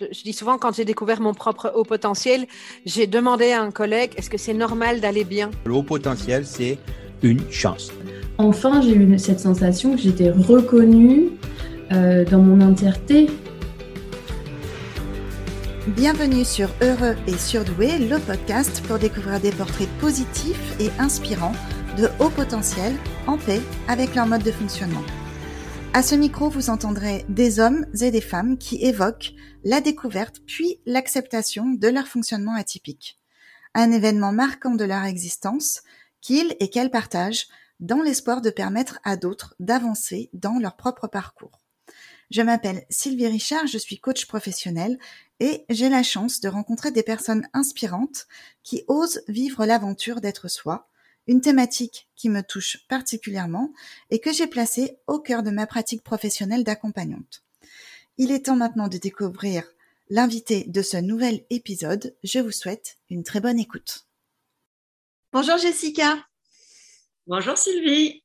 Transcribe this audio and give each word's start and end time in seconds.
Je, 0.00 0.22
dis 0.24 0.32
souvent, 0.32 0.58
quand 0.58 0.74
j'ai 0.74 0.84
découvert 0.84 1.20
mon 1.20 1.34
propre 1.34 1.72
haut 1.76 1.84
potentiel, 1.84 2.46
j'ai 2.84 3.06
demandé 3.06 3.52
à 3.52 3.62
un 3.62 3.70
collègue, 3.70 4.12
est-ce 4.16 4.28
que 4.28 4.38
c'est 4.38 4.54
normal 4.54 5.00
d'aller 5.00 5.22
bien? 5.22 5.50
Le 5.64 5.74
haut 5.74 5.84
potentiel, 5.84 6.44
c'est 6.46 6.78
une 7.22 7.48
chance. 7.50 7.92
Enfin, 8.38 8.80
j'ai 8.80 8.94
eu 8.94 9.18
cette 9.20 9.38
sensation 9.38 9.94
que 9.94 10.02
j'étais 10.02 10.30
reconnue 10.30 11.30
euh, 11.92 12.24
dans 12.24 12.40
mon 12.40 12.60
entièreté. 12.60 13.30
Bienvenue 15.86 16.44
sur 16.44 16.70
Heureux 16.82 17.14
et 17.28 17.38
Surdoué, 17.38 17.98
le 17.98 18.18
podcast 18.18 18.82
pour 18.88 18.98
découvrir 18.98 19.38
des 19.38 19.52
portraits 19.52 19.88
positifs 20.00 20.74
et 20.80 20.90
inspirants 20.98 21.54
de 21.98 22.08
haut 22.18 22.30
potentiel 22.30 22.94
en 23.28 23.38
paix 23.38 23.60
avec 23.86 24.16
leur 24.16 24.26
mode 24.26 24.42
de 24.42 24.50
fonctionnement. 24.50 25.04
À 25.96 26.02
ce 26.02 26.16
micro, 26.16 26.48
vous 26.48 26.70
entendrez 26.70 27.24
des 27.28 27.60
hommes 27.60 27.86
et 28.00 28.10
des 28.10 28.20
femmes 28.20 28.58
qui 28.58 28.84
évoquent 28.84 29.32
la 29.62 29.80
découverte 29.80 30.40
puis 30.44 30.80
l'acceptation 30.86 31.66
de 31.66 31.86
leur 31.86 32.08
fonctionnement 32.08 32.56
atypique. 32.56 33.20
Un 33.74 33.92
événement 33.92 34.32
marquant 34.32 34.74
de 34.74 34.82
leur 34.82 35.04
existence 35.04 35.82
qu'ils 36.20 36.56
et 36.58 36.68
qu'elles 36.68 36.90
partagent 36.90 37.46
dans 37.78 38.02
l'espoir 38.02 38.40
de 38.40 38.50
permettre 38.50 38.98
à 39.04 39.16
d'autres 39.16 39.54
d'avancer 39.60 40.30
dans 40.32 40.58
leur 40.58 40.74
propre 40.74 41.06
parcours. 41.06 41.60
Je 42.28 42.42
m'appelle 42.42 42.84
Sylvie 42.90 43.28
Richard, 43.28 43.68
je 43.68 43.78
suis 43.78 44.00
coach 44.00 44.26
professionnel 44.26 44.98
et 45.38 45.64
j'ai 45.70 45.90
la 45.90 46.02
chance 46.02 46.40
de 46.40 46.48
rencontrer 46.48 46.90
des 46.90 47.04
personnes 47.04 47.46
inspirantes 47.52 48.26
qui 48.64 48.82
osent 48.88 49.22
vivre 49.28 49.64
l'aventure 49.64 50.20
d'être 50.20 50.48
soi, 50.48 50.88
une 51.26 51.40
thématique 51.40 52.08
qui 52.16 52.28
me 52.28 52.42
touche 52.42 52.86
particulièrement 52.88 53.72
et 54.10 54.20
que 54.20 54.32
j'ai 54.32 54.46
placée 54.46 54.98
au 55.06 55.18
cœur 55.18 55.42
de 55.42 55.50
ma 55.50 55.66
pratique 55.66 56.02
professionnelle 56.02 56.64
d'accompagnante. 56.64 57.42
Il 58.18 58.30
est 58.30 58.46
temps 58.46 58.56
maintenant 58.56 58.88
de 58.88 58.98
découvrir 58.98 59.64
l'invité 60.10 60.64
de 60.64 60.82
ce 60.82 60.96
nouvel 60.96 61.44
épisode. 61.50 62.14
Je 62.22 62.38
vous 62.38 62.52
souhaite 62.52 62.98
une 63.10 63.24
très 63.24 63.40
bonne 63.40 63.58
écoute. 63.58 64.06
Bonjour 65.32 65.56
Jessica. 65.58 66.24
Bonjour 67.26 67.56
Sylvie. 67.56 68.22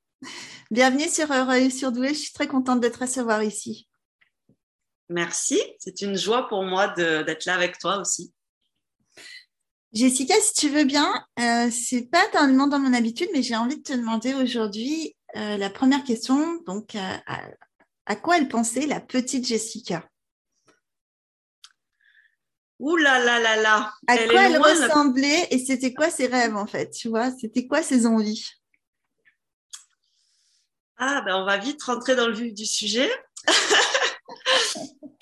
Bienvenue 0.70 1.10
sur 1.10 1.32
Heureux 1.32 1.56
et 1.56 1.70
Surdoué. 1.70 2.10
Je 2.10 2.20
suis 2.20 2.34
très 2.34 2.48
contente 2.48 2.82
d'être 2.82 3.02
recevoir 3.02 3.42
ici. 3.44 3.88
Merci. 5.10 5.60
C'est 5.80 6.02
une 6.02 6.16
joie 6.16 6.48
pour 6.48 6.64
moi 6.64 6.90
d'être 6.90 7.46
là 7.46 7.56
avec 7.56 7.80
toi 7.80 8.00
aussi. 8.00 8.34
Jessica, 9.92 10.36
si 10.40 10.54
tu 10.54 10.70
veux 10.70 10.84
bien, 10.84 11.12
euh, 11.40 11.70
c'est 11.72 12.10
pas 12.12 12.26
tellement 12.28 12.68
dans 12.68 12.78
mon 12.78 12.94
habitude, 12.94 13.30
mais 13.34 13.42
j'ai 13.42 13.56
envie 13.56 13.78
de 13.78 13.84
te 13.84 13.94
demander 13.94 14.36
aujourd'hui 14.36 15.16
euh, 15.36 15.58
la 15.58 15.70
première 15.72 16.04
question. 16.04 16.62
Donc, 16.68 16.94
euh, 16.96 17.18
à, 18.06 18.16
quoi 18.16 18.38
elle 18.38 18.48
pensait 18.48 18.86
la 18.86 19.00
petite 19.00 19.48
Jessica? 19.48 20.08
Ouh 22.78 22.96
là 22.96 23.20
là 23.20 23.40
là 23.40 23.56
là 23.58 23.94
À 24.08 24.18
quoi 24.28 24.44
elle 24.44 24.62
ressemblait 24.62 25.48
et 25.50 25.58
c'était 25.60 25.94
quoi 25.94 26.10
ses 26.10 26.28
rêves 26.28 26.56
en 26.56 26.66
fait 26.66 26.92
Tu 26.92 27.10
vois, 27.10 27.32
c'était 27.32 27.68
quoi 27.68 27.82
ses 27.82 28.06
envies? 28.06 28.48
Ah 30.98 31.22
ben 31.26 31.36
on 31.36 31.46
va 31.46 31.58
vite 31.58 31.82
rentrer 31.84 32.16
dans 32.16 32.28
le 32.28 32.34
vif 32.34 32.54
du 32.54 32.66
sujet. 32.66 33.10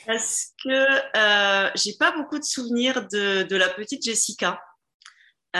parce 0.07 0.53
que 0.63 0.69
euh, 1.17 1.69
j'ai 1.75 1.93
pas 1.99 2.11
beaucoup 2.11 2.39
de 2.39 2.43
souvenirs 2.45 3.07
de, 3.11 3.43
de 3.43 3.55
la 3.57 3.67
petite 3.67 4.03
Jessica. 4.03 4.59
Euh, 5.55 5.59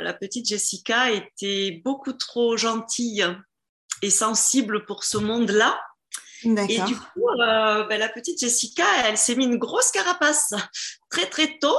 la 0.00 0.14
petite 0.18 0.46
Jessica 0.46 1.10
était 1.10 1.82
beaucoup 1.84 2.12
trop 2.12 2.56
gentille 2.56 3.26
et 4.02 4.10
sensible 4.10 4.86
pour 4.86 5.02
ce 5.02 5.18
monde-là. 5.18 5.78
Et 6.44 6.80
du 6.82 6.94
coup, 6.94 7.28
euh, 7.40 7.84
ben, 7.84 7.98
la 7.98 8.08
petite 8.08 8.38
Jessica, 8.38 8.84
elle 9.04 9.16
s'est 9.16 9.34
mis 9.34 9.44
une 9.44 9.58
grosse 9.58 9.90
carapace 9.90 10.54
très 11.10 11.26
très 11.26 11.58
tôt. 11.58 11.76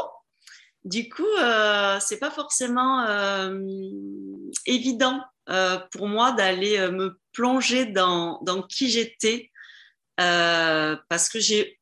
Du 0.84 1.10
coup, 1.10 1.24
euh, 1.40 1.98
c'est 2.02 2.18
pas 2.18 2.32
forcément 2.32 3.06
euh, 3.06 3.58
évident 4.66 5.22
pour 5.92 6.10
moi 6.10 6.34
d'aller 6.34 6.78
me 6.90 7.18
plonger 7.32 7.86
dans, 7.86 8.42
dans 8.42 8.62
qui 8.62 8.90
j'étais 8.90 9.50
parce 10.18 11.30
que 11.30 11.40
j'ai 11.40 11.80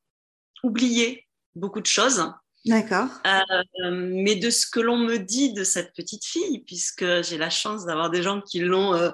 oublié 0.64 1.26
beaucoup 1.56 1.82
de 1.82 1.86
choses. 1.86 2.32
D'accord. 2.66 3.10
Euh, 3.28 3.92
mais 3.92 4.36
de 4.36 4.50
ce 4.50 4.66
que 4.66 4.80
l'on 4.80 4.98
me 4.98 5.18
dit 5.18 5.54
de 5.54 5.64
cette 5.64 5.94
petite 5.94 6.26
fille, 6.26 6.64
puisque 6.66 7.06
j'ai 7.22 7.38
la 7.38 7.52
chance 7.52 7.86
d'avoir 7.86 8.10
des 8.10 8.24
gens 8.24 8.42
qui 8.42 8.60
l'ont 8.60 8.96
euh, 8.96 9.12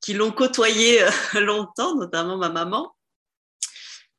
qui 0.00 0.12
l'ont 0.12 0.32
côtoyée 0.32 1.00
euh, 1.02 1.10
longtemps, 1.40 1.94
notamment 1.94 2.36
ma 2.36 2.48
maman. 2.48 2.94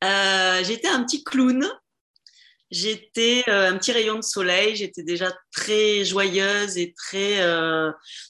Euh, 0.04 0.64
j'étais 0.64 0.88
un 0.88 1.04
petit 1.04 1.24
clown. 1.24 1.70
J'étais 2.72 3.44
un 3.48 3.78
petit 3.78 3.92
rayon 3.92 4.16
de 4.16 4.24
soleil. 4.24 4.78
J'étais 4.78 5.04
déjà 5.04 5.36
très 5.52 6.06
joyeuse 6.06 6.78
et 6.78 6.94
très 6.94 7.40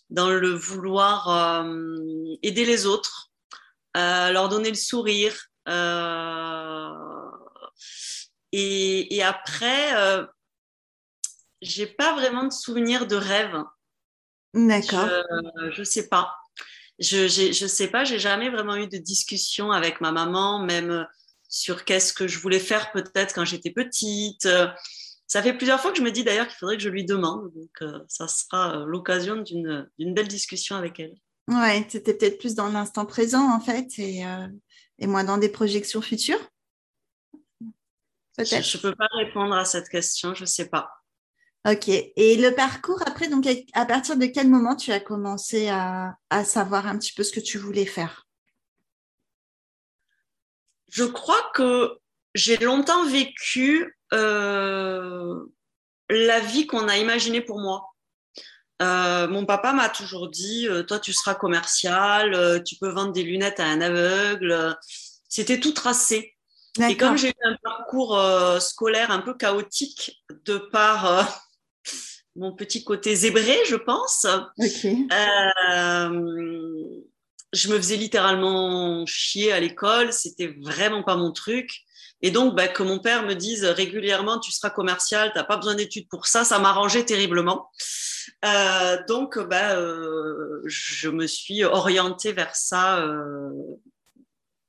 dans 0.10 0.32
le 0.32 0.50
vouloir 0.50 1.64
aider 2.42 2.66
les 2.66 2.88
autres, 2.88 3.30
leur 3.94 4.50
donner 4.50 4.70
le 4.70 4.76
sourire, 4.76 5.50
euh, 5.50 5.50
et, 8.52 9.16
et, 9.16 9.24
après, 9.24 9.96
euh, 9.96 10.26
j'ai 11.62 11.88
pas 11.88 12.14
vraiment 12.14 12.44
de 12.44 12.54
souvenir 12.54 13.08
de 13.08 13.16
rêve. 13.16 13.64
D'accord. 14.54 15.08
Je, 15.08 15.72
je 15.72 15.84
sais 15.84 16.10
pas. 16.10 16.36
Je, 17.00 17.28
je 17.28 17.68
sais 17.68 17.88
pas, 17.88 18.04
j'ai 18.04 18.20
jamais 18.20 18.50
vraiment 18.50 18.76
eu 18.76 18.88
de 18.88 18.98
discussion 18.98 19.72
avec 19.72 20.02
ma 20.02 20.12
maman, 20.12 20.60
même 20.60 21.08
sur 21.50 21.84
qu'est-ce 21.84 22.14
que 22.14 22.28
je 22.28 22.38
voulais 22.40 22.60
faire 22.60 22.92
peut-être 22.92 23.34
quand 23.34 23.46
j'étais 23.46 23.72
petite. 23.72 24.48
Ça 25.32 25.42
fait 25.42 25.54
plusieurs 25.54 25.80
fois 25.80 25.92
que 25.92 25.98
je 25.98 26.04
me 26.04 26.12
dis 26.12 26.26
d'ailleurs 26.26 26.46
qu'il 26.46 26.58
faudrait 26.58 26.76
que 26.76 26.84
je 26.84 26.90
lui 26.90 27.06
demande. 27.06 27.54
Donc, 27.54 27.70
euh, 27.82 28.00
ça 28.10 28.28
sera 28.28 28.84
l'occasion 28.86 29.38
d'une 29.38 29.88
belle 29.98 30.28
discussion 30.28 30.76
avec 30.76 31.00
elle. 31.00 31.16
Ouais, 31.48 31.88
c'était 31.88 32.14
peut-être 32.14 32.38
plus 32.38 32.54
dans 32.54 32.68
l'instant 32.68 33.06
présent 33.06 33.50
en 33.50 33.62
fait. 33.62 33.88
Et, 33.98 34.26
euh, 34.26 34.48
et 35.01 35.07
moins 35.07 35.25
dans 35.25 35.38
des 35.38 35.50
projections 35.50 36.01
futures? 36.01 36.39
Peut-être. 38.38 38.63
Je 38.63 38.78
ne 38.78 38.81
peux 38.81 38.95
pas 38.95 39.09
répondre 39.17 39.53
à 39.53 39.66
cette 39.66 39.89
question, 39.89 40.34
je 40.34 40.41
ne 40.41 40.45
sais 40.45 40.69
pas. 40.69 40.89
Ok. 41.67 41.89
Et 41.89 42.38
le 42.38 42.56
parcours 42.56 43.01
après, 43.06 43.28
donc 43.28 43.45
à 43.73 43.85
partir 43.85 44.16
de 44.16 44.25
quel 44.28 44.47
moment 44.47 44.75
tu 44.75 44.91
as 44.91 45.00
commencé 45.00 45.67
à, 45.67 46.16
à 46.29 46.45
savoir 46.45 46.88
un 46.88 46.97
petit 46.97 47.13
peu 47.13 47.23
ce 47.23 47.34
que 47.34 47.39
tu 47.41 47.57
voulais 47.57 47.85
faire? 47.85 48.25
Je 50.88 51.03
crois 51.03 51.51
que 51.53 51.97
j'ai 52.33 52.57
longtemps 52.57 53.06
vécu 53.06 53.97
euh, 54.13 55.45
la 56.09 56.39
vie 56.39 56.68
qu'on 56.68 56.88
a 56.88 56.97
imaginée 56.97 57.41
pour 57.41 57.59
moi. 57.59 57.91
Euh, 58.81 59.28
mon 59.28 59.46
papa 59.46 59.74
m'a 59.74 59.90
toujours 59.90 60.30
dit, 60.30 60.68
euh, 60.68 60.81
toi 60.84 61.00
tu 61.00 61.14
seras 61.14 61.36
commercial, 61.36 62.34
euh, 62.34 62.59
tu 62.59 62.75
peux 62.78 62.90
vendre 62.90 63.12
des 63.12 63.24
lunettes 63.24 63.59
à 63.59 63.66
un 63.66 63.80
aveugle. 63.80 64.75
C'était 65.30 65.59
tout 65.59 65.74
tracé. 65.74 66.36
Et 66.88 66.97
comme 66.97 67.18
j'ai 67.18 67.30
eu 67.30 67.44
un 67.44 67.58
parcours 67.62 68.18
scolaire 68.62 69.12
un 69.12 69.19
peu 69.19 69.34
chaotique 69.34 70.24
de 70.46 70.58
par 70.58 71.28
mon 72.36 72.56
petit 72.56 72.86
côté 72.86 73.14
zébré, 73.14 73.58
je 73.68 73.75
pense, 73.75 74.25
okay. 74.58 75.06
je 77.52 77.69
me 77.69 77.75
faisais 77.75 77.98
littéralement 77.98 79.06
chier 79.06 79.52
à 79.52 79.59
l'école. 79.59 80.13
C'était 80.13 80.56
vraiment 80.62 81.03
pas 81.03 81.18
mon 81.18 81.34
truc. 81.34 81.84
Et 82.22 82.32
donc, 82.32 82.56
bah, 82.56 82.68
que 82.68 82.84
mon 82.84 83.00
père 83.00 83.26
me 83.26 83.34
dise 83.34 83.66
régulièrement, 83.66 84.40
tu 84.40 84.52
seras 84.52 84.70
commercial, 84.70 85.32
tu 85.32 85.38
n'as 85.38 85.44
pas 85.44 85.58
besoin 85.58 85.76
d'études 85.76 86.08
pour 86.08 86.28
ça, 86.28 86.44
ça 86.44 86.59
m'arrangeait 86.59 87.04
terriblement. 87.04 87.72
Euh, 88.46 88.98
donc, 89.08 89.38
euh, 89.38 90.62
je 90.66 91.10
me 91.10 91.26
suis 91.26 91.64
orientée 91.64 92.31
vers 92.31 92.56
ça 92.56 93.00
euh, 93.00 93.50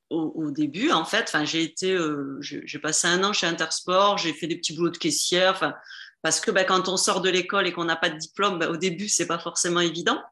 au, 0.09 0.33
au, 0.35 0.51
début, 0.51 0.91
en 0.93 1.05
fait. 1.05 1.25
Enfin, 1.29 1.45
j'ai 1.45 1.62
été, 1.62 1.99
j'ai 2.41 2.79
passé 2.79 3.09
un 3.09 3.23
an 3.23 3.33
chez 3.33 3.47
Intersport, 3.47 4.19
j'ai 4.19 4.33
fait 4.33 4.47
des 4.47 4.57
petits 4.57 4.75
boulots 4.75 4.91
de 4.91 4.99
caissière, 4.99 5.53
enfin, 5.53 5.75
parce 6.23 6.41
que 6.41 6.50
bah, 6.50 6.65
quand 6.65 6.88
on 6.88 6.97
sort 6.97 7.21
de 7.21 7.29
l'école 7.29 7.67
et 7.67 7.73
qu'on 7.73 7.85
n'a 7.85 7.97
pas 7.97 8.09
de 8.09 8.17
diplôme, 8.17 8.62
au 8.62 8.76
début, 8.76 9.09
c'est 9.09 9.26
pas 9.26 9.38
forcément 9.38 9.81
évident. 9.81 10.23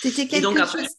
C'était 0.00 0.26
quelque 0.26 0.42
donc, 0.42 0.58
après, 0.58 0.84
chose 0.84 0.95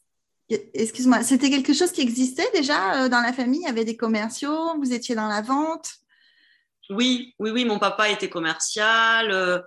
Excuse-moi, 0.50 1.24
c'était 1.24 1.50
quelque 1.50 1.74
chose 1.74 1.92
qui 1.92 2.02
existait 2.02 2.50
déjà 2.54 3.04
euh, 3.04 3.10
dans 3.10 3.20
la 3.20 3.34
famille? 3.34 3.62
Il 3.62 3.68
y 3.68 3.70
avait 3.70 3.86
des 3.86 3.98
commerciaux 3.98 4.78
Vous 4.80 4.94
étiez 4.94 5.14
dans 5.14 5.28
la 5.28 5.42
vente? 5.42 5.90
Oui, 6.90 7.36
oui, 7.40 7.52
oui. 7.52 7.66
Mon 7.66 7.80
papa 7.80 8.10
était 8.10 8.30
commercial. 8.30 9.32
Euh, 9.32 9.60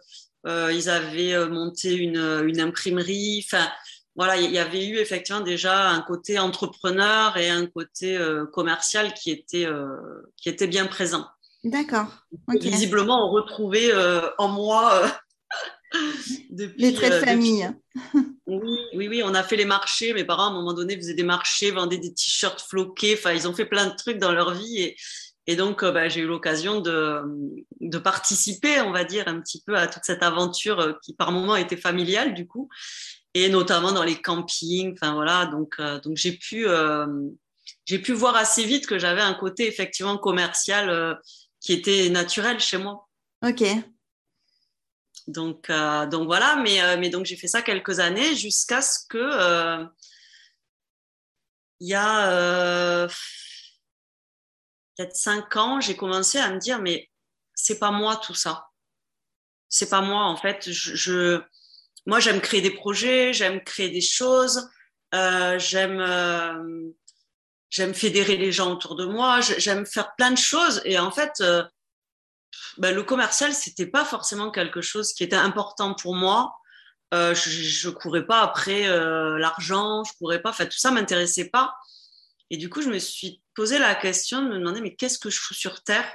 euh, 0.46 0.72
ils 0.72 0.88
avaient 0.88 1.48
monté 1.48 1.94
une, 1.94 2.42
une 2.46 2.60
imprimerie. 2.60 3.44
Enfin, 3.44 3.68
voilà, 4.16 4.36
il 4.38 4.50
y 4.50 4.58
avait 4.58 4.86
eu 4.86 4.96
effectivement 4.96 5.42
déjà 5.42 5.90
un 5.90 6.00
côté 6.00 6.38
entrepreneur 6.38 7.36
et 7.36 7.50
un 7.50 7.66
côté 7.66 8.16
euh, 8.16 8.46
commercial 8.46 9.12
qui 9.14 9.30
était, 9.30 9.66
qui 10.36 10.48
était 10.48 10.66
bien 10.66 10.86
présent. 10.86 11.26
D'accord. 11.62 12.24
Okay. 12.48 12.70
Visiblement, 12.70 13.28
on 13.28 13.30
retrouvait 13.30 13.92
en 14.38 14.48
moi 14.48 15.02
depuis, 16.50 16.80
les 16.80 16.94
traits 16.94 17.12
de 17.12 17.18
famille. 17.18 17.70
Depuis... 18.14 18.36
Oui, 18.50 18.78
oui, 18.94 19.08
oui, 19.08 19.22
on 19.24 19.34
a 19.34 19.44
fait 19.44 19.56
les 19.56 19.64
marchés. 19.64 20.12
Mes 20.12 20.24
parents, 20.24 20.46
à 20.46 20.48
un 20.48 20.52
moment 20.52 20.72
donné, 20.72 20.96
faisaient 20.96 21.14
des 21.14 21.22
marchés, 21.22 21.70
vendaient 21.70 21.98
des 21.98 22.12
t-shirts 22.12 22.60
floqués. 22.60 23.14
Enfin, 23.14 23.32
ils 23.32 23.46
ont 23.46 23.54
fait 23.54 23.64
plein 23.64 23.86
de 23.86 23.94
trucs 23.94 24.18
dans 24.18 24.32
leur 24.32 24.54
vie. 24.54 24.94
Et, 25.46 25.56
donc, 25.56 25.84
bah, 25.84 26.08
j'ai 26.08 26.20
eu 26.20 26.26
l'occasion 26.26 26.80
de, 26.80 27.98
participer, 27.98 28.80
on 28.80 28.90
va 28.90 29.04
dire, 29.04 29.28
un 29.28 29.40
petit 29.40 29.62
peu 29.64 29.76
à 29.76 29.86
toute 29.86 30.02
cette 30.04 30.24
aventure 30.24 30.98
qui, 31.02 31.14
par 31.14 31.30
moments, 31.30 31.54
était 31.54 31.76
familiale, 31.76 32.34
du 32.34 32.46
coup, 32.46 32.68
et 33.34 33.48
notamment 33.48 33.92
dans 33.92 34.04
les 34.04 34.20
campings. 34.20 34.94
Enfin, 34.94 35.14
voilà, 35.14 35.46
donc, 35.46 35.80
donc 36.02 36.16
j'ai 36.16 36.32
pu, 36.32 36.66
j'ai 37.84 37.98
pu 38.00 38.12
voir 38.12 38.34
assez 38.34 38.64
vite 38.64 38.86
que 38.86 38.98
j'avais 38.98 39.22
un 39.22 39.34
côté, 39.34 39.68
effectivement, 39.68 40.18
commercial 40.18 41.18
qui 41.60 41.72
était 41.72 42.08
naturel 42.08 42.58
chez 42.58 42.78
moi. 42.78 43.08
Ok. 43.44 43.62
Donc, 45.30 45.70
donc 46.10 46.26
voilà, 46.26 46.56
mais, 46.56 46.96
mais 46.98 47.08
donc 47.08 47.26
j'ai 47.26 47.36
fait 47.36 47.46
ça 47.48 47.62
quelques 47.62 48.00
années 48.00 48.34
jusqu'à 48.34 48.82
ce 48.82 48.98
que 49.08 49.88
il 51.80 51.88
y 51.88 51.94
a 51.94 52.30
euh, 52.30 53.08
peut-être 54.96 55.16
cinq 55.16 55.56
ans, 55.56 55.80
j'ai 55.80 55.96
commencé 55.96 56.38
à 56.38 56.50
me 56.50 56.58
dire, 56.58 56.78
mais 56.78 57.10
c'est 57.54 57.78
pas 57.78 57.90
moi 57.90 58.16
tout 58.16 58.34
ça. 58.34 58.68
C'est 59.68 59.88
pas 59.88 60.02
moi, 60.02 60.24
en 60.24 60.36
fait. 60.36 60.68
Moi, 62.06 62.20
j'aime 62.20 62.40
créer 62.40 62.60
des 62.60 62.70
projets, 62.70 63.32
j'aime 63.32 63.62
créer 63.62 63.88
des 63.88 64.00
choses, 64.00 64.70
euh, 65.14 65.58
j'aime, 65.58 66.00
euh, 66.00 66.90
j'aime 67.70 67.94
fédérer 67.94 68.36
les 68.36 68.52
gens 68.52 68.72
autour 68.72 68.94
de 68.94 69.06
moi, 69.06 69.40
j'aime 69.40 69.86
faire 69.86 70.14
plein 70.16 70.32
de 70.32 70.38
choses. 70.38 70.82
Et 70.84 70.98
en 70.98 71.10
fait, 71.10 71.42
ben, 72.78 72.94
le 72.94 73.02
commercial, 73.02 73.52
c'était 73.52 73.86
pas 73.86 74.04
forcément 74.04 74.50
quelque 74.50 74.80
chose 74.80 75.12
qui 75.12 75.24
était 75.24 75.36
important 75.36 75.94
pour 75.94 76.14
moi. 76.14 76.56
Euh, 77.12 77.34
je, 77.34 77.88
ne 77.88 77.92
courais 77.92 78.24
pas 78.24 78.40
après 78.40 78.88
euh, 78.88 79.36
l'argent, 79.38 80.04
je 80.04 80.12
courais 80.18 80.40
pas, 80.40 80.50
enfin 80.50 80.66
tout 80.66 80.78
ça 80.78 80.90
m'intéressait 80.90 81.50
pas. 81.50 81.74
Et 82.50 82.56
du 82.56 82.68
coup, 82.68 82.82
je 82.82 82.88
me 82.88 82.98
suis 82.98 83.42
posé 83.54 83.78
la 83.78 83.94
question 83.94 84.42
de 84.42 84.48
me 84.48 84.58
demander 84.58 84.80
mais 84.80 84.94
qu'est-ce 84.94 85.18
que 85.18 85.30
je 85.30 85.40
fous 85.40 85.54
sur 85.54 85.82
terre? 85.82 86.08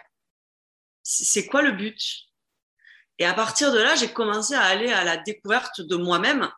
C'est 1.04 1.46
quoi 1.46 1.62
le 1.62 1.72
but? 1.72 2.00
Et 3.20 3.26
à 3.26 3.34
partir 3.34 3.72
de 3.72 3.80
là, 3.80 3.96
j'ai 3.96 4.12
commencé 4.12 4.54
à 4.56 4.64
aller 4.64 4.92
à 4.92 5.04
la 5.04 5.18
découverte 5.18 5.82
de 5.82 5.96
moi-même 5.96 6.50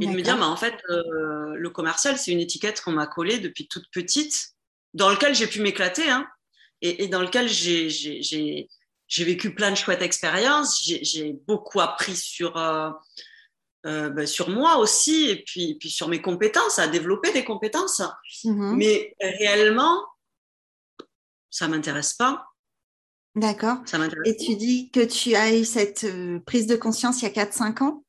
et 0.00 0.06
de 0.06 0.12
me 0.12 0.22
dire 0.22 0.36
mais 0.36 0.44
en 0.44 0.56
fait 0.56 0.80
euh, 0.88 1.54
le 1.56 1.70
commercial 1.70 2.16
c'est 2.16 2.30
une 2.30 2.40
étiquette 2.40 2.80
qu'on 2.80 2.92
m'a 2.92 3.06
collée 3.06 3.38
depuis 3.38 3.68
toute 3.68 3.90
petite, 3.90 4.54
dans 4.94 5.10
lequel 5.10 5.34
j'ai 5.34 5.46
pu 5.46 5.60
m'éclater 5.60 6.08
hein, 6.08 6.26
et, 6.80 7.04
et, 7.04 7.08
dans 7.08 7.20
lequel 7.20 7.48
j'ai 7.48 8.68
j'ai 9.10 9.24
vécu 9.24 9.54
plein 9.54 9.70
de 9.70 9.76
chouettes 9.76 10.00
expériences, 10.00 10.82
j'ai 10.82 11.34
beaucoup 11.46 11.80
appris 11.80 12.16
sur 12.16 12.56
euh, 12.56 12.90
ben, 14.10 14.26
sur 14.26 14.50
moi 14.50 14.76
aussi 14.76 15.30
et 15.30 15.42
puis, 15.42 15.74
puis 15.74 15.90
sur 15.90 16.08
mes 16.08 16.20
compétences, 16.20 16.78
à 16.78 16.86
développer 16.86 17.32
des 17.32 17.44
compétences. 17.44 18.02
Mhm. 18.44 18.76
Mais 18.76 19.16
réellement, 19.20 20.04
ça 21.50 21.66
m'intéresse 21.66 22.14
pas. 22.14 22.46
D'accord. 23.34 23.78
Et 24.24 24.36
tu 24.36 24.56
dis 24.56 24.90
que 24.90 25.00
tu 25.00 25.34
as 25.34 25.56
eu 25.56 25.64
cette 25.64 26.04
euh, 26.04 26.40
prise 26.40 26.66
de 26.66 26.76
conscience 26.76 27.22
il 27.22 27.24
y 27.24 27.38
a 27.38 27.44
4-5 27.44 27.82
ans? 27.82 28.04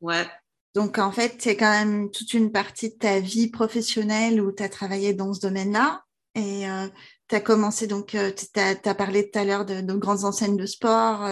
Ouais. 0.00 0.26
Donc, 0.74 0.98
en 0.98 1.10
fait, 1.10 1.36
c'est 1.38 1.56
quand 1.56 1.70
même 1.70 2.10
toute 2.10 2.32
une 2.34 2.52
partie 2.52 2.90
de 2.90 2.98
ta 2.98 3.18
vie 3.18 3.48
professionnelle 3.48 4.40
où 4.40 4.52
tu 4.52 4.62
as 4.62 4.68
travaillé 4.68 5.12
dans 5.12 5.34
ce 5.34 5.40
domaine-là. 5.40 6.04
Et 6.34 6.68
euh, 6.68 6.86
tu 7.28 7.34
as 7.34 7.40
commencé, 7.40 7.86
donc, 7.86 8.08
tu 8.08 8.60
as, 8.60 8.94
parlé 8.94 9.30
tout 9.30 9.38
à 9.38 9.44
l'heure 9.44 9.64
de, 9.64 9.80
de, 9.80 9.94
grandes 9.94 10.24
enseignes 10.24 10.56
de 10.56 10.66
sport, 10.66 11.26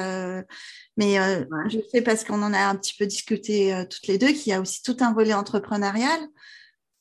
mais 0.96 1.18
euh, 1.18 1.44
je 1.68 1.78
sais 1.90 2.02
parce 2.02 2.24
qu'on 2.24 2.42
en 2.42 2.52
a 2.52 2.66
un 2.66 2.76
petit 2.76 2.94
peu 2.96 3.06
discuté 3.06 3.74
euh, 3.74 3.84
toutes 3.84 4.06
les 4.06 4.18
deux 4.18 4.28
qu'il 4.28 4.48
y 4.48 4.52
a 4.52 4.60
aussi 4.60 4.82
tout 4.82 4.96
un 5.00 5.12
volet 5.12 5.34
entrepreneurial 5.34 6.20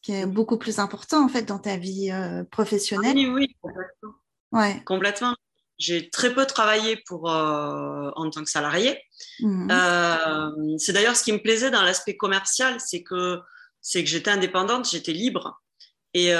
qui 0.02 0.14
est 0.14 0.26
beaucoup 0.26 0.58
plus 0.58 0.80
important 0.80 1.24
en 1.24 1.30
fait 1.30 1.44
dans 1.44 1.60
ta 1.60 1.78
vie 1.78 2.12
euh, 2.12 2.44
professionnelle. 2.46 3.16
oui, 3.16 3.28
oui, 3.28 3.56
complètement. 3.62 4.14
Ouais. 4.52 4.84
Complètement. 4.86 5.36
J'ai 5.78 6.10
très 6.10 6.34
peu 6.34 6.46
travaillé 6.46 7.02
pour 7.08 7.26
en 7.26 8.30
tant 8.30 8.44
que 8.44 8.50
salarié. 8.50 9.02
Mmh. 9.40 10.78
c'est 10.78 10.94
d'ailleurs 10.94 11.16
ce 11.16 11.24
qui 11.24 11.34
me 11.34 11.42
plaisait 11.42 11.72
dans 11.72 11.82
l'aspect 11.82 12.16
commercial, 12.16 12.80
c'est 12.80 13.02
que 13.02 13.40
c'est 13.82 14.04
que 14.04 14.10
j'étais 14.10 14.30
indépendante, 14.30 14.88
j'étais 14.90 15.14
libre. 15.14 15.62
Et 16.14 16.32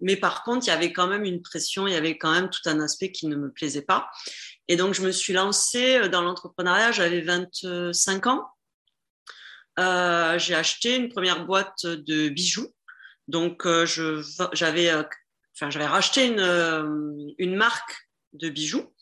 mais 0.00 0.16
par 0.16 0.42
contre, 0.42 0.66
il 0.66 0.70
y 0.70 0.72
avait 0.72 0.92
quand 0.92 1.06
même 1.06 1.24
une 1.24 1.42
pression, 1.42 1.86
il 1.86 1.92
y 1.92 1.96
avait 1.96 2.18
quand 2.18 2.32
même 2.32 2.50
tout 2.50 2.66
un 2.66 2.80
aspect 2.80 3.12
qui 3.12 3.26
ne 3.26 3.36
me 3.36 3.50
plaisait 3.50 3.82
pas. 3.82 4.10
Et 4.68 4.76
donc, 4.76 4.94
je 4.94 5.02
me 5.02 5.12
suis 5.12 5.32
lancée 5.32 5.98
euh, 5.98 6.08
dans 6.08 6.22
l'entrepreneuriat, 6.22 6.92
j'avais 6.92 7.20
25 7.20 8.26
ans. 8.26 8.48
Euh, 9.78 10.38
j'ai 10.38 10.54
acheté 10.54 10.96
une 10.96 11.08
première 11.08 11.44
boîte 11.44 11.86
de 11.86 12.28
bijoux. 12.28 12.68
Donc, 13.28 13.66
euh, 13.66 13.86
j'avais 14.52 14.92
enfin, 14.92 15.70
racheté 15.86 16.26
une, 16.26 17.34
une, 17.38 17.56
marque 17.56 18.08
de 18.34 18.50
bijoux 18.50 18.92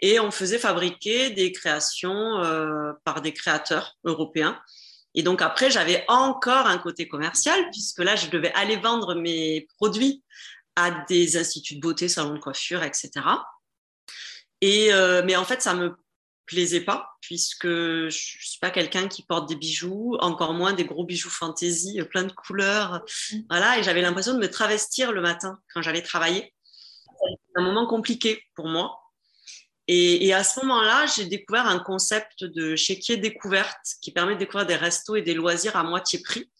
et 0.00 0.20
on 0.20 0.30
faisait 0.30 0.58
fabriquer 0.58 1.30
des 1.30 1.52
créations 1.52 2.42
par 3.04 3.22
des 3.22 3.32
créateurs 3.32 3.96
européens. 4.04 4.60
Et 5.18 5.24
donc, 5.24 5.42
après, 5.42 5.68
j'avais 5.68 6.04
encore 6.06 6.68
un 6.68 6.78
côté 6.78 7.08
commercial 7.08 7.58
puisque 7.72 7.98
là, 7.98 8.14
je 8.14 8.30
devais 8.30 8.52
aller 8.52 8.76
vendre 8.76 9.16
mes 9.16 9.66
produits 9.76 10.22
à 10.76 10.92
des 11.08 11.36
instituts 11.36 11.74
de 11.74 11.80
beauté, 11.80 12.08
salons 12.08 12.34
de 12.34 12.38
coiffure, 12.38 12.84
etc. 12.84 13.10
Et, 14.60 14.92
euh, 14.92 15.22
mais 15.24 15.34
en 15.34 15.44
fait, 15.44 15.60
ça 15.60 15.74
me 15.74 15.96
plaisait 16.46 16.82
pas 16.82 17.16
puisque 17.20 17.66
je 17.66 18.08
suis 18.10 18.60
pas 18.60 18.70
quelqu'un 18.70 19.08
qui 19.08 19.24
porte 19.24 19.48
des 19.48 19.56
bijoux, 19.56 20.16
encore 20.20 20.54
moins 20.54 20.72
des 20.72 20.84
gros 20.84 21.04
bijoux 21.04 21.30
fantaisie, 21.30 22.00
euh, 22.00 22.04
plein 22.04 22.22
de 22.22 22.32
couleurs. 22.32 23.02
Mmh. 23.32 23.36
Voilà, 23.50 23.76
et 23.76 23.82
j'avais 23.82 24.02
l'impression 24.02 24.34
de 24.34 24.38
me 24.38 24.48
travestir 24.48 25.10
le 25.10 25.20
matin 25.20 25.58
quand 25.74 25.82
j'allais 25.82 26.02
travailler. 26.02 26.54
C'était 27.18 27.40
un 27.56 27.62
moment 27.62 27.88
compliqué 27.88 28.44
pour 28.54 28.68
moi. 28.68 29.00
Et, 29.90 30.34
à 30.34 30.44
ce 30.44 30.60
moment-là, 30.60 31.06
j'ai 31.06 31.24
découvert 31.24 31.66
un 31.66 31.78
concept 31.78 32.44
de 32.44 32.76
chéquier 32.76 33.16
découverte 33.16 33.96
qui 34.02 34.12
permet 34.12 34.34
de 34.34 34.40
découvrir 34.40 34.66
des 34.66 34.76
restos 34.76 35.16
et 35.16 35.22
des 35.22 35.32
loisirs 35.32 35.76
à 35.76 35.82
moitié 35.82 36.20
prix. 36.20 36.50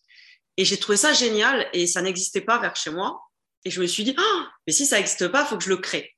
Et 0.56 0.64
j'ai 0.64 0.78
trouvé 0.78 0.96
ça 0.96 1.12
génial 1.12 1.68
et 1.74 1.86
ça 1.86 2.00
n'existait 2.00 2.40
pas 2.40 2.58
vers 2.58 2.74
chez 2.74 2.90
moi. 2.90 3.22
Et 3.66 3.70
je 3.70 3.82
me 3.82 3.86
suis 3.86 4.02
dit, 4.02 4.16
oh, 4.18 4.42
mais 4.66 4.72
si 4.72 4.86
ça 4.86 4.96
n'existe 4.96 5.28
pas, 5.28 5.42
il 5.42 5.46
faut 5.46 5.58
que 5.58 5.64
je 5.64 5.68
le 5.68 5.76
crée. 5.76 6.16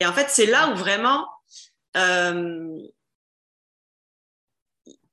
Et 0.00 0.06
en 0.06 0.14
fait, 0.14 0.30
c'est 0.30 0.46
là 0.46 0.70
où 0.70 0.76
vraiment, 0.76 1.28
euh, 1.98 2.78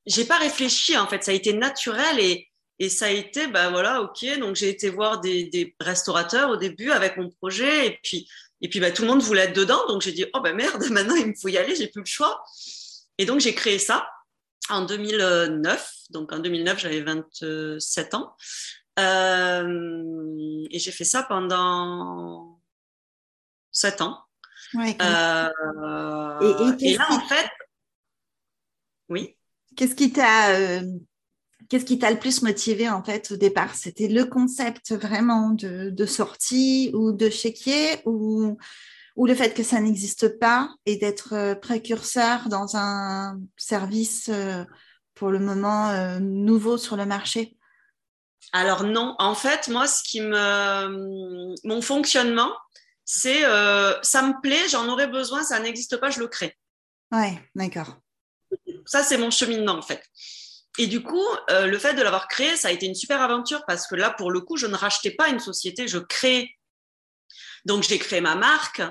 j'ai 0.06 0.26
pas 0.26 0.38
réfléchi. 0.38 0.98
En 0.98 1.08
fait, 1.08 1.26
ça 1.26 1.32
a 1.32 1.34
été 1.34 1.52
naturel 1.52 2.20
et, 2.20 2.50
et 2.80 2.88
ça 2.88 3.08
a 3.08 3.10
été, 3.10 3.48
ben 3.48 3.70
voilà, 3.70 4.02
ok. 4.02 4.40
Donc 4.40 4.56
j'ai 4.56 4.70
été 4.70 4.90
voir 4.90 5.20
des, 5.20 5.44
des, 5.46 5.76
restaurateurs 5.82 6.50
au 6.50 6.56
début 6.56 6.92
avec 6.92 7.18
mon 7.18 7.30
projet 7.30 7.88
et 7.88 8.00
puis 8.02 8.30
et 8.62 8.70
puis 8.70 8.80
bah, 8.80 8.92
tout 8.92 9.02
le 9.02 9.08
monde 9.08 9.22
voulait 9.22 9.44
être 9.44 9.56
dedans. 9.56 9.86
Donc 9.88 10.02
j'ai 10.02 10.12
dit, 10.12 10.26
oh 10.34 10.42
ben 10.42 10.56
merde, 10.56 10.84
maintenant 10.92 11.16
il 11.16 11.28
me 11.28 11.34
faut 11.34 11.48
y 11.48 11.58
aller, 11.58 11.76
j'ai 11.76 11.88
plus 11.88 12.02
le 12.02 12.06
choix. 12.06 12.44
Et 13.18 13.26
donc 13.26 13.40
j'ai 13.40 13.54
créé 13.54 13.80
ça 13.80 14.10
en 14.70 14.86
2009. 14.86 15.94
Donc 16.12 16.32
en 16.32 16.40
2009, 16.40 16.80
j'avais 16.80 17.02
27 17.02 18.14
ans. 18.14 18.36
Euh, 19.00 20.68
et 20.70 20.80
j'ai 20.80 20.92
fait 20.92 21.06
ça 21.06 21.24
pendant 21.24 22.60
7 23.72 24.02
ans. 24.02 24.20
Euh, 24.76 25.50
et, 26.80 26.98
là, 26.98 27.06
en 27.10 27.20
fait, 27.22 27.50
oui. 29.10 29.38
Qu'est-ce 29.76 29.96
qui 29.96 30.12
t'a 30.12 30.56
euh, 30.56 30.82
qu'est-ce 31.70 31.86
qui 31.86 32.00
t'a 32.00 32.12
le 32.12 32.20
plus 32.20 32.42
motivé 32.42 32.90
en 32.90 33.04
fait 33.04 33.32
au 33.32 33.38
départ? 33.38 33.76
C'était 33.76 34.08
le 34.08 34.26
concept 34.26 34.94
vraiment 34.94 35.52
de, 35.52 36.06
sortie 36.06 36.92
ou 36.94 37.12
de 37.12 37.30
chéquier 37.30 38.02
ou, 38.06 38.58
ou 39.16 39.26
le 39.26 39.36
fait 39.36 39.54
que 39.54 39.64
ça 39.64 39.80
n'existe 39.80 40.40
pas 40.40 40.70
et 40.86 40.98
d'être 40.98 41.34
euh, 41.34 41.56
précurseur 41.56 42.50
dans 42.50 42.76
un 42.76 43.40
service 43.58 44.30
pour 45.14 45.30
le 45.30 45.40
moment 45.40 46.20
nouveau 46.20 46.78
sur 46.78 46.96
le 46.96 47.06
marché? 47.06 47.58
Alors 48.54 48.84
non, 48.84 49.16
en 49.20 49.36
fait, 49.36 49.68
moi, 49.70 49.88
ce 49.88 50.04
qui 50.04 50.20
me, 50.20 51.56
mon 51.68 51.82
fonctionnement, 51.82 52.52
c'est 53.06 53.46
euh, 53.46 53.94
ça 54.02 54.22
me 54.22 54.40
plaît, 54.42 54.68
j'en 54.70 54.88
aurais 54.88 55.08
besoin, 55.08 55.44
ça 55.44 55.60
n'existe 55.60 55.98
pas, 55.98 56.10
je 56.10 56.20
le 56.20 56.28
crée. 56.28 56.58
Ouais, 57.12 57.42
d'accord. 57.56 57.98
Ça, 58.86 59.04
c'est 59.04 59.18
mon 59.18 59.32
cheminement 59.32 59.74
en 59.74 59.82
fait. 59.82 60.04
Et 60.78 60.88
du 60.88 61.04
coup, 61.04 61.26
euh, 61.50 61.68
le 61.68 61.78
fait 61.78 61.94
de 61.94 62.02
l'avoir 62.02 62.28
créé, 62.28 62.56
ça 62.56 62.70
a 62.70 62.72
été 62.72 62.86
une 62.86 62.96
super 62.96 63.22
aventure 63.22 63.64
parce 63.68 63.88
que 63.88 63.96
là, 63.96 64.10
pour 64.10 64.32
le 64.32 64.42
coup, 64.42 64.58
je 64.58 64.68
ne 64.68 64.76
rachetais 64.76 65.12
pas 65.12 65.30
une 65.30 65.40
société, 65.40 65.88
je 65.88 65.98
crée. 65.98 66.58
Donc, 67.66 67.84
j'ai 67.84 68.00
créé 68.00 68.22
ma 68.22 68.36
marque, 68.36 68.82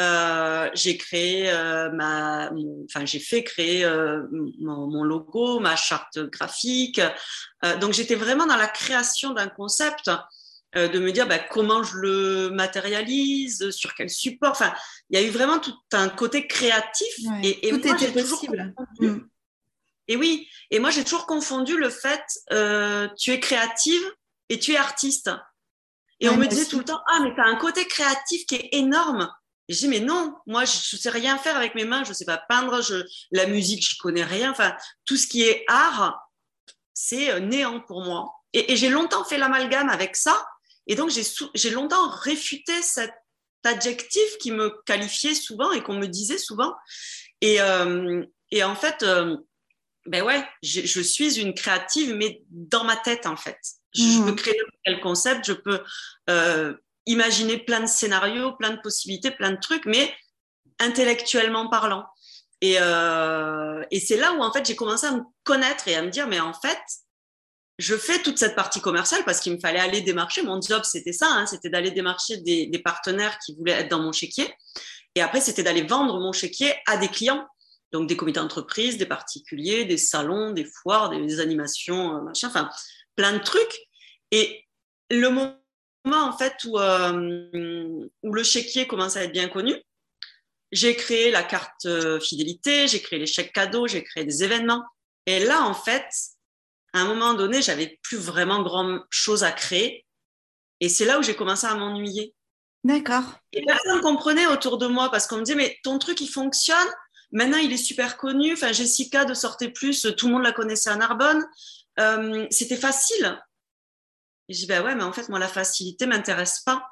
euh, 0.00 0.70
j'ai 0.74 0.96
créé 0.96 1.52
ma, 1.92 2.50
enfin, 2.84 3.04
j'ai 3.04 3.18
fait 3.18 3.42
créer 3.42 3.84
mon, 4.60 5.04
logo, 5.04 5.58
ma 5.58 5.74
charte 5.74 6.18
graphique. 6.18 7.00
donc, 7.80 7.92
j'étais 7.92 8.14
vraiment 8.14 8.46
dans 8.46 8.56
la 8.56 8.68
création 8.68 9.30
d'un 9.30 9.48
concept 9.48 10.10
euh, 10.74 10.88
de 10.88 10.98
me 10.98 11.12
dire 11.12 11.28
bah, 11.28 11.38
comment 11.38 11.82
je 11.82 11.98
le 11.98 12.50
matérialise, 12.50 13.70
sur 13.70 13.94
quel 13.94 14.08
support. 14.08 14.52
Enfin, 14.52 14.72
il 15.10 15.20
y 15.20 15.22
a 15.22 15.26
eu 15.26 15.30
vraiment 15.30 15.58
tout 15.58 15.74
un 15.92 16.08
côté 16.08 16.46
créatif. 16.46 17.14
et, 17.42 17.70
tout 17.70 17.86
était 17.86 18.10
possible. 18.10 18.74
Et 20.08 20.16
oui, 20.16 20.48
et 20.70 20.78
moi 20.78 20.90
j'ai 20.90 21.04
toujours 21.04 21.26
confondu 21.26 21.76
le 21.76 21.90
fait, 21.90 22.22
euh, 22.52 23.08
tu 23.18 23.30
es 23.30 23.40
créative 23.40 24.02
et 24.48 24.58
tu 24.58 24.72
es 24.72 24.76
artiste. 24.76 25.30
Et 26.20 26.28
on 26.28 26.36
me 26.36 26.46
disait 26.46 26.66
tout 26.66 26.78
le 26.78 26.84
temps, 26.84 27.00
ah, 27.12 27.18
mais 27.22 27.34
tu 27.34 27.40
as 27.40 27.46
un 27.46 27.56
côté 27.56 27.84
créatif 27.86 28.46
qui 28.46 28.54
est 28.54 28.68
énorme. 28.72 29.28
Et 29.68 29.74
je 29.74 29.78
dis, 29.80 29.88
mais 29.88 29.98
non, 29.98 30.36
moi, 30.46 30.64
je 30.64 30.94
ne 30.94 31.00
sais 31.00 31.10
rien 31.10 31.36
faire 31.36 31.56
avec 31.56 31.74
mes 31.74 31.84
mains, 31.84 32.04
je 32.04 32.10
ne 32.10 32.14
sais 32.14 32.24
pas 32.24 32.38
peindre, 32.48 32.80
je, 32.80 33.02
la 33.32 33.46
musique, 33.46 33.84
je 33.84 33.96
connais 33.98 34.22
rien. 34.22 34.52
Enfin, 34.52 34.76
tout 35.04 35.16
ce 35.16 35.26
qui 35.26 35.42
est 35.42 35.64
art, 35.66 36.30
c'est 36.94 37.40
néant 37.40 37.80
pour 37.80 38.04
moi. 38.04 38.34
Et, 38.52 38.72
et 38.72 38.76
j'ai 38.76 38.88
longtemps 38.88 39.24
fait 39.24 39.36
l'amalgame 39.36 39.88
avec 39.88 40.14
ça. 40.14 40.46
Et 40.86 40.94
donc, 40.94 41.10
j'ai 41.10 41.70
longtemps 41.70 42.08
réfuté 42.08 42.82
cet 42.82 43.12
adjectif 43.64 44.38
qui 44.38 44.50
me 44.50 44.70
qualifiait 44.84 45.34
souvent 45.34 45.72
et 45.72 45.82
qu'on 45.82 45.98
me 45.98 46.06
disait 46.06 46.38
souvent. 46.38 46.74
Et, 47.40 47.60
euh, 47.60 48.24
et 48.50 48.64
en 48.64 48.74
fait, 48.74 49.02
euh, 49.02 49.36
ben 50.06 50.22
ouais, 50.22 50.44
je, 50.62 50.80
je, 50.82 51.00
suis 51.00 51.38
une 51.38 51.54
créative, 51.54 52.14
mais 52.14 52.42
dans 52.50 52.84
ma 52.84 52.96
tête, 52.96 53.26
en 53.26 53.36
fait. 53.36 53.58
Je, 53.94 54.02
je 54.02 54.22
peux 54.24 54.32
mmh. 54.32 54.36
créer 54.36 54.60
quel 54.84 55.00
concept, 55.00 55.46
je 55.46 55.52
peux 55.52 55.80
euh, 56.30 56.74
imaginer 57.06 57.58
plein 57.58 57.80
de 57.80 57.86
scénarios, 57.86 58.52
plein 58.52 58.70
de 58.70 58.80
possibilités, 58.80 59.30
plein 59.30 59.52
de 59.52 59.60
trucs, 59.60 59.86
mais 59.86 60.12
intellectuellement 60.80 61.68
parlant. 61.68 62.06
Et, 62.60 62.76
euh, 62.80 63.82
et 63.90 64.00
c'est 64.00 64.16
là 64.16 64.32
où, 64.32 64.42
en 64.42 64.52
fait, 64.52 64.64
j'ai 64.66 64.76
commencé 64.76 65.06
à 65.06 65.12
me 65.12 65.22
connaître 65.44 65.88
et 65.88 65.96
à 65.96 66.02
me 66.02 66.10
dire, 66.10 66.28
mais 66.28 66.40
en 66.40 66.54
fait, 66.54 66.78
je 67.78 67.96
fais 67.96 68.22
toute 68.22 68.38
cette 68.38 68.54
partie 68.54 68.80
commerciale 68.80 69.24
parce 69.24 69.40
qu'il 69.40 69.52
me 69.52 69.58
fallait 69.58 69.80
aller 69.80 70.00
démarcher. 70.00 70.42
Mon 70.42 70.60
job, 70.60 70.82
c'était 70.84 71.12
ça, 71.12 71.26
hein, 71.28 71.46
c'était 71.46 71.70
d'aller 71.70 71.90
démarcher 71.90 72.36
des, 72.38 72.66
des, 72.66 72.78
partenaires 72.78 73.38
qui 73.44 73.56
voulaient 73.56 73.72
être 73.72 73.88
dans 73.88 73.98
mon 73.98 74.12
chéquier. 74.12 74.54
Et 75.14 75.20
après, 75.20 75.40
c'était 75.40 75.62
d'aller 75.62 75.82
vendre 75.82 76.20
mon 76.20 76.32
chéquier 76.32 76.74
à 76.86 76.96
des 76.96 77.08
clients. 77.08 77.46
Donc, 77.92 78.08
des 78.08 78.16
comités 78.16 78.40
d'entreprise, 78.40 78.96
des 78.96 79.06
particuliers, 79.06 79.84
des 79.84 79.98
salons, 79.98 80.52
des 80.52 80.64
foires, 80.64 81.10
des, 81.10 81.40
animations, 81.40 82.16
euh, 82.16 82.20
machin, 82.22 82.48
enfin, 82.48 82.70
plein 83.16 83.34
de 83.34 83.42
trucs. 83.42 83.86
Et 84.30 84.64
le 85.10 85.28
moment, 85.28 85.56
en 86.06 86.36
fait, 86.36 86.54
où, 86.64 86.78
euh, 86.78 88.08
où 88.22 88.32
le 88.32 88.42
chéquier 88.42 88.86
commence 88.86 89.16
à 89.16 89.24
être 89.24 89.32
bien 89.32 89.48
connu, 89.48 89.74
j'ai 90.72 90.96
créé 90.96 91.30
la 91.30 91.42
carte 91.42 91.84
euh, 91.84 92.18
fidélité, 92.18 92.88
j'ai 92.88 93.02
créé 93.02 93.18
les 93.18 93.26
chèques 93.26 93.52
cadeaux, 93.52 93.86
j'ai 93.86 94.02
créé 94.02 94.24
des 94.24 94.42
événements. 94.42 94.82
Et 95.26 95.44
là, 95.44 95.62
en 95.62 95.74
fait, 95.74 96.08
à 96.94 97.00
un 97.00 97.04
moment 97.04 97.34
donné, 97.34 97.60
j'avais 97.62 97.98
plus 98.02 98.16
vraiment 98.16 98.62
grand 98.62 99.00
chose 99.10 99.44
à 99.44 99.52
créer. 99.52 100.06
Et 100.80 100.88
c'est 100.88 101.04
là 101.04 101.18
où 101.18 101.22
j'ai 101.22 101.36
commencé 101.36 101.66
à 101.66 101.74
m'ennuyer. 101.74 102.34
D'accord. 102.84 103.22
Et 103.52 103.64
personne 103.64 103.98
ne 103.98 104.02
comprenait 104.02 104.46
autour 104.46 104.78
de 104.78 104.86
moi 104.86 105.10
parce 105.10 105.26
qu'on 105.26 105.36
me 105.36 105.44
disait, 105.44 105.56
mais 105.56 105.78
ton 105.84 105.98
truc, 105.98 106.20
il 106.20 106.28
fonctionne. 106.28 106.88
Maintenant, 107.32 107.58
il 107.58 107.72
est 107.72 107.78
super 107.78 108.16
connu. 108.16 108.52
Enfin, 108.52 108.72
Jessica 108.72 109.24
de 109.24 109.34
Sortez 109.34 109.70
Plus, 109.70 110.06
tout 110.16 110.26
le 110.26 110.34
monde 110.34 110.42
la 110.42 110.52
connaissait 110.52 110.90
à 110.90 110.96
Narbonne. 110.96 111.44
Euh, 111.98 112.46
c'était 112.50 112.76
facile. 112.76 113.42
Et 114.48 114.54
je 114.54 114.60
dis, 114.60 114.66
ben 114.66 114.84
ouais, 114.84 114.94
mais 114.94 115.04
en 115.04 115.12
fait, 115.12 115.28
moi, 115.28 115.38
la 115.38 115.48
facilité 115.48 116.06
m'intéresse 116.06 116.60
pas. 116.60 116.86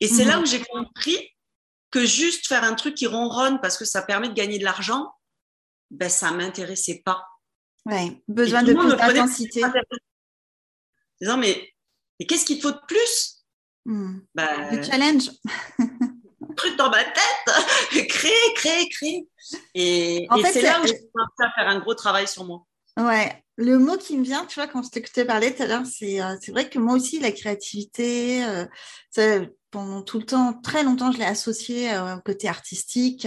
Et 0.00 0.08
c'est 0.08 0.24
là 0.24 0.36
mhm. 0.36 0.42
où 0.42 0.46
j'ai 0.46 0.62
compris 0.62 1.30
que 1.90 2.04
juste 2.04 2.48
faire 2.48 2.64
un 2.64 2.74
truc 2.74 2.96
qui 2.96 3.06
ronronne 3.06 3.60
parce 3.60 3.78
que 3.78 3.84
ça 3.84 4.02
permet 4.02 4.28
de 4.28 4.34
gagner 4.34 4.58
de 4.58 4.64
l'argent, 4.64 5.14
ben, 5.90 6.08
ça 6.08 6.32
m'intéressait 6.32 7.02
pas. 7.04 7.24
Ouais, 7.86 8.22
besoin 8.26 8.62
de 8.62 8.72
plus 8.72 8.96
d'intensité. 8.96 9.62
Disant, 11.20 11.36
mais, 11.36 11.72
mais 12.18 12.26
qu'est-ce 12.26 12.44
qu'il 12.44 12.56
te 12.58 12.62
faut 12.62 12.72
de 12.72 12.80
plus? 12.88 13.44
Hmm. 13.84 14.20
bah, 14.34 14.70
Le 14.72 14.82
challenge. 14.82 15.30
truc 16.54 16.76
dans 16.76 16.90
ma 16.90 17.04
tête, 17.04 18.08
créer, 18.08 18.54
créer, 18.54 18.88
créer. 18.88 19.28
Et, 19.74 20.24
et 20.24 20.44
c'est 20.52 20.62
là 20.62 20.80
où 20.80 20.86
j'ai 20.86 20.98
commencé 21.12 21.42
à 21.42 21.50
faire 21.54 21.68
un 21.68 21.78
gros 21.78 21.94
travail 21.94 22.26
sur 22.28 22.44
moi. 22.44 22.64
Ouais, 22.96 23.42
le 23.56 23.78
mot 23.78 23.96
qui 23.96 24.16
me 24.16 24.24
vient, 24.24 24.46
tu 24.46 24.54
vois, 24.54 24.68
quand 24.68 24.82
je 24.82 24.90
t'écoutais 24.90 25.24
parler 25.24 25.54
tout 25.54 25.62
à 25.64 25.66
l'heure, 25.66 25.86
c'est 25.86 26.20
euh, 26.20 26.36
vrai 26.48 26.68
que 26.68 26.78
moi 26.78 26.94
aussi, 26.94 27.18
la 27.18 27.32
créativité, 27.32 28.44
euh, 28.44 29.46
pendant 29.70 30.02
tout 30.02 30.18
le 30.18 30.26
temps, 30.26 30.52
très 30.62 30.84
longtemps, 30.84 31.10
je 31.10 31.18
l'ai 31.18 31.24
associé 31.24 31.92
euh, 31.92 32.16
au 32.16 32.20
côté 32.20 32.48
artistique. 32.48 33.26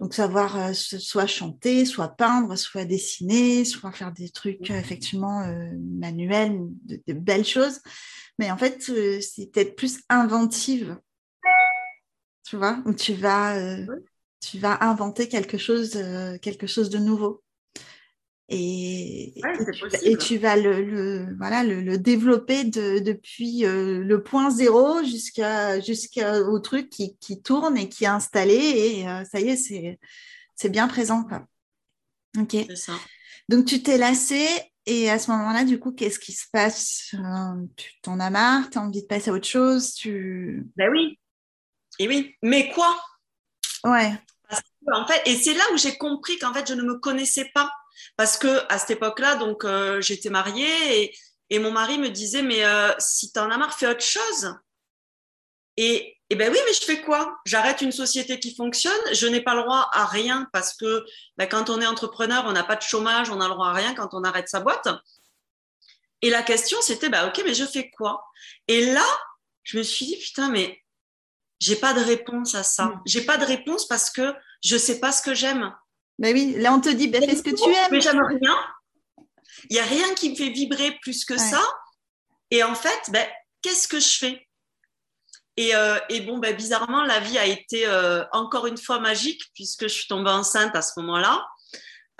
Donc, 0.00 0.14
savoir 0.14 0.56
euh, 0.56 0.72
soit 0.72 1.26
chanter, 1.26 1.84
soit 1.84 2.08
peindre, 2.08 2.56
soit 2.56 2.84
dessiner, 2.84 3.64
soit 3.64 3.92
faire 3.92 4.12
des 4.12 4.30
trucs 4.30 4.70
euh, 4.70 4.78
effectivement 4.78 5.42
euh, 5.42 5.70
manuels, 5.78 6.58
de, 6.84 7.12
belles 7.12 7.44
choses. 7.44 7.80
Mais 8.38 8.50
en 8.50 8.56
fait, 8.56 8.82
c'est 8.82 9.50
peut-être 9.50 9.74
plus 9.74 10.00
inventive. 10.08 10.96
Tu 12.48 12.56
vois, 12.56 12.78
où 12.86 12.94
tu 12.94 13.14
vas, 13.14 13.56
tu 14.40 14.58
vas 14.58 14.82
inventer 14.82 15.28
quelque 15.28 15.58
chose, 15.58 15.98
quelque 16.40 16.66
chose 16.66 16.88
de 16.88 16.98
nouveau 16.98 17.42
et, 18.50 19.34
et, 20.04 20.16
tu, 20.16 20.38
vas 20.38 20.56
le, 20.56 21.36
voilà, 21.36 21.64
le, 21.64 21.98
développer 21.98 22.64
depuis 22.64 23.66
euh, 23.66 24.02
le 24.02 24.22
point 24.22 24.48
zéro 24.48 25.04
jusqu'à 25.04 25.80
jusqu'au 25.80 26.58
truc 26.60 26.88
qui, 26.88 27.18
qui, 27.18 27.42
tourne 27.42 27.76
et 27.76 27.90
qui 27.90 28.04
est 28.04 28.08
installé 28.08 28.54
et 28.54 29.08
euh, 29.08 29.22
ça 29.30 29.40
y 29.40 29.50
est, 29.50 29.98
c'est 30.54 30.68
bien 30.70 30.88
présent. 30.88 31.24
Quoi. 31.24 31.46
Ok. 32.38 32.56
Ça. 32.74 32.94
Donc 33.50 33.66
tu 33.66 33.82
t'es 33.82 33.98
lassé 33.98 34.46
et 34.86 35.10
à 35.10 35.18
ce 35.18 35.30
moment-là, 35.30 35.64
du 35.64 35.78
coup, 35.78 35.92
qu'est-ce 35.92 36.18
qui 36.18 36.32
se 36.32 36.46
passe? 36.50 37.14
Euh, 37.14 37.66
Tu 37.76 38.00
t'en 38.00 38.18
as 38.18 38.30
marre 38.30 38.70
Tu 38.70 38.78
as 38.78 38.80
envie 38.80 39.02
de 39.02 39.06
passer 39.06 39.28
à 39.28 39.34
autre 39.34 39.46
chose 39.46 39.92
tu... 39.92 40.66
Ben 40.76 40.88
oui. 40.90 41.18
Et 41.98 42.08
oui. 42.08 42.36
Mais 42.42 42.70
quoi? 42.70 42.98
Ouais. 43.84 44.12
en 44.92 45.06
fait, 45.06 45.22
et 45.26 45.36
c'est 45.36 45.54
là 45.54 45.64
où 45.72 45.76
j'ai 45.76 45.96
compris 45.96 46.38
qu'en 46.38 46.52
fait, 46.52 46.68
je 46.68 46.74
ne 46.74 46.82
me 46.82 46.98
connaissais 46.98 47.50
pas. 47.54 47.70
Parce 48.16 48.36
que 48.36 48.64
à 48.72 48.78
cette 48.78 48.90
époque-là, 48.90 49.36
donc 49.36 49.64
euh, 49.64 50.00
j'étais 50.00 50.30
mariée 50.30 51.02
et, 51.02 51.14
et, 51.50 51.58
mon 51.58 51.72
mari 51.72 51.98
me 51.98 52.10
disait 52.10 52.42
mais 52.42 52.64
euh, 52.64 52.92
si 52.98 53.32
tu 53.32 53.40
en 53.40 53.50
as 53.50 53.56
marre, 53.58 53.76
fais 53.76 53.88
autre 53.88 54.02
chose. 54.02 54.54
Et, 55.76 56.16
et 56.30 56.36
ben 56.36 56.52
oui, 56.52 56.58
mais 56.66 56.72
je 56.72 56.84
fais 56.84 57.00
quoi? 57.02 57.38
J'arrête 57.44 57.80
une 57.80 57.92
société 57.92 58.38
qui 58.40 58.54
fonctionne, 58.54 59.00
je 59.12 59.26
n'ai 59.26 59.40
pas 59.40 59.54
le 59.54 59.62
droit 59.62 59.88
à 59.92 60.06
rien 60.06 60.48
parce 60.52 60.74
que 60.76 61.04
ben, 61.36 61.48
quand 61.48 61.70
on 61.70 61.80
est 61.80 61.86
entrepreneur, 61.86 62.44
on 62.46 62.52
n'a 62.52 62.64
pas 62.64 62.76
de 62.76 62.82
chômage, 62.82 63.30
on 63.30 63.36
n'a 63.36 63.48
le 63.48 63.54
droit 63.54 63.68
à 63.68 63.72
rien 63.72 63.94
quand 63.94 64.12
on 64.12 64.24
arrête 64.24 64.48
sa 64.48 64.60
boîte. 64.60 64.88
Et 66.20 66.30
la 66.30 66.42
question, 66.42 66.78
c'était, 66.82 67.08
bah, 67.08 67.28
ok, 67.28 67.42
mais 67.44 67.54
je 67.54 67.64
fais 67.64 67.90
quoi? 67.90 68.24
Et 68.66 68.86
là, 68.86 69.06
je 69.62 69.78
me 69.78 69.82
suis 69.82 70.06
dit, 70.06 70.16
putain, 70.16 70.50
mais 70.50 70.82
j'ai 71.60 71.76
pas 71.76 71.92
de 71.92 72.00
réponse 72.00 72.54
à 72.54 72.62
ça. 72.62 72.86
Hmm. 72.86 73.00
J'ai 73.06 73.22
pas 73.22 73.36
de 73.36 73.44
réponse 73.44 73.86
parce 73.86 74.10
que 74.10 74.34
je 74.64 74.76
sais 74.76 75.00
pas 75.00 75.12
ce 75.12 75.22
que 75.22 75.34
j'aime. 75.34 75.72
Ben 76.18 76.34
oui, 76.34 76.54
là 76.58 76.72
on 76.72 76.80
te 76.80 76.88
dit, 76.88 77.08
ben, 77.08 77.22
fais 77.22 77.36
ce 77.36 77.42
que 77.42 77.50
tu 77.50 77.70
aimes. 77.70 77.88
Mais 77.90 78.00
j'aime 78.00 78.22
rien. 78.24 78.56
Il 79.70 79.74
n'y 79.74 79.80
a 79.80 79.84
rien 79.84 80.14
qui 80.14 80.30
me 80.30 80.36
fait 80.36 80.50
vibrer 80.50 80.98
plus 81.02 81.24
que 81.24 81.36
ça. 81.36 81.62
Et 82.50 82.62
en 82.62 82.74
fait, 82.74 83.10
ben, 83.10 83.26
qu'est-ce 83.62 83.88
que 83.88 84.00
je 84.00 84.18
fais? 84.18 84.48
Et, 85.56 85.74
euh, 85.74 85.98
et, 86.08 86.20
bon, 86.20 86.38
ben, 86.38 86.54
bizarrement, 86.54 87.02
la 87.02 87.18
vie 87.18 87.38
a 87.38 87.44
été 87.44 87.86
euh, 87.86 88.24
encore 88.32 88.66
une 88.66 88.78
fois 88.78 89.00
magique 89.00 89.42
puisque 89.54 89.82
je 89.82 89.88
suis 89.88 90.06
tombée 90.06 90.30
enceinte 90.30 90.74
à 90.76 90.82
ce 90.82 90.98
moment-là. 91.00 91.44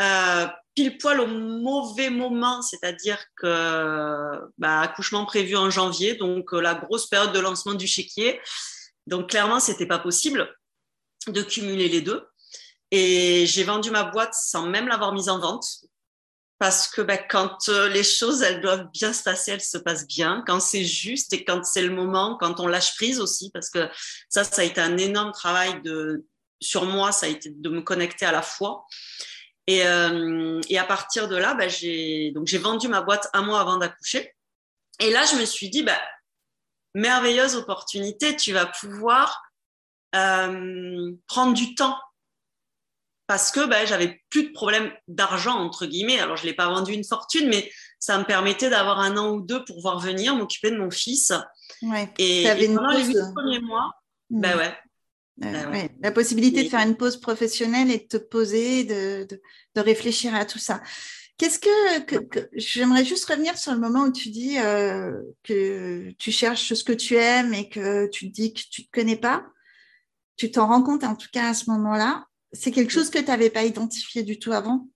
Euh, 0.00 0.46
pile 0.74 0.98
poil 0.98 1.20
au 1.20 1.26
mauvais 1.26 2.10
moment, 2.10 2.62
c'est-à-dire 2.62 3.18
que 3.36 4.40
bah, 4.58 4.80
accouchement 4.80 5.24
prévu 5.24 5.56
en 5.56 5.70
janvier, 5.70 6.14
donc 6.14 6.52
la 6.52 6.74
grosse 6.74 7.08
période 7.08 7.32
de 7.32 7.40
lancement 7.40 7.74
du 7.74 7.86
chéquier. 7.86 8.40
Donc 9.08 9.30
clairement, 9.30 9.60
c'était 9.60 9.86
pas 9.86 9.98
possible 9.98 10.54
de 11.26 11.42
cumuler 11.42 11.88
les 11.88 12.00
deux. 12.00 12.26
Et 12.90 13.46
j'ai 13.46 13.64
vendu 13.64 13.90
ma 13.90 14.04
boîte 14.04 14.34
sans 14.34 14.66
même 14.66 14.88
l'avoir 14.88 15.12
mise 15.12 15.28
en 15.28 15.38
vente. 15.38 15.66
Parce 16.58 16.88
que 16.88 17.02
ben, 17.02 17.18
quand 17.28 17.68
euh, 17.68 17.88
les 17.88 18.02
choses, 18.02 18.42
elles 18.42 18.60
doivent 18.60 18.88
bien 18.92 19.12
se 19.12 19.22
passer, 19.22 19.52
elles 19.52 19.60
se 19.60 19.78
passent 19.78 20.06
bien. 20.06 20.42
Quand 20.46 20.58
c'est 20.58 20.84
juste 20.84 21.32
et 21.32 21.44
quand 21.44 21.64
c'est 21.64 21.82
le 21.82 21.94
moment, 21.94 22.36
quand 22.36 22.58
on 22.58 22.66
lâche 22.66 22.96
prise 22.96 23.20
aussi, 23.20 23.50
parce 23.52 23.70
que 23.70 23.88
ça, 24.28 24.42
ça 24.42 24.62
a 24.62 24.64
été 24.64 24.80
un 24.80 24.96
énorme 24.96 25.30
travail 25.30 25.80
de, 25.82 26.26
sur 26.60 26.84
moi, 26.84 27.12
ça 27.12 27.26
a 27.26 27.28
été 27.28 27.50
de 27.50 27.68
me 27.68 27.80
connecter 27.80 28.26
à 28.26 28.32
la 28.32 28.42
foi. 28.42 28.84
Et, 29.68 29.86
euh, 29.86 30.60
et 30.68 30.78
à 30.78 30.84
partir 30.84 31.28
de 31.28 31.36
là, 31.36 31.54
ben, 31.54 31.70
j'ai 31.70 32.32
vendu 32.58 32.88
ma 32.88 33.02
boîte 33.02 33.28
un 33.34 33.42
mois 33.42 33.60
avant 33.60 33.76
d'accoucher. 33.76 34.34
Et 34.98 35.10
là, 35.10 35.24
je 35.26 35.36
me 35.36 35.44
suis 35.44 35.70
dit, 35.70 35.84
ben, 35.84 35.98
merveilleuse 36.98 37.56
opportunité, 37.56 38.36
tu 38.36 38.52
vas 38.52 38.66
pouvoir 38.66 39.42
euh, 40.14 41.12
prendre 41.26 41.54
du 41.54 41.74
temps 41.74 41.96
parce 43.26 43.52
que 43.52 43.66
ben, 43.66 43.86
j'avais 43.86 44.22
plus 44.30 44.48
de 44.48 44.52
problème 44.52 44.90
d'argent, 45.06 45.54
entre 45.54 45.84
guillemets. 45.84 46.18
Alors, 46.18 46.36
je 46.36 46.44
ne 46.44 46.48
l'ai 46.48 46.54
pas 46.54 46.66
vendu 46.68 46.94
une 46.94 47.04
fortune, 47.04 47.48
mais 47.48 47.70
ça 48.00 48.16
me 48.16 48.24
permettait 48.24 48.70
d'avoir 48.70 49.00
un 49.00 49.18
an 49.18 49.34
ou 49.34 49.42
deux 49.42 49.62
pour 49.66 49.82
voir 49.82 50.00
venir, 50.00 50.34
m'occuper 50.34 50.70
de 50.70 50.78
mon 50.78 50.90
fils. 50.90 51.34
Ouais. 51.82 52.10
Et, 52.16 52.44
pendant 52.74 52.90
les 52.90 53.04
huit 53.04 53.18
premiers 53.34 53.60
mois, 53.60 53.92
mmh. 54.30 54.40
ben 54.40 54.56
ouais. 54.56 54.74
Ben 55.36 55.70
ouais. 55.70 55.90
La 56.00 56.10
possibilité 56.10 56.64
de 56.64 56.68
faire 56.70 56.84
une 56.84 56.96
pause 56.96 57.20
professionnelle 57.20 57.90
et 57.90 57.98
de 57.98 58.04
te 58.04 58.16
poser, 58.16 58.84
de, 58.84 59.26
de, 59.28 59.40
de 59.74 59.80
réfléchir 59.80 60.34
à 60.34 60.46
tout 60.46 60.58
ça. 60.58 60.80
Qu'est-ce 61.38 61.60
que, 61.60 62.00
que, 62.00 62.48
j'aimerais 62.52 63.04
juste 63.04 63.24
revenir 63.26 63.56
sur 63.56 63.72
le 63.72 63.78
moment 63.78 64.04
où 64.04 64.12
tu 64.12 64.30
dis 64.30 64.58
euh, 64.58 65.22
que 65.44 66.10
tu 66.18 66.32
cherches 66.32 66.74
ce 66.74 66.82
que 66.82 66.92
tu 66.92 67.14
aimes 67.14 67.54
et 67.54 67.68
que 67.68 68.08
tu 68.08 68.28
te 68.28 68.34
dis 68.34 68.52
que 68.52 68.60
tu 68.68 68.82
ne 68.82 68.86
te 68.86 68.90
connais 68.90 69.16
pas. 69.16 69.46
Tu 70.36 70.50
t'en 70.50 70.66
rends 70.66 70.82
compte 70.82 71.04
en 71.04 71.14
tout 71.14 71.28
cas 71.32 71.50
à 71.50 71.54
ce 71.54 71.70
moment-là. 71.70 72.26
C'est 72.52 72.72
quelque 72.72 72.90
chose 72.90 73.08
que 73.08 73.20
tu 73.20 73.26
n'avais 73.26 73.50
pas 73.50 73.62
identifié 73.62 74.24
du 74.24 74.40
tout 74.40 74.52
avant? 74.52 74.88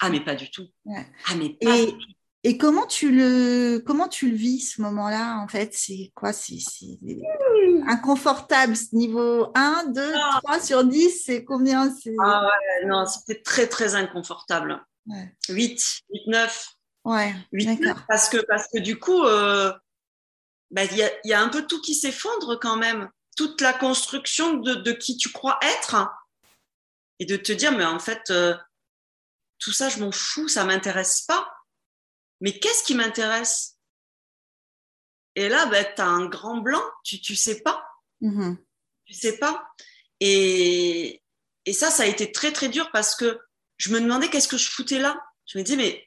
Ah, 0.00 0.08
mais 0.08 0.20
pas 0.20 0.34
du 0.34 0.50
tout. 0.50 0.68
Ouais. 0.86 1.06
Ah, 1.26 1.34
mais 1.36 1.50
pas 1.60 1.76
et, 1.76 1.86
du 1.86 1.92
tout. 1.92 2.12
Et 2.44 2.56
comment 2.56 2.86
tu 2.86 3.10
le, 3.10 3.82
comment 3.84 4.08
tu 4.08 4.30
le 4.30 4.36
vis 4.36 4.60
ce 4.60 4.80
moment-là 4.80 5.38
en 5.42 5.48
fait? 5.48 5.74
C'est 5.74 6.12
quoi? 6.14 6.32
C'est 6.32 6.56
inconfortable. 7.86 8.74
Niveau 8.92 9.48
1, 9.54 9.86
2, 9.88 10.12
3 10.44 10.60
sur 10.60 10.84
10, 10.84 11.24
c'est 11.26 11.44
combien? 11.44 11.92
Ah 12.20 12.44
ouais, 12.46 12.86
non, 12.86 13.04
c'était 13.04 13.42
très 13.42 13.66
très 13.66 13.96
inconfortable. 13.96 14.80
8, 15.48 16.02
8, 16.10 16.26
9. 16.26 16.74
Ouais, 17.04 17.34
8, 17.52 17.80
9, 17.80 17.98
parce 18.06 18.28
que, 18.28 18.38
parce 18.46 18.66
que 18.68 18.78
du 18.78 18.98
coup, 18.98 19.24
euh, 19.24 19.72
bah, 20.70 20.84
il 20.84 20.96
y, 20.96 21.02
a, 21.02 21.10
y, 21.24 21.32
a, 21.32 21.40
un 21.40 21.48
peu 21.48 21.66
tout 21.66 21.80
qui 21.80 21.94
s'effondre 21.94 22.58
quand 22.60 22.76
même. 22.76 23.10
Toute 23.36 23.60
la 23.60 23.72
construction 23.72 24.54
de, 24.54 24.74
de, 24.74 24.92
qui 24.92 25.16
tu 25.16 25.30
crois 25.30 25.58
être 25.62 26.10
et 27.20 27.24
de 27.24 27.36
te 27.36 27.52
dire, 27.52 27.72
mais 27.72 27.84
en 27.84 28.00
fait, 28.00 28.30
euh, 28.30 28.56
tout 29.58 29.72
ça, 29.72 29.88
je 29.88 30.00
m'en 30.00 30.12
fous, 30.12 30.48
ça 30.48 30.64
m'intéresse 30.64 31.22
pas. 31.22 31.48
Mais 32.40 32.58
qu'est-ce 32.58 32.84
qui 32.84 32.94
m'intéresse? 32.94 33.76
Et 35.34 35.48
là, 35.48 35.66
bah, 35.66 35.84
tu 35.84 36.00
as 36.00 36.06
un 36.06 36.26
grand 36.26 36.58
blanc, 36.58 36.82
tu 37.04 37.20
ne 37.30 37.36
sais 37.36 37.62
pas. 37.62 37.84
Mm-hmm. 38.22 38.56
Tu 39.06 39.14
sais 39.14 39.38
pas. 39.38 39.68
Et, 40.20 41.22
et 41.64 41.72
ça, 41.72 41.90
ça 41.90 42.02
a 42.02 42.06
été 42.06 42.32
très, 42.32 42.52
très 42.52 42.68
dur 42.68 42.90
parce 42.92 43.14
que 43.14 43.40
je 43.78 43.90
me 43.90 44.00
demandais 44.00 44.28
qu'est-ce 44.28 44.48
que 44.48 44.58
je 44.58 44.70
foutais 44.70 44.98
là. 44.98 45.18
Je 45.46 45.58
me 45.58 45.64
dis, 45.64 45.76
mais 45.76 46.06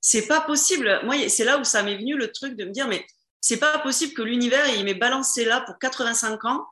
c'est 0.00 0.26
pas 0.26 0.40
possible. 0.40 1.00
Moi, 1.04 1.28
c'est 1.28 1.44
là 1.44 1.58
où 1.58 1.64
ça 1.64 1.82
m'est 1.82 1.96
venu 1.96 2.16
le 2.16 2.30
truc 2.30 2.54
de 2.54 2.64
me 2.64 2.70
dire, 2.70 2.86
mais 2.86 3.04
c'est 3.40 3.58
pas 3.58 3.78
possible 3.78 4.14
que 4.14 4.22
l'univers, 4.22 4.68
il 4.68 4.84
m'ait 4.84 4.94
balancé 4.94 5.44
là 5.44 5.62
pour 5.62 5.78
85 5.78 6.44
ans 6.44 6.66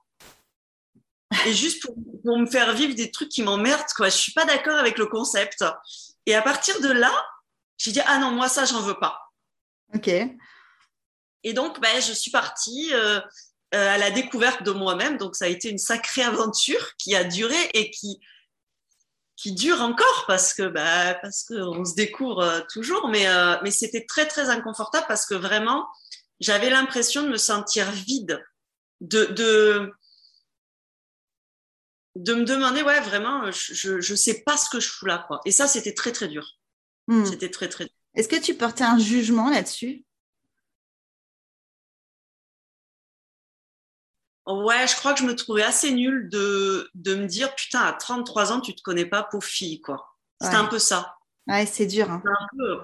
et 1.47 1.53
juste 1.53 1.83
pour, 1.83 1.95
pour, 2.23 2.39
me 2.39 2.47
faire 2.47 2.73
vivre 2.75 2.95
des 2.95 3.11
trucs 3.11 3.29
qui 3.29 3.43
m'emmerdent, 3.43 3.93
quoi. 3.97 4.09
Je 4.09 4.17
suis 4.17 4.33
pas 4.33 4.45
d'accord 4.45 4.79
avec 4.79 4.99
le 4.99 5.07
concept. 5.07 5.65
Et 6.27 6.35
à 6.35 6.43
partir 6.43 6.81
de 6.81 6.91
là, 6.91 7.13
j'ai 7.77 7.93
dit, 7.93 8.01
ah 8.07 8.19
non, 8.19 8.31
moi, 8.31 8.49
ça, 8.49 8.65
j'en 8.65 8.81
veux 8.81 8.99
pas. 8.99 9.21
OK. 9.95 10.09
Et 10.09 11.53
donc, 11.53 11.81
ben, 11.81 12.01
je 12.01 12.13
suis 12.13 12.31
partie 12.31 12.91
euh, 12.93 13.21
euh, 13.75 13.95
à 13.95 13.99
la 13.99 14.11
découverte 14.11 14.63
de 14.63 14.71
moi-même. 14.71 15.19
Donc, 15.19 15.37
ça 15.37 15.47
a 15.47 15.49
été 15.49 15.69
une 15.69 15.79
sacrée 15.79 16.23
aventure 16.23 16.97
qui 16.99 17.15
a 17.15 17.25
duré 17.25 17.71
et 17.75 17.91
qui, 17.91 18.21
qui 19.37 19.53
dure 19.53 19.81
encore 19.81 20.25
parce 20.26 20.55
que 20.55 20.69
bah, 20.69 21.14
parce 21.14 21.45
qu'on 21.45 21.85
se 21.85 21.95
découvre 21.95 22.41
euh, 22.41 22.61
toujours. 22.73 23.09
Mais, 23.09 23.26
euh, 23.29 23.57
mais 23.62 23.71
c'était 23.71 24.05
très, 24.07 24.26
très 24.26 24.49
inconfortable 24.49 25.07
parce 25.09 25.26
que 25.26 25.35
vraiment, 25.35 25.87
j'avais 26.41 26.71
l'impression 26.71 27.23
de 27.23 27.29
me 27.29 27.37
sentir 27.37 27.91
vide, 27.91 28.45
de, 29.00 29.25
de, 29.26 29.93
de 32.17 32.35
me 32.35 32.45
demander, 32.45 32.83
ouais, 32.83 33.00
vraiment, 33.00 33.50
je 33.50 33.95
ne 33.97 34.17
sais 34.17 34.43
pas 34.43 34.57
ce 34.57 34.69
que 34.71 34.81
je 34.81 34.88
fous 34.88 35.07
là. 35.07 35.25
Quoi. 35.26 35.41
Et 35.45 35.50
ça, 35.50 35.67
c'était 35.67 35.95
très, 35.95 36.12
très 36.12 36.29
dur. 36.29 36.47
Hmm. 37.09 37.25
C'était 37.25 37.50
très, 37.50 37.69
très 37.69 37.85
dur. 37.85 37.95
Est-ce 38.14 38.29
que 38.29 38.41
tu 38.41 38.55
portais 38.55 38.85
un 38.85 38.99
jugement 38.99 39.50
là-dessus? 39.50 40.05
Ouais, 44.47 44.87
je 44.87 44.95
crois 44.97 45.15
que 45.15 45.21
je 45.21 45.25
me 45.25 45.35
trouvais 45.35 45.63
assez 45.63 45.91
nulle 45.93 46.29
de, 46.29 46.91
de 46.95 47.15
me 47.15 47.27
dire, 47.27 47.55
putain, 47.55 47.81
à 47.81 47.93
33 47.95 48.53
ans, 48.53 48.61
tu 48.61 48.75
te 48.75 48.83
connais 48.83 49.07
pas, 49.07 49.23
pauvre 49.23 49.43
fille, 49.45 49.81
quoi. 49.81 50.15
C'était 50.41 50.55
Ouais. 50.57 50.61
un 50.63 50.67
peu 50.67 50.79
ça. 50.79 51.17
Ouais, 51.47 51.65
c'est 51.67 51.87
dur. 51.87 52.11
hein. 52.11 52.23
Un 52.27 52.47
peu, 52.57 52.83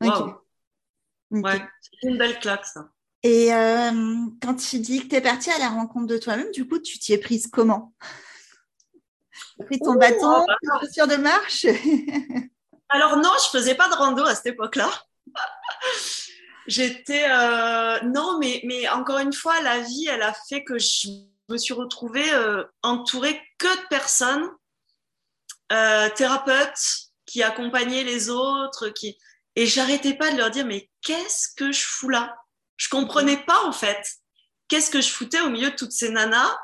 waouh. 0.00 0.28
Ok. 0.30 1.44
Ouais, 1.44 1.62
c'était 1.80 2.08
une 2.12 2.18
belle 2.18 2.38
claque, 2.40 2.66
ça. 2.66 2.88
Et 3.22 3.54
euh, 3.54 3.90
quand 4.42 4.56
tu 4.56 4.80
dis 4.80 5.02
que 5.04 5.08
tu 5.08 5.14
es 5.14 5.20
partie 5.20 5.50
à 5.50 5.58
la 5.58 5.68
rencontre 5.68 6.08
de 6.08 6.18
toi-même, 6.18 6.50
du 6.50 6.66
coup, 6.66 6.80
tu 6.80 6.98
t'y 6.98 7.12
es 7.12 7.18
prise 7.18 7.46
comment? 7.46 7.94
Tu 9.56 9.62
as 9.62 9.64
pris 9.66 9.78
ton 9.78 9.94
bâton, 9.94 10.44
bah 10.44 10.56
tes 10.60 10.86
chaussures 10.86 11.06
de 11.06 11.16
marche? 11.16 11.66
Alors 12.88 13.16
non, 13.16 13.30
je 13.44 13.50
faisais 13.56 13.76
pas 13.76 13.88
de 13.88 13.94
rando 13.94 14.24
à 14.24 14.34
cette 14.34 14.46
époque-là. 14.46 14.90
J'étais 16.66 17.24
euh, 17.28 18.00
non, 18.02 18.38
mais 18.38 18.60
mais 18.64 18.88
encore 18.88 19.18
une 19.18 19.32
fois, 19.32 19.60
la 19.62 19.80
vie, 19.80 20.06
elle 20.08 20.22
a 20.22 20.32
fait 20.48 20.64
que 20.64 20.78
je 20.78 21.08
me 21.48 21.56
suis 21.56 21.74
retrouvée 21.74 22.32
euh, 22.32 22.64
entourée 22.82 23.40
que 23.58 23.82
de 23.82 23.88
personnes 23.88 24.48
euh, 25.72 26.08
thérapeutes 26.10 27.08
qui 27.26 27.42
accompagnaient 27.42 28.04
les 28.04 28.30
autres, 28.30 28.88
qui 28.90 29.18
et 29.56 29.66
j'arrêtais 29.66 30.14
pas 30.14 30.30
de 30.30 30.38
leur 30.38 30.50
dire 30.50 30.66
mais 30.66 30.90
qu'est-ce 31.02 31.48
que 31.56 31.72
je 31.72 31.82
fous 31.84 32.08
là? 32.08 32.36
Je 32.76 32.88
comprenais 32.88 33.38
pas 33.44 33.64
en 33.64 33.72
fait. 33.72 34.02
Qu'est-ce 34.68 34.90
que 34.90 35.00
je 35.00 35.10
foutais 35.10 35.40
au 35.40 35.50
milieu 35.50 35.70
de 35.70 35.76
toutes 35.76 35.92
ces 35.92 36.10
nanas? 36.10 36.56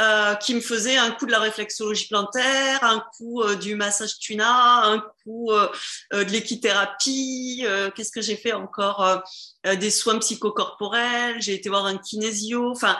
Euh, 0.00 0.36
qui 0.36 0.54
me 0.54 0.60
faisaient 0.60 0.96
un 0.96 1.10
coup 1.10 1.26
de 1.26 1.32
la 1.32 1.40
réflexologie 1.40 2.06
plantaire, 2.06 2.84
un 2.84 3.00
coup 3.16 3.42
euh, 3.42 3.56
du 3.56 3.74
massage 3.74 4.20
tuna, 4.20 4.84
un 4.84 5.00
coup 5.24 5.50
euh, 5.50 5.68
de 6.12 6.30
l'équithérapie. 6.30 7.64
Qu'est-ce 7.96 8.12
que 8.12 8.20
j'ai 8.20 8.36
fait 8.36 8.52
encore 8.52 9.22
Des 9.64 9.90
soins 9.90 10.20
psychocorporels. 10.20 11.42
J'ai 11.42 11.54
été 11.54 11.68
voir 11.68 11.86
un 11.86 11.98
kinésio. 11.98 12.70
Enfin, 12.70 12.96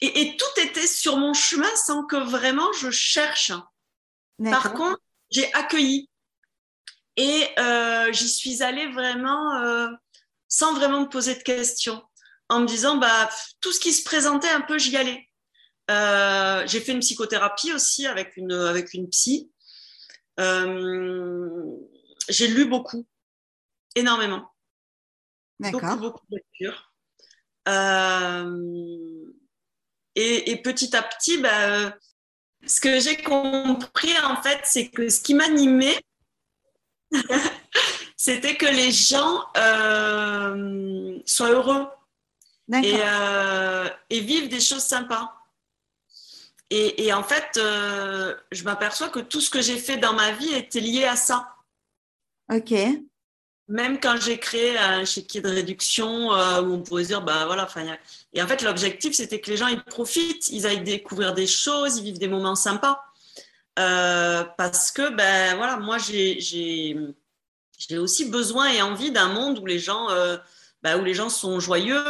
et, 0.00 0.22
et 0.22 0.36
tout 0.36 0.60
était 0.60 0.88
sur 0.88 1.18
mon 1.18 1.34
chemin 1.34 1.74
sans 1.76 2.04
que 2.04 2.16
vraiment 2.16 2.72
je 2.72 2.90
cherche. 2.90 3.52
Par 4.42 4.74
contre, 4.74 5.00
j'ai 5.30 5.52
accueilli 5.54 6.10
et 7.16 7.48
j'y 8.10 8.28
suis 8.28 8.64
allée 8.64 8.90
vraiment 8.90 9.88
sans 10.48 10.74
vraiment 10.74 11.02
me 11.02 11.08
poser 11.08 11.36
de 11.36 11.42
questions, 11.42 12.02
en 12.48 12.60
me 12.60 12.66
disant 12.66 12.96
bah 12.96 13.30
tout 13.60 13.72
ce 13.72 13.78
qui 13.78 13.92
se 13.92 14.02
présentait 14.02 14.48
un 14.48 14.62
peu, 14.62 14.78
j'y 14.78 14.96
allais. 14.96 15.28
Euh, 15.90 16.64
j'ai 16.66 16.80
fait 16.80 16.92
une 16.92 17.00
psychothérapie 17.00 17.72
aussi 17.72 18.06
avec 18.06 18.36
une 18.36 18.52
avec 18.52 18.92
une 18.94 19.08
psy. 19.08 19.50
Euh, 20.40 21.76
j'ai 22.28 22.48
lu 22.48 22.66
beaucoup, 22.66 23.06
énormément, 23.94 24.50
beaucoup 25.60 25.80
D'accord. 25.80 25.96
beaucoup 25.98 26.26
de 26.30 26.36
lectures. 26.36 26.92
Euh, 27.68 29.32
et, 30.14 30.50
et 30.50 30.56
petit 30.56 30.94
à 30.96 31.02
petit, 31.02 31.38
bah, 31.38 31.96
ce 32.66 32.80
que 32.80 32.98
j'ai 32.98 33.16
compris 33.22 34.18
en 34.24 34.42
fait, 34.42 34.60
c'est 34.64 34.88
que 34.88 35.08
ce 35.08 35.20
qui 35.20 35.34
m'animait, 35.34 36.00
c'était 38.16 38.56
que 38.56 38.66
les 38.66 38.90
gens 38.90 39.44
soient 41.24 41.50
heureux 41.50 41.86
et 44.10 44.20
vivent 44.20 44.48
des 44.48 44.60
choses 44.60 44.82
sympas. 44.82 45.32
Et, 46.70 47.06
et 47.06 47.12
en 47.12 47.22
fait, 47.22 47.58
euh, 47.58 48.34
je 48.50 48.64
m'aperçois 48.64 49.08
que 49.08 49.20
tout 49.20 49.40
ce 49.40 49.50
que 49.50 49.60
j'ai 49.62 49.78
fait 49.78 49.98
dans 49.98 50.14
ma 50.14 50.32
vie 50.32 50.52
était 50.52 50.80
lié 50.80 51.04
à 51.04 51.16
ça. 51.16 51.54
Ok. 52.52 52.74
Même 53.68 53.98
quand 53.98 54.16
j'ai 54.20 54.38
créé 54.38 54.78
un 54.78 55.04
chéquier 55.04 55.40
de 55.40 55.48
réduction 55.48 56.32
euh, 56.32 56.62
où 56.62 56.74
on 56.74 56.82
pourrait 56.82 57.02
se 57.02 57.08
dire, 57.08 57.22
bah 57.22 57.46
voilà, 57.46 57.62
a- 57.64 57.98
et 58.32 58.42
en 58.42 58.46
fait, 58.46 58.62
l'objectif, 58.62 59.14
c'était 59.14 59.40
que 59.40 59.50
les 59.50 59.56
gens, 59.56 59.66
ils 59.66 59.82
profitent, 59.82 60.48
ils 60.50 60.66
aillent 60.66 60.84
découvrir 60.84 61.34
des 61.34 61.48
choses, 61.48 61.98
ils 61.98 62.04
vivent 62.04 62.18
des 62.18 62.28
moments 62.28 62.54
sympas. 62.54 63.02
Euh, 63.78 64.44
parce 64.56 64.90
que, 64.92 65.10
ben 65.10 65.56
voilà, 65.56 65.76
moi, 65.78 65.98
j'ai 65.98 66.96
aussi 67.98 68.24
besoin 68.30 68.68
et 68.70 68.82
envie 68.82 69.10
d'un 69.10 69.28
monde 69.28 69.58
où 69.58 69.66
les 69.66 69.78
gens, 69.80 70.10
ben, 70.82 71.00
où 71.00 71.04
les 71.04 71.14
gens 71.14 71.30
sont 71.30 71.58
joyeux, 71.58 72.04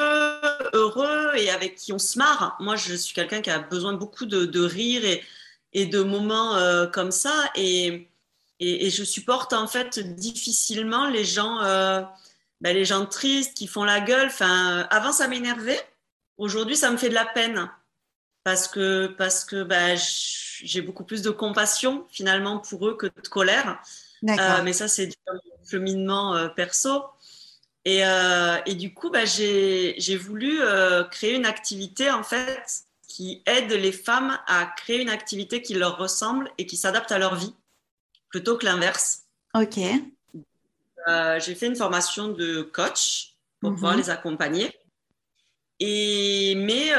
heureux 0.72 1.32
et 1.36 1.50
avec 1.50 1.76
qui 1.76 1.92
on 1.92 1.98
se 1.98 2.18
marre. 2.18 2.56
Moi, 2.60 2.76
je 2.76 2.94
suis 2.94 3.14
quelqu'un 3.14 3.40
qui 3.40 3.50
a 3.50 3.58
besoin 3.58 3.94
beaucoup 3.94 4.26
de, 4.26 4.44
de 4.44 4.62
rire 4.62 5.04
et, 5.04 5.22
et 5.72 5.86
de 5.86 6.02
moments 6.02 6.56
euh, 6.56 6.86
comme 6.86 7.10
ça. 7.10 7.50
Et, 7.54 8.08
et, 8.60 8.86
et 8.86 8.90
je 8.90 9.04
supporte 9.04 9.52
en 9.52 9.66
fait 9.66 9.98
difficilement 9.98 11.08
les 11.08 11.24
gens, 11.24 11.62
euh, 11.62 12.02
ben, 12.60 12.74
les 12.74 12.84
gens 12.84 13.06
tristes 13.06 13.54
qui 13.54 13.66
font 13.66 13.84
la 13.84 14.00
gueule. 14.00 14.26
Enfin, 14.26 14.86
avant, 14.90 15.12
ça 15.12 15.28
m'énervait. 15.28 15.80
Aujourd'hui, 16.36 16.76
ça 16.76 16.90
me 16.90 16.96
fait 16.96 17.08
de 17.08 17.14
la 17.14 17.24
peine 17.24 17.70
parce 18.44 18.68
que, 18.68 19.06
parce 19.06 19.44
que 19.44 19.62
ben, 19.62 19.98
j'ai 20.62 20.82
beaucoup 20.82 21.04
plus 21.04 21.22
de 21.22 21.30
compassion 21.30 22.06
finalement 22.10 22.58
pour 22.58 22.86
eux 22.88 22.96
que 22.96 23.06
de 23.06 23.28
colère. 23.28 23.80
Euh, 24.28 24.62
mais 24.64 24.72
ça, 24.72 24.88
c'est 24.88 25.06
du 25.06 25.14
cheminement 25.70 26.34
euh, 26.34 26.48
perso. 26.48 27.04
Et, 27.86 28.04
euh, 28.04 28.56
et 28.66 28.74
du 28.74 28.92
coup, 28.92 29.10
bah, 29.10 29.24
j'ai 29.24 30.16
voulu 30.16 30.60
euh, 30.60 31.04
créer 31.04 31.34
une 31.36 31.46
activité 31.46 32.10
en 32.10 32.24
fait 32.24 32.82
qui 33.06 33.42
aide 33.46 33.70
les 33.70 33.92
femmes 33.92 34.36
à 34.48 34.66
créer 34.76 35.00
une 35.00 35.08
activité 35.08 35.62
qui 35.62 35.74
leur 35.74 35.96
ressemble 35.96 36.50
et 36.58 36.66
qui 36.66 36.76
s'adapte 36.76 37.12
à 37.12 37.18
leur 37.18 37.36
vie 37.36 37.54
plutôt 38.28 38.58
que 38.58 38.64
l'inverse. 38.66 39.22
ok. 39.54 39.78
Euh, 41.08 41.38
j'ai 41.38 41.54
fait 41.54 41.66
une 41.66 41.76
formation 41.76 42.26
de 42.26 42.62
coach 42.62 43.36
pour 43.60 43.70
Mhm. 43.70 43.76
pouvoir 43.76 43.96
les 43.96 44.10
accompagner. 44.10 44.76
Et, 45.78 46.54
mais 46.56 46.90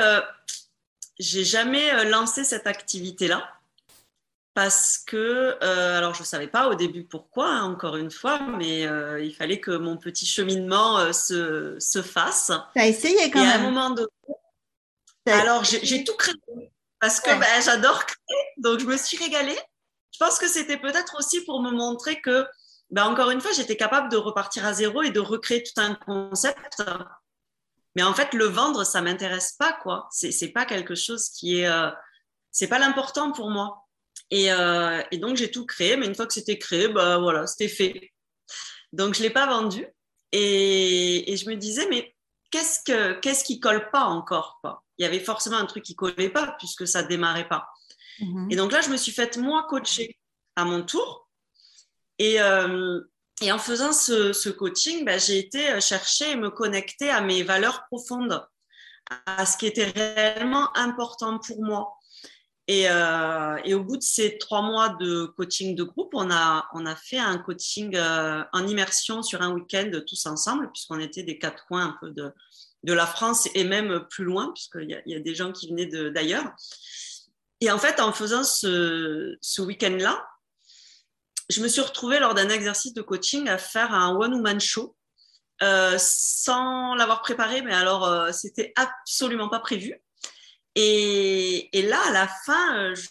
j'ai 1.19 1.43
jamais 1.43 2.05
lancé 2.05 2.45
cette 2.45 2.65
activité-là 2.67 3.56
parce 4.57 4.97
que, 4.97 5.55
euh, 5.61 5.97
alors 5.99 6.15
je 6.15 6.21
ne 6.21 6.25
savais 6.25 6.47
pas 6.47 6.67
au 6.67 6.73
début 6.73 7.03
pourquoi, 7.03 7.47
hein, 7.47 7.65
encore 7.65 7.95
une 7.95 8.09
fois, 8.09 8.39
mais 8.39 8.87
euh, 8.87 9.23
il 9.23 9.35
fallait 9.35 9.59
que 9.59 9.69
mon 9.69 9.97
petit 9.97 10.25
cheminement 10.25 10.97
euh, 10.97 11.11
se, 11.11 11.77
se 11.79 12.01
fasse. 12.01 12.51
Tu 12.75 12.81
as 12.81 12.87
essayé 12.87 13.29
quand 13.29 13.43
Et 13.43 13.45
à 13.45 13.51
un 13.51 13.57
même. 13.59 13.71
moment 13.71 13.91
donné, 13.91 14.07
alors 15.27 15.63
j'ai 15.63 16.03
tout 16.03 16.15
créé 16.15 16.33
parce 16.99 17.19
que 17.19 17.29
Ouais. 17.29 17.37
ben, 17.37 17.61
j'adore 17.63 18.03
créer, 18.03 18.45
donc 18.57 18.79
je 18.79 18.85
me 18.85 18.97
suis 18.97 19.15
régalée. 19.23 19.59
Je 20.11 20.17
pense 20.17 20.39
que 20.39 20.47
c'était 20.47 20.77
peut-être 20.77 21.19
aussi 21.19 21.41
pour 21.45 21.61
me 21.61 21.69
montrer 21.69 22.19
que 22.19 22.47
ben 22.89 23.05
encore 23.05 23.29
une 23.29 23.41
fois, 23.41 23.51
j'étais 23.51 23.77
capable 23.77 24.09
de 24.09 24.17
repartir 24.17 24.65
à 24.65 24.73
zéro 24.73 25.03
et 25.03 25.11
de 25.11 25.19
recréer 25.19 25.61
tout 25.61 25.79
un 25.79 25.93
concept. 25.93 26.81
Mais 27.95 28.01
en 28.01 28.15
fait, 28.15 28.33
le 28.33 28.45
vendre, 28.45 28.83
ça 28.85 29.03
m'intéresse 29.03 29.51
pas, 29.59 29.73
quoi. 29.83 30.07
C'est, 30.09 30.47
pas 30.47 30.65
quelque 30.65 30.95
chose 30.95 31.29
qui 31.29 31.59
est, 31.59 31.69
c'est 32.51 32.67
pas 32.67 32.79
l'important 32.79 33.31
pour 33.31 33.51
moi. 33.51 33.86
Et, 34.29 34.51
euh, 34.51 35.01
et 35.11 35.17
donc 35.17 35.37
j'ai 35.37 35.51
tout 35.51 35.65
créé, 35.65 35.95
mais 35.95 36.05
une 36.05 36.15
fois 36.15 36.27
que 36.27 36.33
c'était 36.33 36.57
créé, 36.57 36.87
ben 36.87 37.19
voilà, 37.19 37.47
c'était 37.47 37.69
fait. 37.69 38.11
Donc 38.91 39.15
je 39.15 39.21
l'ai 39.21 39.29
pas 39.29 39.47
vendu. 39.47 39.85
Et, 40.33 41.31
et 41.31 41.37
je 41.37 41.49
me 41.49 41.55
disais, 41.55 41.87
mais 41.89 42.13
qu'est-ce 42.51 42.79
que, 42.85 43.19
qu'est-ce 43.19 43.43
qui 43.43 43.59
colle 43.59 43.89
pas 43.91 44.03
encore, 44.03 44.59
quoi? 44.61 44.83
Il 44.97 45.03
y 45.03 45.05
avait 45.05 45.19
forcément 45.19 45.57
un 45.57 45.65
truc 45.65 45.83
qui 45.83 45.95
collait 45.95 46.29
pas 46.29 46.55
puisque 46.59 46.87
ça 46.87 47.03
démarrait 47.03 47.47
pas. 47.47 47.69
Mhm. 48.19 48.47
Et 48.51 48.55
donc 48.55 48.71
là, 48.71 48.81
je 48.81 48.89
me 48.89 48.97
suis 48.97 49.11
faite 49.11 49.37
moi 49.37 49.65
coacher 49.69 50.17
à 50.55 50.65
mon 50.65 50.83
tour. 50.83 51.29
Et, 52.19 52.41
euh, 52.41 52.99
et 53.41 53.51
en 53.51 53.59
faisant 53.59 53.93
ce, 53.93 54.33
ce 54.33 54.49
coaching, 54.49 55.05
ben, 55.05 55.19
j'ai 55.19 55.37
été 55.37 55.79
chercher 55.79 56.31
et 56.31 56.35
me 56.35 56.49
connecter 56.49 57.09
à 57.09 57.21
mes 57.21 57.43
valeurs 57.43 57.85
profondes, 57.85 58.45
à 59.27 59.45
ce 59.45 59.55
qui 59.55 59.67
était 59.67 59.85
réellement 59.85 60.75
important 60.75 61.37
pour 61.39 61.63
moi. 61.63 61.96
Et, 62.69 62.89
euh, 62.89 63.55
et 63.63 63.73
au 63.73 63.83
bout 63.83 63.95
de 63.95 64.03
ces 64.03 64.37
trois 64.37 64.61
mois 64.61 64.89
de 64.89 65.25
coaching 65.25 65.73
de 65.73 65.83
groupe, 65.83 66.09
on 66.13 66.29
a, 66.29 66.67
on 66.73 66.85
a 66.85 66.97
fait 66.97 67.17
un 67.17 67.37
coaching 67.37 67.95
euh, 67.95 68.43
en 68.51 68.67
immersion 68.67 69.23
sur 69.23 69.41
un 69.41 69.53
week-end 69.53 69.89
tous 70.05 70.25
ensemble, 70.25 70.69
puisqu'on 70.73 70.99
était 70.99 71.23
des 71.23 71.39
quatre 71.39 71.65
coins 71.65 71.85
un 71.85 71.97
peu 72.01 72.11
de, 72.11 72.33
de 72.83 72.93
la 72.93 73.05
France 73.05 73.47
et 73.55 73.63
même 73.63 74.05
plus 74.09 74.25
loin, 74.25 74.51
puisqu'il 74.53 74.89
y 74.89 74.95
a, 74.95 75.01
y 75.05 75.15
a 75.15 75.19
des 75.21 75.33
gens 75.33 75.53
qui 75.53 75.69
venaient 75.69 76.11
d'ailleurs. 76.11 76.43
Et 77.61 77.71
en 77.71 77.77
fait, 77.77 78.01
en 78.01 78.11
faisant 78.11 78.43
ce, 78.43 79.37
ce 79.39 79.61
week-end-là, 79.61 80.27
je 81.49 81.61
me 81.61 81.69
suis 81.69 81.81
retrouvée 81.81 82.19
lors 82.19 82.33
d'un 82.33 82.49
exercice 82.49 82.93
de 82.93 83.01
coaching 83.01 83.47
à 83.47 83.57
faire 83.57 83.93
un 83.93 84.13
one-woman 84.13 84.59
show 84.59 84.97
euh, 85.63 85.95
sans 85.97 86.95
l'avoir 86.95 87.21
préparé, 87.21 87.61
mais 87.61 87.73
alors 87.73 88.33
c'était 88.33 88.73
absolument 88.75 89.47
pas 89.47 89.61
prévu. 89.61 89.95
Et, 90.79 91.69
là, 91.73 91.99
à 92.07 92.11
la 92.11 92.27
fin, 92.27 92.93
je, 92.93 93.07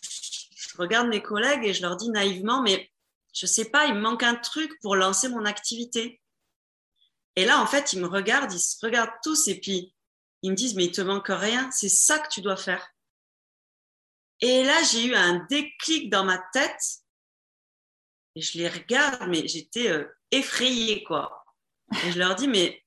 je 0.55 0.76
regarde 0.79 1.09
mes 1.09 1.20
collègues 1.20 1.64
et 1.64 1.74
je 1.74 1.83
leur 1.83 1.96
dis 1.96 2.11
naïvement, 2.11 2.62
mais 2.62 2.90
je 3.35 3.44
sais 3.44 3.70
pas, 3.70 3.87
il 3.87 3.94
me 3.94 4.00
manque 4.00 4.22
un 4.22 4.37
truc 4.37 4.79
pour 4.81 4.94
lancer 4.94 5.29
mon 5.29 5.44
activité. 5.44 6.20
Et 7.35 7.44
là, 7.44 7.61
en 7.61 7.66
fait, 7.66 7.92
ils 7.92 8.00
me 8.00 8.07
regardent, 8.07 8.52
ils 8.52 8.61
se 8.61 8.76
regardent 8.85 9.18
tous 9.22 9.48
et 9.48 9.59
puis 9.59 9.92
ils 10.42 10.52
me 10.52 10.57
disent, 10.57 10.76
mais 10.76 10.85
il 10.85 10.92
te 10.92 11.00
manque 11.00 11.26
rien, 11.29 11.68
c'est 11.72 11.88
ça 11.88 12.20
que 12.20 12.29
tu 12.29 12.40
dois 12.40 12.57
faire. 12.57 12.87
Et 14.40 14.62
là, 14.62 14.83
j'ai 14.85 15.07
eu 15.07 15.14
un 15.14 15.44
déclic 15.50 16.09
dans 16.09 16.24
ma 16.24 16.38
tête. 16.52 17.02
Et 18.37 18.42
je 18.42 18.59
les 18.59 18.68
regarde, 18.68 19.29
mais 19.29 19.48
j'étais 19.48 19.88
euh, 19.88 20.05
effrayée, 20.31 21.02
quoi. 21.02 21.44
Et 22.05 22.12
je 22.12 22.18
leur 22.18 22.37
dis, 22.37 22.46
mais 22.46 22.85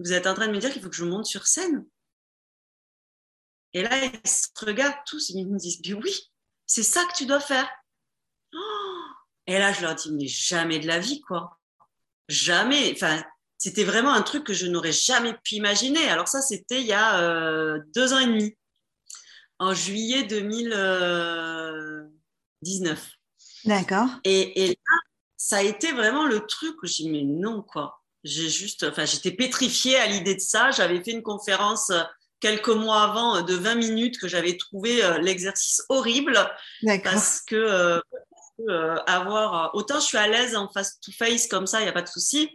vous 0.00 0.12
êtes 0.12 0.26
en 0.26 0.34
train 0.34 0.48
de 0.48 0.52
me 0.52 0.58
dire 0.58 0.72
qu'il 0.72 0.82
faut 0.82 0.88
que 0.88 0.96
je 0.96 1.04
monte 1.04 1.26
sur 1.26 1.46
scène? 1.46 1.86
Et 3.76 3.82
là, 3.82 4.02
ils 4.02 4.10
se 4.26 4.48
regardent 4.64 5.04
tous 5.04 5.28
et 5.28 5.34
ils 5.34 5.46
me 5.46 5.58
disent, 5.58 5.82
mais 5.86 5.92
oui, 5.92 6.32
c'est 6.64 6.82
ça 6.82 7.04
que 7.04 7.14
tu 7.14 7.26
dois 7.26 7.40
faire. 7.40 7.68
Oh 8.54 9.02
et 9.46 9.58
là, 9.58 9.74
je 9.74 9.82
leur 9.82 9.94
dis, 9.94 10.10
mais 10.12 10.26
jamais 10.26 10.78
de 10.78 10.86
la 10.86 10.98
vie, 10.98 11.20
quoi. 11.20 11.60
Jamais. 12.26 12.92
Enfin, 12.92 13.22
c'était 13.58 13.84
vraiment 13.84 14.14
un 14.14 14.22
truc 14.22 14.44
que 14.44 14.54
je 14.54 14.66
n'aurais 14.66 14.92
jamais 14.92 15.34
pu 15.44 15.56
imaginer. 15.56 16.08
Alors 16.08 16.26
ça, 16.26 16.40
c'était 16.40 16.80
il 16.80 16.86
y 16.86 16.94
a 16.94 17.20
euh, 17.20 17.78
deux 17.94 18.14
ans 18.14 18.18
et 18.18 18.24
demi 18.24 18.56
en 19.58 19.74
juillet 19.74 20.22
2019. 20.22 23.10
D'accord. 23.66 24.08
Et, 24.24 24.64
et 24.64 24.68
là, 24.68 24.96
ça 25.36 25.58
a 25.58 25.62
été 25.62 25.92
vraiment 25.92 26.24
le 26.24 26.46
truc 26.46 26.82
où 26.82 26.86
j'ai 26.86 27.02
dit, 27.02 27.10
mais 27.10 27.24
non, 27.24 27.60
quoi. 27.60 28.02
J'ai 28.24 28.48
juste, 28.48 28.84
enfin, 28.84 29.04
j'étais 29.04 29.32
pétrifiée 29.32 29.98
à 29.98 30.06
l'idée 30.06 30.34
de 30.34 30.40
ça. 30.40 30.70
J'avais 30.70 31.04
fait 31.04 31.10
une 31.10 31.22
conférence 31.22 31.90
euh, 31.90 32.02
quelques 32.40 32.68
mois 32.68 33.02
avant 33.02 33.36
euh, 33.36 33.42
de 33.42 33.54
20 33.54 33.74
minutes 33.76 34.18
que 34.18 34.28
j'avais 34.28 34.56
trouvé 34.56 35.04
euh, 35.04 35.18
l'exercice 35.18 35.82
horrible 35.88 36.38
parce 37.02 37.40
que, 37.40 38.00
euh, 38.68 38.96
avoir, 39.06 39.74
autant 39.74 40.00
je 40.00 40.06
suis 40.06 40.16
à 40.16 40.28
l'aise 40.28 40.56
en 40.56 40.68
face 40.68 40.98
to 41.00 41.12
face 41.12 41.46
comme 41.46 41.66
ça, 41.66 41.80
il 41.80 41.82
n'y 41.82 41.90
a 41.90 41.92
pas 41.92 42.02
de 42.02 42.08
souci. 42.08 42.48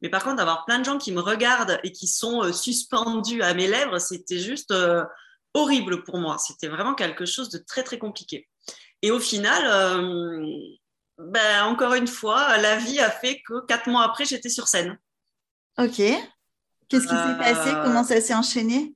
Mais 0.00 0.08
par 0.08 0.22
contre, 0.22 0.40
avoir 0.40 0.64
plein 0.64 0.78
de 0.78 0.84
gens 0.84 0.98
qui 0.98 1.10
me 1.10 1.20
regardent 1.20 1.80
et 1.82 1.90
qui 1.90 2.06
sont 2.06 2.44
euh, 2.44 2.52
suspendus 2.52 3.42
à 3.42 3.54
mes 3.54 3.66
lèvres, 3.66 3.98
c'était 3.98 4.38
juste 4.38 4.70
euh, 4.70 5.02
horrible 5.54 6.04
pour 6.04 6.18
moi. 6.18 6.38
C'était 6.38 6.68
vraiment 6.68 6.94
quelque 6.94 7.26
chose 7.26 7.48
de 7.48 7.58
très, 7.58 7.82
très 7.82 7.98
compliqué. 7.98 8.48
Et 9.02 9.10
au 9.10 9.18
final, 9.18 9.62
ben, 11.18 11.64
encore 11.64 11.94
une 11.94 12.08
fois, 12.08 12.56
la 12.58 12.76
vie 12.76 12.98
a 12.98 13.10
fait 13.10 13.40
que 13.46 13.64
quatre 13.66 13.88
mois 13.88 14.02
après, 14.02 14.24
j'étais 14.24 14.48
sur 14.48 14.66
scène. 14.66 14.98
Ok. 15.78 15.96
Qu'est-ce 16.88 17.06
qui 17.06 17.14
s'est 17.14 17.38
passé? 17.38 17.70
Comment 17.84 18.02
ça 18.02 18.20
s'est 18.20 18.34
enchaîné? 18.34 18.94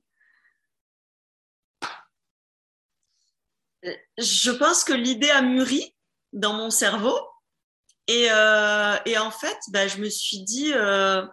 Je 4.17 4.51
pense 4.51 4.83
que 4.83 4.93
l'idée 4.93 5.29
a 5.29 5.41
mûri 5.41 5.95
dans 6.31 6.53
mon 6.53 6.69
cerveau. 6.69 7.17
Et, 8.07 8.27
euh, 8.31 8.97
et 9.05 9.17
en 9.17 9.31
fait, 9.31 9.57
ben, 9.69 9.87
je 9.87 9.97
me 9.97 10.09
suis 10.09 10.43
dit, 10.43 10.73
euh, 10.73 11.25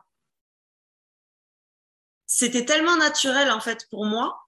c'était 2.26 2.64
tellement 2.64 2.96
naturel 2.96 3.50
en 3.50 3.60
fait 3.60 3.86
pour 3.90 4.06
moi 4.06 4.46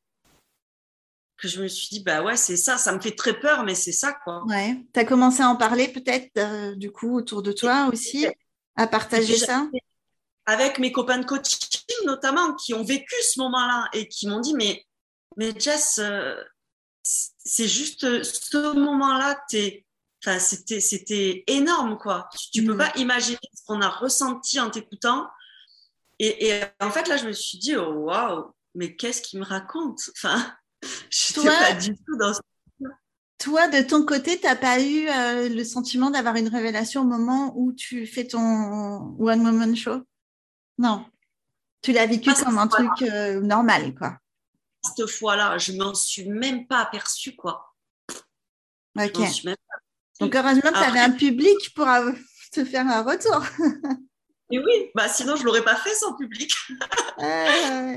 que 1.37 1.49
je 1.49 1.61
me 1.61 1.67
suis 1.67 1.88
dit, 1.88 2.05
bah 2.05 2.23
ouais, 2.23 2.37
c'est 2.37 2.57
ça. 2.57 2.79
Ça 2.79 2.93
me 2.93 3.01
fait 3.01 3.17
très 3.17 3.38
peur, 3.41 3.65
mais 3.65 3.75
c'est 3.75 3.91
ça, 3.91 4.12
quoi. 4.25 4.45
Ouais. 4.47 4.77
Tu 4.95 5.01
as 5.01 5.05
commencé 5.05 5.43
à 5.43 5.49
en 5.49 5.57
parler 5.57 5.88
peut-être 5.88 6.31
euh, 6.37 6.77
du 6.77 6.93
coup 6.93 7.17
autour 7.17 7.43
de 7.43 7.51
toi 7.51 7.88
aussi, 7.93 8.29
à 8.77 8.87
partager 8.87 9.37
ça? 9.37 9.67
Avec 10.47 10.79
mes 10.79 10.93
copains 10.93 11.19
de 11.19 11.27
coaching 11.27 11.59
notamment 12.05 12.55
qui 12.55 12.75
ont 12.75 12.85
vécu 12.85 13.15
ce 13.23 13.41
moment-là 13.41 13.88
et 13.93 14.09
qui 14.09 14.27
m'ont 14.29 14.41
dit 14.41 14.55
mais 14.55 14.85
mais 15.37 15.53
Jess 15.59 15.99
euh, 15.99 16.35
c'est 17.45 17.69
juste 17.69 18.23
ce 18.23 18.75
moment-là 18.77 19.39
t'es 19.49 19.85
enfin 20.25 20.39
c'était 20.39 21.43
énorme 21.47 21.99
quoi 21.99 22.29
tu, 22.39 22.51
tu 22.51 22.65
peux 22.65 22.75
Mm. 22.75 22.79
pas 22.79 22.93
imaginer 22.97 23.39
ce 23.55 23.63
qu'on 23.67 23.81
a 23.81 23.89
ressenti 23.89 24.61
en 24.61 24.71
t'écoutant 24.71 25.29
et, 26.19 26.49
et 26.49 26.63
en 26.81 26.91
fait 26.91 27.09
là 27.09 27.17
je 27.17 27.27
me 27.27 27.33
suis 27.33 27.59
dit 27.59 27.77
oh 27.77 27.91
waouh 27.93 28.53
mais 28.75 28.97
qu'est-ce 28.97 29.21
qu'il 29.23 29.39
me 29.41 29.45
raconte? 29.45 30.01
Enfin 30.17 30.55
je 31.11 31.35
Toi- 31.35 31.51
pas 31.51 31.75
du 31.75 31.95
tout 31.95 32.17
dans 32.19 32.33
ce 32.33 32.41
Toi, 33.39 33.67
de 33.69 33.83
ton 33.83 34.07
côté, 34.07 34.39
tu 34.39 34.47
n'as 34.47 34.55
pas 34.57 34.81
eu 34.81 35.09
euh, 35.09 35.49
le 35.49 35.65
sentiment 35.65 36.11
d'avoir 36.11 36.37
une 36.37 36.47
révélation 36.49 37.01
au 37.03 37.05
moment 37.05 37.53
où 37.57 37.73
tu 37.73 38.07
fais 38.07 38.25
ton 38.27 38.41
One 39.19 39.41
Woman 39.45 39.75
Show? 39.77 40.01
Non. 40.79 41.05
Tu 41.83 41.93
l'as 41.93 42.07
vécu 42.07 42.33
comme 42.33 42.57
un 42.59 42.69
truc 42.69 43.03
euh, 43.03 43.41
normal, 43.41 43.95
quoi. 43.97 44.17
Cette 44.83 45.07
fois-là 45.07 45.59
je 45.59 45.73
m'en 45.73 45.95
suis 45.95 46.29
même 46.29 46.66
pas 46.66 46.81
aperçue 46.81 47.37
quoi 47.37 47.75
Ok. 48.99 49.18
Même 49.45 49.57
Donc, 50.21 50.35
heureusement 50.35 50.71
que 50.71 50.79
tu 50.79 50.85
avais 50.85 51.01
un 51.01 51.12
public 51.12 51.57
pour 51.75 51.87
te 52.53 52.64
faire 52.64 52.87
un 52.87 53.03
retour. 53.03 53.42
et 54.51 54.59
oui 54.59 54.90
bah 54.95 55.09
sinon 55.09 55.37
je 55.37 55.45
l'aurais 55.45 55.64
pas 55.64 55.77
fait 55.77 55.95
sans 55.95 56.14
public 56.14 56.53
Euh, 57.21 57.97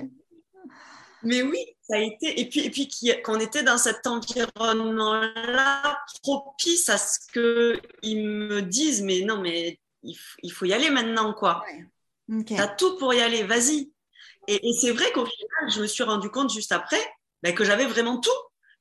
Mais 1.23 1.41
oui, 1.41 1.57
ça 1.81 1.95
a 1.95 1.99
été. 1.99 2.39
Et 2.39 2.47
puis, 2.47 2.61
et 2.61 2.69
puis 2.69 2.87
qu'on 3.23 3.39
était 3.39 3.63
dans 3.63 3.77
cet 3.79 4.05
environnement-là 4.07 5.99
propice 6.21 6.87
à 6.89 6.97
ce 6.97 7.19
qu'ils 7.33 8.27
me 8.27 8.61
disent 8.61 9.01
Mais 9.01 9.21
non, 9.21 9.41
mais 9.41 9.79
il, 10.03 10.51
faut 10.51 10.65
y 10.65 10.73
aller 10.73 10.91
maintenant, 10.91 11.33
quoi. 11.33 11.65
ok. 12.31 12.53
T'as 12.55 12.67
tout 12.67 12.97
pour 12.97 13.13
y 13.13 13.21
aller, 13.21 13.43
vas-y. 13.43 13.91
Et, 14.47 14.73
c'est 14.73 14.91
vrai 14.91 15.11
qu'au 15.11 15.25
final, 15.25 15.71
je 15.71 15.81
me 15.81 15.87
suis 15.87 16.03
rendu 16.03 16.29
compte 16.29 16.51
juste 16.51 16.71
après 16.71 17.01
ben, 17.43 17.53
que 17.53 17.63
j'avais 17.63 17.85
vraiment 17.85 18.19
tout. 18.19 18.31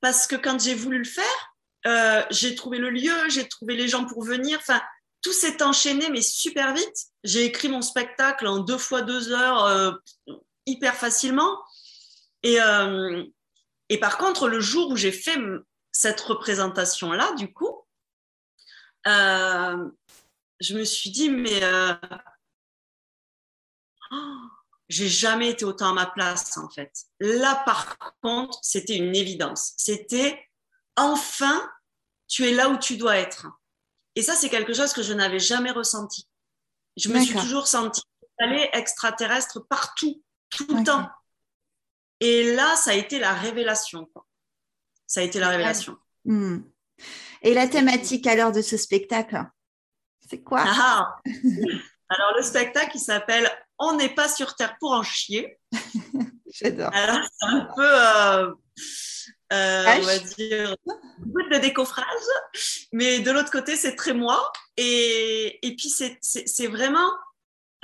Parce 0.01 0.27
que 0.27 0.37
quand 0.37 0.61
j'ai 0.61 0.75
voulu 0.75 0.99
le 0.99 1.05
faire, 1.05 1.55
euh, 1.87 2.23
j'ai 2.31 2.55
trouvé 2.55 2.79
le 2.79 2.91
lieu, 2.91 3.29
j'ai 3.29 3.49
trouvé 3.49 3.77
les 3.77 3.89
gens 3.89 4.05
pour 4.05 4.23
venir. 4.23 4.59
Enfin, 4.61 4.81
tout 5.23 5.33
s'est 5.33 5.63
enchaîné, 5.63 6.11
mais 6.11 6.23
super 6.23 6.75
vite. 6.75 7.07
J'ai 7.23 7.45
écrit 7.45 7.69
mon 7.69 7.83
spectacle 7.83 8.47
en 8.47 8.59
deux 8.59 8.79
fois 8.79 9.03
deux 9.03 9.33
heures, 9.33 9.65
euh, 9.65 9.93
hyper 10.67 10.95
facilement. 10.95 11.63
Et, 12.43 12.61
euh, 12.61 13.25
et 13.89 13.99
par 13.99 14.19
contre, 14.19 14.49
le 14.49 14.61
jour 14.61 14.91
où 14.91 14.97
j'ai 14.97 15.13
fait 15.13 15.39
cette 15.93 16.21
représentation-là, 16.21 17.33
du 17.35 17.53
coup, 17.53 17.87
je 19.07 20.75
me 20.75 20.85
suis 20.85 21.11
dit, 21.11 21.31
mais 21.31 21.61
oh, 24.11 24.54
j'ai 24.89 25.09
jamais 25.09 25.51
été 25.51 25.65
autant 25.65 25.91
à 25.91 25.95
ma 25.95 26.07
place, 26.07 26.57
en 26.59 26.69
fait. 26.69 26.93
Là, 27.21 27.63
par 27.65 27.97
contre, 28.23 28.59
c'était 28.63 28.97
une 28.97 29.17
évidence. 29.17 29.73
C'était 29.77 30.39
enfin, 30.97 31.71
tu 32.29 32.47
es 32.47 32.53
là 32.53 32.69
où 32.69 32.79
tu 32.79 32.97
dois 32.97 33.17
être. 33.17 33.47
Et 34.15 34.23
ça, 34.23 34.35
c'est 34.35 34.49
quelque 34.49 34.75
chose 34.75 34.93
que 34.93 35.03
je 35.03 35.13
n'avais 35.13 35.39
jamais 35.41 35.71
ressenti. 35.71 36.29
Je 36.97 37.09
me 37.09 37.21
suis 37.21 37.35
toujours 37.35 37.67
sentie 37.67 38.03
allée 38.39 38.69
extraterrestre 38.73 39.61
partout, 39.61 40.23
tout 40.51 40.67
le 40.77 40.85
temps. 40.85 41.09
Et 42.21 42.55
là, 42.55 42.77
ça 42.77 42.93
a 42.93 42.95
été 42.95 43.19
la 43.19 43.33
révélation. 43.33 44.07
quoi. 44.07 44.27
Ça 45.07 45.21
a 45.21 45.23
été 45.25 45.41
la 45.41 45.49
révélation. 45.49 45.97
Hmm. 46.25 46.61
Et 47.43 47.55
la 47.55 47.69
thématique 47.69 48.27
alors 48.27 48.53
de 48.53 48.63
ce 48.63 48.77
spectacle 48.77 49.45
C'est 50.29 50.43
quoi? 50.43 50.65
Ah. 50.67 51.17
Alors, 52.09 52.37
le 52.37 52.43
spectacle, 52.43 52.93
il 52.95 53.01
s'appelle 53.01 53.51
On 53.79 53.97
n'est 53.97 54.15
pas 54.15 54.29
sur 54.29 54.55
Terre 54.55 54.77
pour 54.79 54.93
en 54.93 55.03
chier. 55.03 55.59
J'adore. 56.53 56.91
Alors, 56.95 57.19
c'est 57.23 57.47
un 57.47 57.69
peu, 57.75 57.83
euh, 57.83 58.53
euh, 59.53 59.85
on 59.99 60.01
va 60.03 60.19
dire, 60.19 60.77
beaucoup 61.19 61.49
de 61.51 61.59
décoffrage, 61.59 62.07
mais 62.93 63.21
de 63.21 63.31
l'autre 63.31 63.51
côté, 63.51 63.77
c'est 63.77 63.97
très 63.97 64.13
moi. 64.13 64.53
Et, 64.77 65.59
et 65.67 65.75
puis, 65.75 65.91
c'est 65.91 66.67
vraiment 66.69 67.11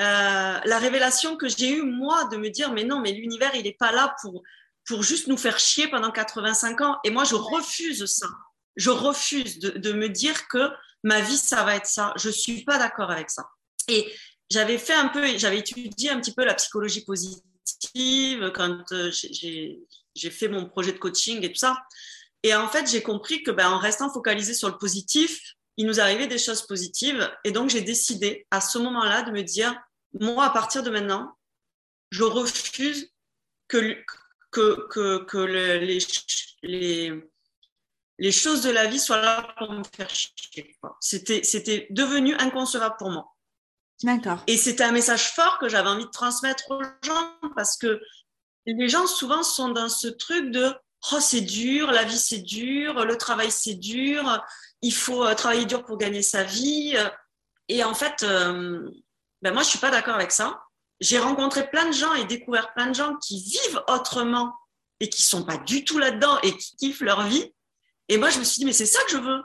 euh, 0.01 0.61
la 0.65 0.79
révélation 0.79 1.37
que 1.37 1.49
j'ai 1.49 1.71
eue, 1.71 1.83
moi, 1.83 2.25
de 2.27 2.37
me 2.37 2.49
dire, 2.49 2.73
mais 2.73 2.85
non, 2.85 3.01
mais 3.01 3.13
l'univers, 3.13 3.55
il 3.55 3.65
n'est 3.65 3.77
pas 3.79 3.93
là 3.93 4.15
pour, 4.23 4.43
pour 4.87 5.03
juste 5.03 5.27
nous 5.27 5.37
faire 5.37 5.59
chier 5.59 5.89
pendant 5.89 6.11
85 6.11 6.81
ans. 6.81 6.99
Et 7.05 7.11
moi, 7.11 7.25
je 7.25 7.35
refuse 7.35 8.07
ça. 8.07 8.29
Je 8.77 8.91
refuse 8.91 9.59
de, 9.59 9.71
de 9.71 9.93
me 9.93 10.09
dire 10.09 10.49
que 10.49 10.71
ma 11.03 11.21
vie, 11.21 11.37
ça 11.37 11.65
va 11.65 11.77
être 11.77 11.87
ça. 11.87 12.15
Je 12.17 12.29
ne 12.29 12.33
suis 12.33 12.65
pas 12.65 12.79
d'accord 12.79 13.11
avec 13.11 13.31
ça. 13.31 13.51
Et 13.89 14.11
j'avais 14.51 14.79
fait 14.79 14.95
un 14.95 15.09
peu, 15.09 15.27
j'avais 15.39 15.59
étudié 15.59 16.11
un 16.11 16.21
petit 16.21 16.35
peu 16.35 16.45
la 16.45 16.55
psychologie 16.55 17.05
positive 17.05 18.51
quand 18.55 18.93
euh, 18.93 19.11
j'ai 19.13 20.31
fait 20.31 20.49
mon 20.49 20.67
projet 20.67 20.93
de 20.93 20.99
coaching 20.99 21.43
et 21.45 21.53
tout 21.53 21.59
ça. 21.59 21.77
Et 22.43 22.55
en 22.55 22.69
fait, 22.69 22.89
j'ai 22.91 23.03
compris 23.03 23.43
que 23.43 23.51
ben, 23.51 23.71
en 23.71 23.79
restant 23.79 24.13
focalisé 24.13 24.55
sur 24.55 24.69
le 24.69 24.79
positif, 24.79 25.55
il 25.77 25.87
nous 25.87 26.01
arrivait 26.01 26.27
des 26.27 26.39
choses 26.39 26.67
positives. 26.67 27.31
Et 27.45 27.53
donc, 27.53 27.71
j'ai 27.71 27.83
décidé 27.83 28.47
à 28.51 28.61
ce 28.61 28.79
moment-là 28.79 29.23
de 29.23 29.31
me 29.31 29.43
dire, 29.43 29.75
moi, 30.19 30.47
à 30.47 30.51
partir 30.51 30.83
de 30.83 30.91
maintenant, 30.91 31.37
je 32.11 32.25
refuse 32.25 33.13
que, 33.69 34.03
les, 36.63 37.13
les 38.19 38.33
choses 38.33 38.63
de 38.63 38.71
la 38.71 38.87
vie 38.87 38.99
soient 38.99 39.21
là 39.21 39.55
pour 39.59 39.73
me 39.73 39.85
faire 39.97 40.11
chier. 40.11 40.77
C'était 41.01 41.87
devenu 41.91 42.35
inconcevable 42.35 42.97
pour 42.99 43.11
moi. 43.11 43.33
D'accord. 44.03 44.43
Et 44.47 44.57
c'était 44.57 44.85
un 44.85 44.93
message 44.93 45.33
fort 45.33 45.59
que 45.59 45.69
j'avais 45.69 45.89
envie 45.89 46.07
de 46.07 46.11
transmettre 46.11 46.71
aux 46.71 46.83
gens 47.05 47.39
parce 47.55 47.77
que 47.77 48.01
les 48.67 48.89
gens 48.89 49.07
souvent 49.07 49.43
sont 49.43 49.69
dans 49.69 49.89
ce 49.89 50.09
truc 50.09 50.51
de 50.51 50.73
oh 51.13 51.21
c'est 51.21 51.41
dur, 51.43 51.91
la 51.91 52.05
vie 52.05 52.19
c'est 52.19 52.39
dur, 52.39 53.05
le 53.05 53.17
travail 53.17 53.51
c'est 53.51 53.75
dur, 53.75 54.43
il 54.83 54.95
faut 54.95 55.25
euh, 55.25 55.35
travailler 55.35 55.67
dur 55.67 55.85
pour 55.85 55.99
gagner 55.99 56.23
sa 56.23 56.45
vie. 56.45 56.97
Et 57.69 57.85
en 57.85 57.95
fait, 57.95 58.23
euh, 58.23 58.91
ben 59.43 59.53
moi 59.53 59.63
je 59.63 59.69
suis 59.69 59.79
pas 59.79 59.91
d'accord 59.91 60.15
avec 60.15 60.33
ça. 60.33 60.63
J'ai 61.01 61.19
rencontré 61.19 61.69
plein 61.69 61.87
de 61.87 61.95
gens 61.95 62.15
et 62.15 62.25
découvert 62.25 62.73
plein 62.75 62.87
de 62.87 62.95
gens 62.95 63.17
qui 63.17 63.43
vivent 63.43 63.83
autrement 63.89 64.55
et 65.01 65.09
qui 65.09 65.23
sont 65.23 65.45
pas 65.45 65.57
du 65.57 65.85
tout 65.85 65.99
là-dedans 65.99 66.39
et 66.43 66.57
qui 66.57 66.77
kiffent 66.77 67.01
leur 67.01 67.27
vie. 67.27 67.53
Et 68.09 68.17
moi 68.17 68.31
je 68.31 68.39
me 68.39 68.45
suis 68.45 68.61
dit 68.61 68.65
mais 68.65 68.73
c'est 68.73 68.87
ça 68.87 69.03
que 69.05 69.13
je 69.13 69.19
veux. 69.19 69.43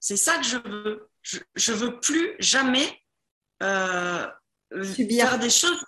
C'est 0.00 0.16
ça 0.16 0.36
que 0.38 0.44
je 0.44 0.56
veux. 0.56 1.10
Je, 1.22 1.38
je 1.54 1.72
veux 1.72 2.00
plus 2.00 2.34
jamais 2.38 2.99
euh, 3.62 4.26
faire 4.96 5.38
des 5.38 5.50
choses 5.50 5.84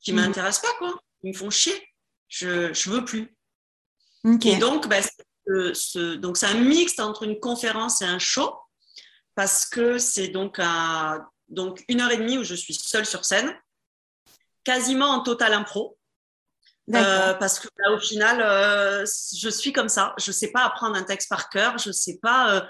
qui 0.00 0.12
ne 0.12 0.20
mhm. 0.20 0.26
m'intéressent 0.26 0.62
pas, 0.62 0.78
quoi. 0.78 1.00
Ils 1.22 1.32
me 1.32 1.36
font 1.36 1.50
chier. 1.50 1.74
Je 2.28 2.68
ne 2.68 2.94
veux 2.94 3.04
plus. 3.04 3.36
Et 4.44 4.56
donc, 4.56 4.88
bah, 4.88 5.00
ce, 5.46 6.14
donc, 6.16 6.36
c'est 6.36 6.46
un 6.46 6.60
mix 6.60 6.98
entre 6.98 7.24
une 7.24 7.40
conférence 7.40 8.02
et 8.02 8.06
un 8.06 8.18
show, 8.18 8.54
parce 9.34 9.66
que 9.66 9.98
c'est 9.98 10.28
donc, 10.28 10.58
un, 10.58 11.26
donc 11.48 11.84
une 11.88 12.00
heure 12.00 12.10
et 12.10 12.18
demie 12.18 12.38
où 12.38 12.44
je 12.44 12.54
suis 12.54 12.74
seule 12.74 13.06
sur 13.06 13.24
scène, 13.24 13.52
quasiment 14.64 15.08
en 15.08 15.22
total 15.22 15.54
impro. 15.54 15.98
Euh, 16.94 17.34
parce 17.34 17.60
que 17.60 17.68
là, 17.78 17.92
au 17.92 17.98
final, 17.98 18.40
euh, 18.40 19.04
je 19.36 19.48
suis 19.48 19.72
comme 19.72 19.88
ça. 19.88 20.14
Je 20.18 20.30
ne 20.30 20.34
sais 20.34 20.50
pas 20.50 20.64
apprendre 20.64 20.96
un 20.96 21.04
texte 21.04 21.28
par 21.28 21.48
cœur. 21.48 21.78
Je 21.78 21.90
ne 21.90 21.92
sais 21.92 22.18
pas 22.20 22.54
euh, 22.54 22.60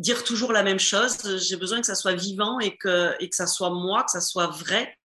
dire 0.00 0.24
toujours 0.24 0.52
la 0.52 0.62
même 0.62 0.80
chose. 0.80 1.38
J'ai 1.38 1.56
besoin 1.56 1.80
que 1.80 1.86
ça 1.86 1.94
soit 1.94 2.14
vivant 2.14 2.58
et 2.58 2.76
que, 2.76 3.14
et 3.20 3.28
que 3.28 3.36
ça 3.36 3.46
soit 3.46 3.70
moi, 3.70 4.02
que 4.04 4.10
ça 4.10 4.20
soit 4.20 4.46
vrai, 4.46 4.98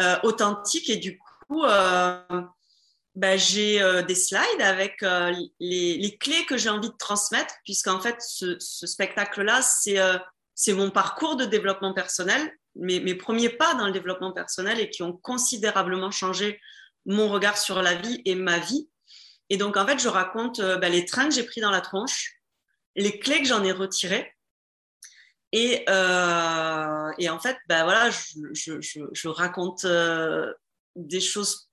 euh, 0.00 0.16
authentique. 0.24 0.90
Et 0.90 0.96
du 0.96 1.18
coup, 1.18 1.64
euh, 1.64 2.20
ben, 3.14 3.38
j'ai 3.38 3.80
euh, 3.80 4.02
des 4.02 4.16
slides 4.16 4.60
avec 4.60 5.02
les, 5.02 5.96
les, 5.96 6.16
clés 6.18 6.44
que 6.46 6.56
j'ai 6.56 6.68
envie 6.68 6.90
de 6.90 6.96
transmettre, 6.98 7.54
puisqu'en 7.64 8.00
fait, 8.00 8.16
ce, 8.20 8.56
ce 8.58 8.86
spectacle-là, 8.86 9.62
c'est 9.62 9.98
c'est 10.54 10.74
mon 10.74 10.90
parcours 10.90 11.36
de 11.36 11.46
développement 11.46 11.94
personnel, 11.94 12.52
mes, 12.74 13.00
mes, 13.00 13.14
premiers 13.14 13.48
pas 13.48 13.72
dans 13.74 13.86
le 13.86 13.92
développement 13.92 14.30
personnel 14.30 14.78
et 14.78 14.90
qui 14.90 15.02
ont 15.02 15.14
considérablement 15.14 16.10
changé 16.10 16.60
mon 17.06 17.30
regard 17.30 17.56
sur 17.56 17.80
la 17.80 17.94
vie 17.94 18.20
et 18.26 18.34
ma 18.34 18.58
vie. 18.58 18.90
Et 19.48 19.56
donc, 19.56 19.78
en 19.78 19.86
fait, 19.86 19.98
je 19.98 20.08
raconte 20.08 20.60
ben, 20.60 20.92
les 20.92 21.06
trains 21.06 21.24
que 21.24 21.34
j'ai 21.34 21.44
pris 21.44 21.62
dans 21.62 21.70
la 21.70 21.80
tronche, 21.80 22.39
les 22.96 23.18
clés 23.18 23.40
que 23.40 23.48
j'en 23.48 23.64
ai 23.64 23.72
retirées. 23.72 24.32
Et, 25.52 25.84
euh, 25.88 27.12
et, 27.18 27.28
en 27.28 27.40
fait, 27.40 27.56
ben 27.68 27.84
voilà, 27.84 28.10
je, 28.10 28.80
je, 28.80 29.00
je, 29.12 29.28
raconte 29.28 29.84
euh, 29.84 30.52
des 30.94 31.20
choses 31.20 31.68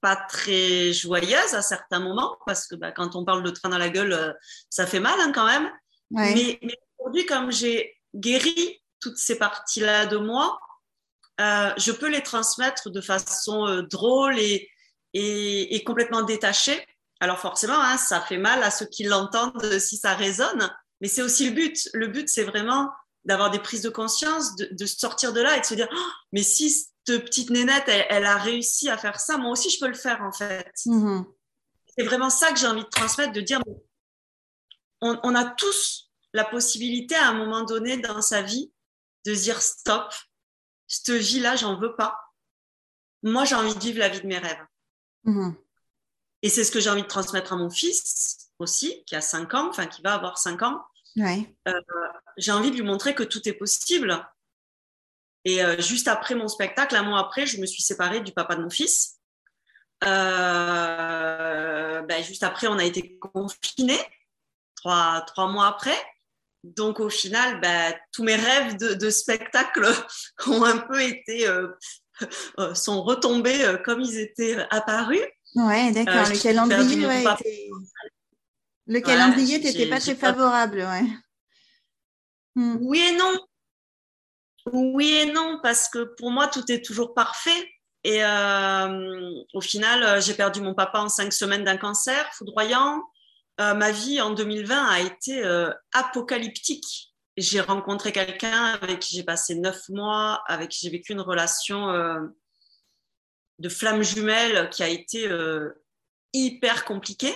pas 0.00 0.16
très 0.16 0.94
joyeuses 0.94 1.54
à 1.54 1.60
certains 1.60 2.00
moments, 2.00 2.38
parce 2.46 2.66
que 2.66 2.76
ben, 2.76 2.92
quand 2.92 3.16
on 3.16 3.24
parle 3.24 3.42
de 3.42 3.50
train 3.50 3.68
dans 3.68 3.78
la 3.78 3.90
gueule, 3.90 4.12
euh, 4.12 4.32
ça 4.70 4.86
fait 4.86 5.00
mal 5.00 5.20
hein, 5.20 5.32
quand 5.32 5.46
même. 5.46 5.70
Mais, 6.10 6.58
mais 6.62 6.76
aujourd'hui, 6.98 7.26
comme 7.26 7.52
j'ai 7.52 7.94
guéri 8.16 8.82
toutes 9.00 9.18
ces 9.18 9.38
parties-là 9.38 10.06
de 10.06 10.16
moi, 10.16 10.58
je 11.38 11.92
peux 11.92 12.08
les 12.08 12.22
transmettre 12.22 12.90
de 12.90 13.00
façon 13.00 13.82
drôle 13.88 14.38
et, 14.38 14.68
et, 15.14 15.76
et 15.76 15.84
complètement 15.84 16.22
détachée. 16.22 16.84
Alors 17.20 17.38
forcément, 17.38 17.78
hein, 17.78 17.98
ça 17.98 18.20
fait 18.20 18.38
mal 18.38 18.62
à 18.62 18.70
ceux 18.70 18.86
qui 18.86 19.04
l'entendent 19.04 19.78
si 19.78 19.98
ça 19.98 20.14
résonne, 20.14 20.74
mais 21.00 21.08
c'est 21.08 21.22
aussi 21.22 21.48
le 21.48 21.54
but. 21.54 21.88
Le 21.92 22.08
but, 22.08 22.28
c'est 22.28 22.44
vraiment 22.44 22.90
d'avoir 23.24 23.50
des 23.50 23.58
prises 23.58 23.82
de 23.82 23.90
conscience, 23.90 24.56
de, 24.56 24.86
sortir 24.86 25.32
de 25.34 25.42
là 25.42 25.56
et 25.56 25.60
de 25.60 25.66
se 25.66 25.74
dire, 25.74 25.88
oh, 25.92 26.10
mais 26.32 26.42
si 26.42 26.70
cette 26.70 27.24
petite 27.24 27.50
nénette, 27.50 27.84
elle, 27.86 28.24
a 28.24 28.38
réussi 28.38 28.88
à 28.88 28.96
faire 28.96 29.20
ça, 29.20 29.36
moi 29.36 29.50
aussi, 29.50 29.68
je 29.68 29.78
peux 29.78 29.88
le 29.88 29.94
faire 29.94 30.22
en 30.22 30.32
fait. 30.32 30.72
Mm-hmm. 30.86 31.24
C'est 31.96 32.04
vraiment 32.04 32.30
ça 32.30 32.50
que 32.52 32.58
j'ai 32.58 32.66
envie 32.66 32.84
de 32.84 32.88
transmettre, 32.88 33.32
de 33.32 33.42
dire, 33.42 33.60
on, 35.02 35.20
on, 35.22 35.34
a 35.34 35.44
tous 35.44 36.10
la 36.32 36.44
possibilité 36.44 37.14
à 37.14 37.28
un 37.28 37.34
moment 37.34 37.64
donné 37.64 37.98
dans 37.98 38.22
sa 38.22 38.40
vie 38.40 38.72
de 39.26 39.34
dire, 39.34 39.60
stop, 39.60 40.14
cette 40.88 41.10
vie-là, 41.10 41.56
j'en 41.56 41.78
veux 41.78 41.94
pas. 41.94 42.18
Moi, 43.22 43.44
j'ai 43.44 43.54
envie 43.54 43.74
de 43.74 43.80
vivre 43.80 43.98
la 43.98 44.08
vie 44.08 44.22
de 44.22 44.26
mes 44.26 44.38
rêves. 44.38 44.64
Mm-hmm. 45.26 45.54
Et 46.42 46.48
c'est 46.48 46.64
ce 46.64 46.70
que 46.70 46.80
j'ai 46.80 46.90
envie 46.90 47.02
de 47.02 47.06
transmettre 47.06 47.52
à 47.52 47.56
mon 47.56 47.70
fils 47.70 48.50
aussi, 48.58 49.04
qui 49.06 49.16
a 49.16 49.20
5 49.20 49.54
ans, 49.54 49.68
enfin 49.68 49.86
qui 49.86 50.02
va 50.02 50.14
avoir 50.14 50.38
5 50.38 50.62
ans. 50.62 50.82
Euh, 51.18 51.72
j'ai 52.36 52.52
envie 52.52 52.70
de 52.70 52.76
lui 52.76 52.82
montrer 52.82 53.14
que 53.14 53.22
tout 53.22 53.46
est 53.48 53.54
possible. 53.54 54.26
Et 55.44 55.64
euh, 55.64 55.80
juste 55.80 56.08
après 56.08 56.34
mon 56.34 56.48
spectacle, 56.48 56.94
un 56.96 57.02
mois 57.02 57.20
après, 57.20 57.46
je 57.46 57.60
me 57.60 57.66
suis 57.66 57.82
séparée 57.82 58.20
du 58.20 58.32
papa 58.32 58.56
de 58.56 58.62
mon 58.62 58.70
fils. 58.70 59.18
Euh, 60.04 62.02
ben, 62.02 62.22
juste 62.22 62.42
après, 62.42 62.66
on 62.66 62.78
a 62.78 62.84
été 62.84 63.18
confinés, 63.18 64.00
trois, 64.76 65.22
trois 65.26 65.48
mois 65.48 65.66
après. 65.66 65.96
Donc 66.62 67.00
au 67.00 67.08
final, 67.08 67.60
ben, 67.60 67.94
tous 68.12 68.22
mes 68.22 68.36
rêves 68.36 68.76
de, 68.76 68.94
de, 68.94 69.10
spectacle 69.10 69.86
ont 70.46 70.62
un 70.62 70.78
peu 70.78 71.02
été, 71.02 71.46
sont 72.74 73.02
retombés 73.02 73.76
comme 73.84 74.00
ils 74.00 74.18
étaient 74.18 74.58
apparus. 74.70 75.26
Ouais, 75.56 75.90
d'accord. 75.92 76.28
le 76.28 76.40
calendrier, 76.40 77.06
ouais, 77.06 77.22
était... 77.22 77.70
le 78.86 79.00
calendrier 79.00 79.58
n'était 79.58 79.88
pas 79.88 80.00
très 80.00 80.14
favorable, 80.14 80.78
ouais. 80.78 81.08
Hmm. 82.54 82.76
Oui 82.80 83.00
et 83.00 83.16
non. 83.16 83.38
Oui 84.72 85.12
et 85.14 85.26
non, 85.26 85.58
parce 85.62 85.88
que 85.88 86.14
pour 86.16 86.30
moi, 86.30 86.46
tout 86.46 86.70
est 86.70 86.84
toujours 86.84 87.14
parfait. 87.14 87.68
Et 88.04 88.24
euh, 88.24 89.42
au 89.52 89.60
final, 89.60 90.02
euh, 90.02 90.20
j'ai 90.20 90.34
perdu 90.34 90.60
mon 90.60 90.74
papa 90.74 91.00
en 91.00 91.08
cinq 91.08 91.32
semaines 91.32 91.64
d'un 91.64 91.76
cancer 91.76 92.32
foudroyant. 92.32 93.02
Euh, 93.60 93.74
ma 93.74 93.90
vie 93.90 94.20
en 94.20 94.30
2020 94.30 94.88
a 94.88 95.00
été 95.00 95.42
apocalyptique. 95.92 97.12
J'ai 97.36 97.60
rencontré 97.60 98.12
quelqu'un 98.12 98.78
avec 98.80 99.00
qui 99.00 99.16
j'ai 99.16 99.22
passé 99.22 99.54
neuf 99.54 99.88
mois, 99.88 100.42
avec 100.46 100.70
qui 100.70 100.80
j'ai 100.82 100.90
vécu 100.90 101.12
une 101.12 101.20
relation 101.20 101.88
de 103.60 103.68
flamme 103.68 104.02
jumelle 104.02 104.68
qui 104.70 104.82
a 104.82 104.88
été 104.88 105.28
euh, 105.28 105.70
hyper 106.32 106.84
compliqué, 106.84 107.32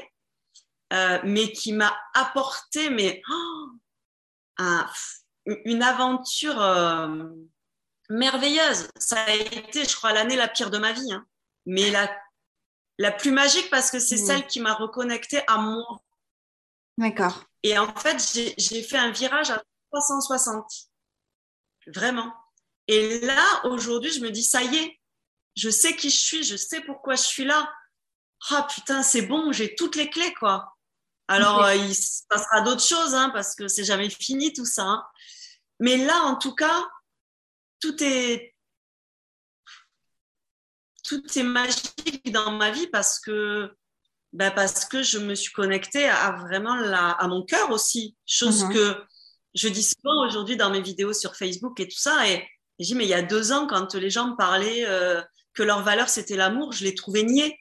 euh, 0.92 1.20
mais 1.24 1.52
qui 1.52 1.72
m'a 1.72 1.96
apporté 2.14 2.90
mais, 2.90 3.22
oh, 3.30 3.70
une 5.46 5.82
aventure 5.82 6.60
euh, 6.60 7.28
merveilleuse. 8.08 8.88
Ça 8.96 9.20
a 9.22 9.34
été, 9.34 9.84
je 9.84 9.94
crois, 9.94 10.12
l'année 10.12 10.36
la 10.36 10.48
pire 10.48 10.70
de 10.70 10.78
ma 10.78 10.92
vie, 10.92 11.12
hein. 11.12 11.26
mais 11.66 11.90
la, 11.90 12.10
la 12.98 13.12
plus 13.12 13.30
magique 13.30 13.68
parce 13.70 13.90
que 13.90 13.98
c'est 13.98 14.16
celle 14.16 14.46
qui 14.46 14.60
m'a 14.60 14.74
reconnecté 14.74 15.42
à 15.46 15.58
moi. 15.58 16.00
D'accord. 16.96 17.44
Et 17.62 17.76
en 17.76 17.94
fait, 17.94 18.18
j'ai 18.56 18.82
fait 18.82 18.98
un 18.98 19.10
virage 19.10 19.50
à 19.50 19.62
360. 19.90 20.64
Vraiment. 21.88 22.32
Et 22.86 23.20
là, 23.20 23.66
aujourd'hui, 23.66 24.10
je 24.10 24.20
me 24.20 24.30
dis, 24.30 24.42
ça 24.42 24.62
y 24.62 24.76
est, 24.76 25.00
je 25.56 25.70
sais 25.70 25.96
qui 25.96 26.10
je 26.10 26.18
suis, 26.18 26.42
je 26.44 26.56
sais 26.56 26.80
pourquoi 26.80 27.14
je 27.16 27.22
suis 27.22 27.44
là. 27.44 27.72
Ah 28.50 28.66
putain, 28.68 29.02
c'est 29.02 29.22
bon, 29.22 29.52
j'ai 29.52 29.74
toutes 29.74 29.96
les 29.96 30.10
clés, 30.10 30.34
quoi. 30.34 30.76
Alors, 31.28 31.64
euh, 31.64 31.74
il 31.74 31.94
se 31.94 32.22
passera 32.28 32.60
d'autres 32.60 32.82
choses, 32.84 33.14
hein, 33.14 33.30
parce 33.30 33.54
que 33.54 33.66
c'est 33.68 33.84
jamais 33.84 34.10
fini 34.10 34.52
tout 34.52 34.66
ça. 34.66 34.84
Hein. 34.84 35.04
mais 35.80 35.96
là, 35.96 36.22
en 36.24 36.36
tout 36.36 36.54
cas, 36.54 36.86
tout 37.80 38.02
est, 38.02 38.54
tout 41.02 41.22
est 41.38 41.42
magique 41.42 42.30
dans 42.32 42.50
ma 42.52 42.70
vie 42.70 42.86
parce 42.88 43.18
que, 43.20 43.74
ben 44.32 44.50
parce 44.50 44.84
que 44.84 45.02
je 45.02 45.18
me 45.18 45.34
suis 45.34 45.52
connectée 45.52 46.08
à 46.08 46.32
vraiment 46.32 46.76
la, 46.76 47.10
à 47.10 47.28
mon 47.28 47.44
cœur 47.44 47.70
aussi, 47.70 48.16
chose 48.26 48.64
Mhm. 48.64 48.72
que 48.74 49.04
je 49.54 49.68
dis 49.68 49.82
souvent 49.84 50.26
aujourd'hui 50.26 50.56
dans 50.56 50.70
mes 50.70 50.80
vidéos 50.82 51.12
sur 51.12 51.36
Facebook 51.36 51.78
et 51.80 51.88
tout 51.88 51.98
ça. 51.98 52.28
Et, 52.28 52.34
et 52.34 52.84
je 52.84 52.86
dis, 52.88 52.94
mais 52.94 53.04
il 53.04 53.10
y 53.10 53.14
a 53.14 53.22
deux 53.22 53.52
ans, 53.52 53.66
quand 53.66 53.94
les 53.94 54.10
gens 54.10 54.28
me 54.28 54.36
parlaient 54.36 54.84
euh, 54.86 55.22
que 55.54 55.62
leur 55.62 55.82
valeur 55.82 56.08
c'était 56.08 56.36
l'amour, 56.36 56.72
je 56.72 56.84
les 56.84 56.94
trouvais 56.94 57.22
niais. 57.22 57.58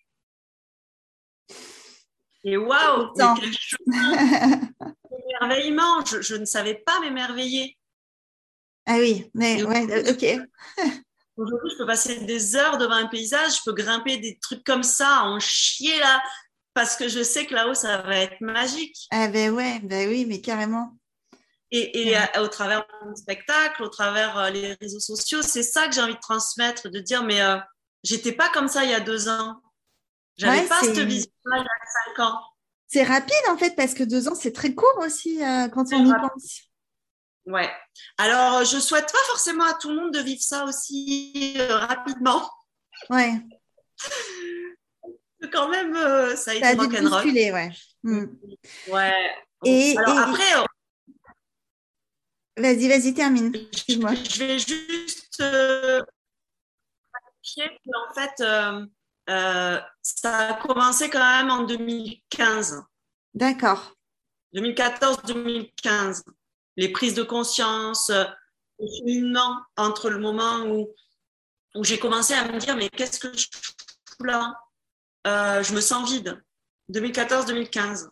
Et 2.43 2.57
waouh, 2.57 3.13
quel 3.15 3.53
chose 3.53 3.77
d'émerveillement 5.11 6.03
je, 6.05 6.21
je 6.21 6.35
ne 6.35 6.45
savais 6.45 6.75
pas 6.75 6.99
m'émerveiller. 6.99 7.77
ah 8.85 8.97
oui, 8.97 9.29
mais 9.33 9.63
ouais, 9.63 10.09
ok. 10.11 10.47
Aujourd'hui, 11.35 11.71
je 11.71 11.77
peux 11.77 11.87
passer 11.87 12.19
des 12.25 12.55
heures 12.55 12.77
devant 12.77 12.93
un 12.95 13.07
paysage, 13.07 13.57
je 13.57 13.61
peux 13.65 13.73
grimper 13.73 14.17
des 14.17 14.37
trucs 14.39 14.63
comme 14.63 14.83
ça, 14.83 15.23
en 15.23 15.39
chier 15.39 15.97
là, 15.99 16.21
parce 16.73 16.95
que 16.95 17.07
je 17.07 17.23
sais 17.23 17.45
que 17.45 17.55
là-haut, 17.55 17.73
ça 17.73 18.01
va 18.01 18.17
être 18.17 18.39
magique. 18.41 19.07
Ah 19.09 19.27
ben 19.29 19.51
ouais, 19.51 19.79
ben 19.83 20.09
oui, 20.09 20.25
mais 20.27 20.41
carrément. 20.41 20.95
Et, 21.71 22.01
et 22.01 22.11
Ouais. 22.11 22.15
à- 22.35 22.43
au 22.43 22.47
travers 22.49 22.85
mon 23.03 23.15
spectacle, 23.15 23.81
au 23.81 23.89
travers 23.89 24.37
euh, 24.37 24.49
les 24.51 24.73
réseaux 24.79 24.99
sociaux, 24.99 25.41
c'est 25.41 25.63
ça 25.63 25.87
que 25.87 25.95
j'ai 25.95 26.01
envie 26.01 26.13
de 26.13 26.19
transmettre, 26.19 26.89
de 26.89 26.99
dire, 26.99 27.23
mais 27.23 27.41
euh, 27.41 27.57
j'étais 28.03 28.31
pas 28.33 28.49
comme 28.49 28.67
ça 28.67 28.83
il 28.83 28.91
y 28.91 28.93
a 28.93 28.99
deux 28.99 29.27
ans. 29.29 29.61
J'avais 30.37 30.61
Ouais, 30.61 30.67
pas 30.67 30.79
cette 30.81 30.97
vision-là 30.99 31.57
il 31.57 31.61
y 31.61 31.65
a 31.65 32.15
cinq 32.15 32.19
ans. 32.23 32.39
C'est 32.87 33.03
rapide 33.03 33.33
en 33.49 33.57
fait 33.57 33.75
parce 33.75 33.93
que 33.93 34.03
deux 34.03 34.27
ans 34.27 34.35
c'est 34.35 34.51
très 34.53 34.73
court 34.73 34.97
aussi 34.99 35.43
euh, 35.43 35.67
quand 35.69 35.85
on 35.93 36.05
y 36.05 36.11
pense. 36.13 36.61
Ouais. 37.45 37.69
Alors, 38.17 38.63
je 38.63 38.79
souhaite 38.79 39.11
pas 39.11 39.17
forcément 39.27 39.65
à 39.65 39.73
tout 39.73 39.89
le 39.89 39.95
monde 39.97 40.13
de 40.13 40.19
vivre 40.19 40.41
ça 40.41 40.63
aussi 40.63 41.55
euh, 41.57 41.75
rapidement. 41.77 42.49
Ouais, 43.09 43.33
Quand 45.51 45.67
même, 45.69 45.93
euh, 45.95 46.35
ça 46.37 46.51
a 46.51 46.53
été 46.53 46.73
rock'n'roll. 46.73 47.27
ouais. 47.31 47.71
Hmm. 48.03 48.25
Ouais. 48.89 49.31
Et- 49.65 49.97
Alors 49.97 50.15
et- 50.15 50.21
après, 50.21 50.65
Vas-y, 52.55 52.87
vas-y, 52.87 53.13
termine. 53.13 53.51
je, 53.53 53.59
Excuse-moi. 53.73 54.13
je 54.13 54.39
vais 54.39 54.59
juste 54.59 55.41
euh, 57.43 57.61
clarifier 57.61 57.79
que, 57.83 57.91
en 57.97 58.13
fait, 58.13 58.43
euh, 58.43 58.85
euh, 59.29 59.79
ça 60.01 60.37
a 60.37 60.53
commencé 60.55 61.09
quand 61.09 61.19
même 61.19 61.49
en 61.49 61.63
2015. 61.63 62.83
D'accord. 63.33 63.95
2014-2015, 64.55 66.23
les 66.77 66.91
prises 66.91 67.15
de 67.15 67.23
conscience, 67.23 68.09
euh, 68.09 68.25
le 68.79 68.87
cheminement 68.87 69.61
entre 69.77 70.09
le 70.09 70.19
moment 70.19 70.65
où, 70.65 70.89
où 71.75 71.83
j'ai 71.83 71.97
commencé 71.97 72.33
à 72.33 72.51
me 72.51 72.59
dire 72.59 72.75
mais 72.75 72.89
qu'est-ce 72.89 73.19
que 73.19 73.35
je 73.35 73.47
fous 73.51 74.23
là? 74.23 74.53
Euh, 75.25 75.63
Je 75.63 75.73
me 75.73 75.81
sens 75.81 76.09
vide. 76.11 76.41
2014-2015. 76.91 78.09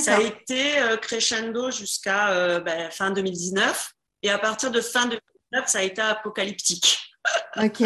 Ça 0.00 0.16
a 0.16 0.20
été 0.20 0.78
euh, 0.80 0.96
crescendo 0.96 1.70
jusqu'à 1.70 2.30
euh, 2.30 2.60
ben, 2.60 2.90
fin 2.90 3.10
2019. 3.10 3.92
Et 4.22 4.30
à 4.30 4.38
partir 4.38 4.70
de 4.70 4.80
fin 4.80 5.06
2019, 5.06 5.68
ça 5.68 5.78
a 5.78 5.82
été 5.82 6.00
apocalyptique 6.00 6.98
Ok. 7.56 7.82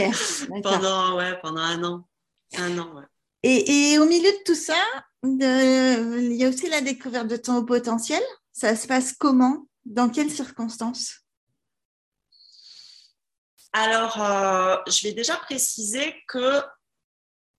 Pendant, 0.63 1.17
ouais, 1.17 1.39
pendant 1.41 1.63
un 1.63 1.83
an. 1.85 2.09
Un 2.57 2.79
an, 2.79 2.95
ouais. 2.95 3.05
Et, 3.43 3.93
et 3.93 3.99
au 3.99 4.05
milieu 4.05 4.31
de 4.31 4.43
tout 4.45 4.55
ça, 4.55 4.77
de- 5.23 6.21
il 6.21 6.35
y 6.37 6.45
a 6.45 6.49
aussi 6.49 6.69
la 6.69 6.81
découverte 6.81 7.27
de 7.29 7.37
ton 7.37 7.57
haut 7.57 7.65
potentiel. 7.65 8.23
Ça 8.53 8.77
se 8.77 8.87
passe 8.87 9.15
comment? 9.15 9.67
Dans 9.85 10.09
quelles 10.11 10.31
circonstances? 10.31 11.21
Alors, 13.73 14.21
euh, 14.23 14.77
je 14.87 15.09
vais 15.09 15.15
déjà 15.15 15.37
préciser 15.37 16.15
que 16.29 16.63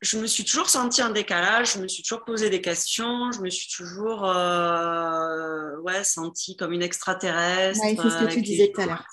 je 0.02 0.20
me 0.20 0.28
suis 0.28 0.46
toujours 0.46 0.70
sentie 0.70 1.02
en 1.02 1.10
décalage, 1.10 1.74
je 1.74 1.80
me 1.80 1.88
suis 1.88 2.04
toujours 2.04 2.24
posé 2.24 2.50
des 2.50 2.62
questions, 2.62 3.32
je 3.32 3.42
me 3.42 3.50
suis 3.50 3.70
toujours 3.76 4.26
euh, 4.26 5.78
ouais, 5.80 6.04
sentie 6.04 6.56
comme 6.56 6.74
une 6.74 6.84
extraterrestre. 6.84 7.82
Ouais, 7.82 7.96
c'est 7.96 8.10
ce 8.10 8.18
que 8.18 8.24
avec 8.24 8.36
tu 8.36 8.42
disais 8.42 8.72
tout 8.72 8.82
à 8.82 8.86
l'heure. 8.86 9.06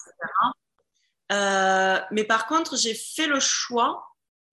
Euh, 1.30 1.98
mais 2.10 2.24
par 2.24 2.46
contre, 2.46 2.76
j'ai 2.76 2.94
fait 2.94 3.26
le 3.26 3.40
choix 3.40 4.04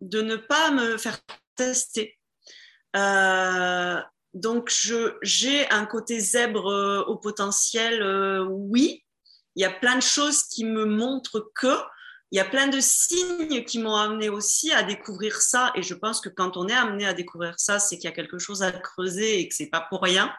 de 0.02 0.22
ne 0.22 0.36
pas 0.36 0.72
me 0.72 0.98
faire 0.98 1.20
tester. 1.56 2.18
Euh, 2.96 4.00
donc, 4.34 4.72
j'ai 5.22 5.70
un 5.72 5.86
côté 5.86 6.20
zèbre 6.20 6.72
euh, 6.72 7.04
au 7.06 7.18
potentiel, 7.18 8.02
euh, 8.02 8.46
oui. 8.50 9.04
Il 9.56 9.62
y 9.62 9.66
a 9.66 9.72
plein 9.72 9.96
de 9.96 10.04
choses 10.04 10.44
qui 10.44 10.66
me 10.66 10.86
montrent 10.86 11.52
que, 11.56 11.76
il 12.32 12.38
y 12.38 12.42
a 12.42 12.46
plein 12.46 12.68
de 12.68 12.80
signes 12.80 13.64
qui 13.64 13.80
m'ont 13.80 13.96
amené 13.96 14.30
aussi 14.30 14.72
à 14.72 14.84
découvrir 14.84 15.42
ça. 15.42 15.72
Et 15.76 15.82
je 15.82 15.94
pense 15.94 16.22
que 16.22 16.30
quand 16.30 16.58
on 16.58 16.68
est 16.68 16.74
amené 16.74 17.08
à 17.08 17.14
découvrir 17.14 17.56
ça, 17.58 17.80
c'est 17.80 17.96
qu'il 17.96 18.06
y 18.06 18.14
a 18.14 18.16
quelque 18.16 18.38
chose 18.38 18.62
à 18.62 18.72
creuser 18.72 19.40
et 19.40 19.48
que 19.48 19.56
c'est 19.56 19.70
pas 19.70 19.88
pour 19.90 20.04
rien. 20.04 20.32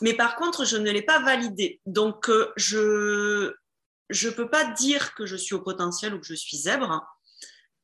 Mais 0.00 0.14
par 0.14 0.36
contre, 0.36 0.64
je 0.64 0.76
ne 0.76 0.90
l'ai 0.90 1.02
pas 1.02 1.18
validé. 1.18 1.80
Donc, 1.84 2.30
je 2.56 3.52
je 4.10 4.28
peux 4.28 4.50
pas 4.50 4.64
dire 4.64 5.14
que 5.14 5.24
je 5.24 5.36
suis 5.36 5.54
au 5.54 5.60
potentiel 5.60 6.14
ou 6.14 6.20
que 6.20 6.26
je 6.26 6.34
suis 6.34 6.56
zèbre. 6.56 7.06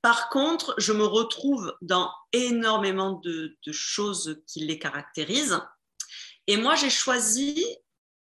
Par 0.02 0.28
contre, 0.28 0.74
je 0.78 0.92
me 0.92 1.04
retrouve 1.04 1.74
dans 1.80 2.12
énormément 2.32 3.12
de, 3.12 3.56
choses 3.72 4.40
qui 4.46 4.60
les 4.60 4.78
caractérisent. 4.78 5.60
Et 6.46 6.56
moi, 6.56 6.74
j'ai 6.74 6.90
choisi 6.90 7.64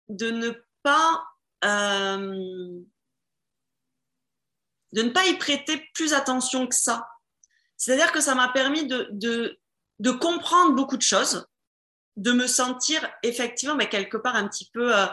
de 0.09 0.31
ne 0.31 0.53
pas 0.83 1.25
euh, 1.65 2.79
de 4.93 5.03
ne 5.03 5.11
pas 5.11 5.27
y 5.27 5.37
prêter 5.37 5.89
plus 5.95 6.13
attention 6.13 6.67
que 6.69 6.75
ça. 6.75 7.09
C'est-à-dire 7.77 8.13
que 8.13 8.21
ça 8.21 8.37
m'a 8.37 8.49
permis 8.49 8.87
de, 8.87 9.09
de, 9.11 9.59
de 9.99 10.11
comprendre 10.13 10.75
beaucoup 10.75 10.97
de 10.97 11.03
choses, 11.03 11.47
de 12.17 12.33
me 12.33 12.47
sentir 12.47 13.11
effectivement 13.25 13.75
mais 13.75 13.89
quelque 13.89 14.17
part 14.17 14.37
un 14.37 14.47
petit 14.47 14.71
peu 14.73 14.97
euh, 14.97 15.07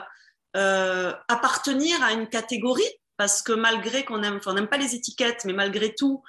euh, 0.56 1.14
appartenir 1.28 2.02
à 2.04 2.14
une 2.14 2.28
catégorie, 2.28 2.84
parce 3.18 3.42
que 3.42 3.54
malgré 3.54 4.04
qu'on 4.06 4.24
aime, 4.24 4.38
enfin, 4.38 4.52
on 4.52 4.54
n'aime 4.56 4.68
pas 4.70 4.78
les 4.78 4.96
étiquettes, 4.96 5.46
mais 5.46 5.54
malgré 5.54 5.94
tout, 5.94 6.24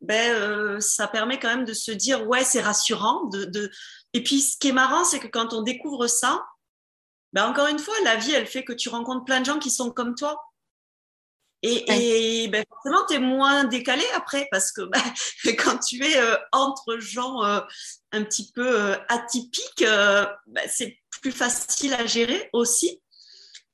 ben, 0.00 0.34
euh, 0.34 0.80
ça 0.80 1.08
permet 1.08 1.38
quand 1.38 1.48
même 1.48 1.64
de 1.64 1.72
se 1.72 1.90
dire 1.90 2.26
ouais 2.28 2.44
c'est 2.44 2.60
rassurant. 2.60 3.24
De, 3.24 3.44
de... 3.44 3.70
Et 4.12 4.22
puis 4.22 4.40
ce 4.40 4.56
qui 4.58 4.68
est 4.68 4.72
marrant, 4.72 5.04
c'est 5.04 5.18
que 5.18 5.26
quand 5.26 5.52
on 5.54 5.62
découvre 5.62 6.06
ça, 6.06 6.44
ben, 7.32 7.46
encore 7.46 7.66
une 7.66 7.78
fois, 7.78 7.94
la 8.04 8.16
vie, 8.16 8.32
elle 8.32 8.46
fait 8.46 8.64
que 8.64 8.72
tu 8.72 8.88
rencontres 8.88 9.24
plein 9.24 9.40
de 9.40 9.46
gens 9.46 9.58
qui 9.58 9.70
sont 9.70 9.90
comme 9.90 10.14
toi. 10.14 10.40
Et, 11.62 12.44
et 12.44 12.48
ben, 12.48 12.64
forcément, 12.68 13.04
tu 13.08 13.14
es 13.14 13.18
moins 13.18 13.64
décalé 13.64 14.04
après 14.14 14.46
parce 14.50 14.72
que 14.72 14.82
ben, 14.82 15.02
quand 15.58 15.78
tu 15.78 16.04
es 16.04 16.16
euh, 16.18 16.36
entre 16.52 16.98
gens 16.98 17.44
euh, 17.44 17.60
un 18.12 18.22
petit 18.24 18.52
peu 18.52 18.66
euh, 18.66 18.96
atypiques, 19.08 19.84
ben, 19.84 20.68
c'est 20.68 20.98
plus 21.22 21.32
facile 21.32 21.94
à 21.94 22.06
gérer 22.06 22.48
aussi. 22.52 23.00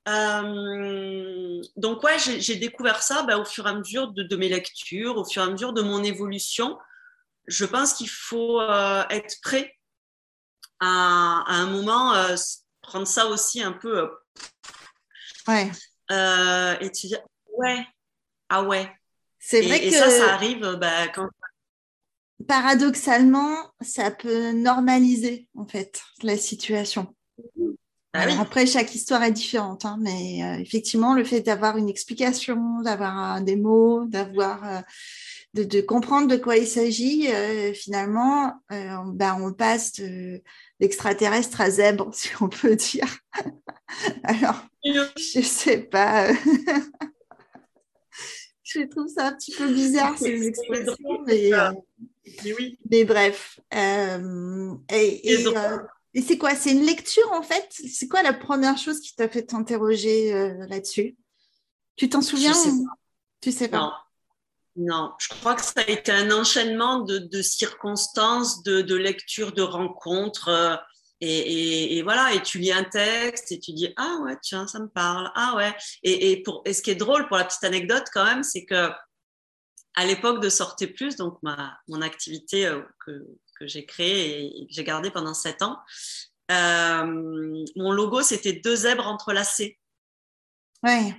Euh, 0.09 1.62
donc 1.77 2.03
ouais, 2.03 2.19
j'ai 2.19 2.57
découvert 2.57 3.03
ça 3.03 3.23
ben, 3.23 3.38
au 3.38 3.45
fur 3.45 3.67
et 3.67 3.71
à 3.71 3.75
mesure 3.75 4.09
de, 4.12 4.23
de 4.23 4.37
mes 4.37 4.49
lectures, 4.49 5.17
au 5.17 5.25
fur 5.25 5.43
et 5.43 5.47
à 5.47 5.51
mesure 5.51 5.73
de 5.73 5.83
mon 5.83 6.03
évolution. 6.03 6.79
Je 7.47 7.65
pense 7.65 7.95
qu'il 7.95 8.09
faut 8.11 8.61
euh, 8.61 9.05
être 9.11 9.37
prêt 9.43 9.73
à, 10.81 11.45
à 11.47 11.55
un 11.55 11.67
moment 11.67 12.15
euh, 12.15 12.37
prendre 12.81 13.07
ça 13.07 13.27
aussi 13.27 13.62
un 13.62 13.73
peu 13.73 14.11
Ouais. 15.49 15.71
et 16.11 16.91
te 16.91 17.07
dire 17.07 17.21
ouais 17.59 17.85
ah 18.49 18.62
ouais 18.62 18.88
C'est 19.41 19.61
vrai 19.62 19.85
et 19.85 19.91
que 19.91 19.97
ça 19.97 20.09
ça 20.09 20.35
arrive 20.35 20.77
bah, 20.77 21.09
quand 21.09 21.29
paradoxalement, 22.43 23.73
ça 23.81 24.11
peut 24.11 24.53
normaliser 24.53 25.49
en 25.57 25.67
fait 25.67 26.03
la 26.23 26.37
situation. 26.37 27.15
Oui. 28.14 28.33
Après, 28.38 28.66
chaque 28.66 28.94
histoire 28.94 29.22
est 29.22 29.33
différente, 29.33 29.87
hein, 29.87 29.96
mais 30.01 30.42
euh, 30.44 30.61
effectivement, 30.61 31.14
le 31.14 31.25
fait 31.25 31.40
d'avoir 31.40 31.79
une 31.79 31.88
explication, 31.88 32.83
d'avoir 32.83 33.37
euh, 33.37 33.40
des 33.40 33.57
mots, 33.57 34.05
d'avoir, 34.05 34.68
euh, 34.68 34.81
de, 35.55 35.64
de 35.64 35.81
comprendre 35.81 36.29
de 36.29 36.37
quoi 36.37 36.59
il 36.59 36.66
s'agit, 36.66 37.33
euh, 37.33 37.73
finalement, 37.73 38.52
ben, 38.69 39.38
on 39.40 39.54
passe 39.54 39.94
de- 39.94 40.42
d'extraterrestre 40.79 41.63
à 41.63 41.71
zèbre, 41.71 42.10
si 42.15 42.29
on 42.40 42.48
peut 42.48 42.77
dire. 42.77 43.08
Alors, 44.25 44.63
je 44.85 45.40
sais 45.40 45.79
pas. 45.79 46.33
je 48.63 48.81
trouve 48.88 49.08
ça 49.08 49.29
un 49.29 49.33
petit 49.33 49.52
peu 49.52 49.73
bizarre 49.73 50.19
ces 50.19 50.48
expressions, 50.48 51.23
mais, 51.27 51.50
Mais 52.44 52.52
oui 52.58 52.79
mais 52.90 53.04
bref. 53.04 53.58
Et, 54.90 55.33
Et 55.33 55.44
et, 56.15 56.19
et 56.19 56.23
c'est 56.23 56.38
quoi? 56.38 56.54
C'est 56.54 56.73
une 56.73 56.85
lecture 56.85 57.31
en 57.33 57.42
fait? 57.42 57.67
C'est 57.71 58.08
quoi 58.08 58.23
la 58.23 58.33
première 58.35 58.79
chose 58.79 59.00
qui 59.00 59.15
t'a 59.15 59.29
fait 59.29 59.44
t'interroger 59.44 60.33
euh, 60.35 60.67
là-dessus? 60.69 61.17
Tu 61.96 62.08
t'en 62.08 62.23
souviens 62.23 62.54
sais 62.54 62.71
ou- 62.71 62.88
Tu 63.40 63.52
sais 63.52 63.69
pas? 63.69 63.79
non. 63.79 63.92
Non. 64.75 65.13
Je 65.19 65.29
crois 65.29 65.54
que 65.54 65.63
ça 65.63 65.73
a 65.77 65.90
été 65.90 66.10
un 66.13 66.31
enchaînement 66.31 67.00
de, 67.00 67.19
de 67.19 67.42
circonstances 67.42 68.63
de, 68.63 68.81
de 68.81 68.94
lectures 68.96 69.52
de 69.52 69.60
rencontres 69.63 70.48
euh, 70.48 70.77
Et, 71.21 72.02
voilà, 72.02 72.33
et 72.35 72.42
tu 72.42 72.58
lis 72.58 72.73
un 72.73 72.83
texte 72.85 73.52
et 73.52 73.60
tu 73.60 73.73
dis 73.73 73.92
ah 73.96 74.19
ouais 74.25 74.37
tiens 74.42 74.67
ça 74.67 74.81
me 74.81 74.88
parle. 74.88 75.31
Ah 75.35 75.54
ouais 75.56 75.75
et, 76.02 76.42
pour 76.42 76.63
et 76.65 76.73
ce 76.73 76.83
qui 76.83 76.90
est 76.90 76.94
drôle 76.96 77.29
pour 77.29 77.37
la 77.37 77.44
petite 77.44 77.65
anecdote 77.65 78.04
quand 78.13 78.25
même 78.25 78.42
c'est 78.42 78.65
que 78.65 78.90
à 79.94 80.06
l'époque 80.06 80.40
de 80.42 80.48
Sortez 80.48 80.87
Plus 80.87 81.17
donc 81.17 81.38
ma 81.42 81.79
mon 81.88 82.00
activité 82.00 82.67
euh, 82.67 82.81
que, 83.04 83.13
que 83.63 83.69
j'ai 83.69 83.87
créée 83.87 84.63
et, 84.63 84.67
que 84.67 84.73
j'ai 84.73 84.85
gardée 84.85 85.10
pendant 85.10 85.35
sept 85.35 85.63
ans. 85.63 85.79
Euh, 86.50 87.65
mon 87.77 87.92
logo 87.92 88.23
c'était 88.23 88.52
deux 88.52 88.75
zèbres 88.75 89.06
entrelacés 89.06 89.79
ouais. 90.83 91.15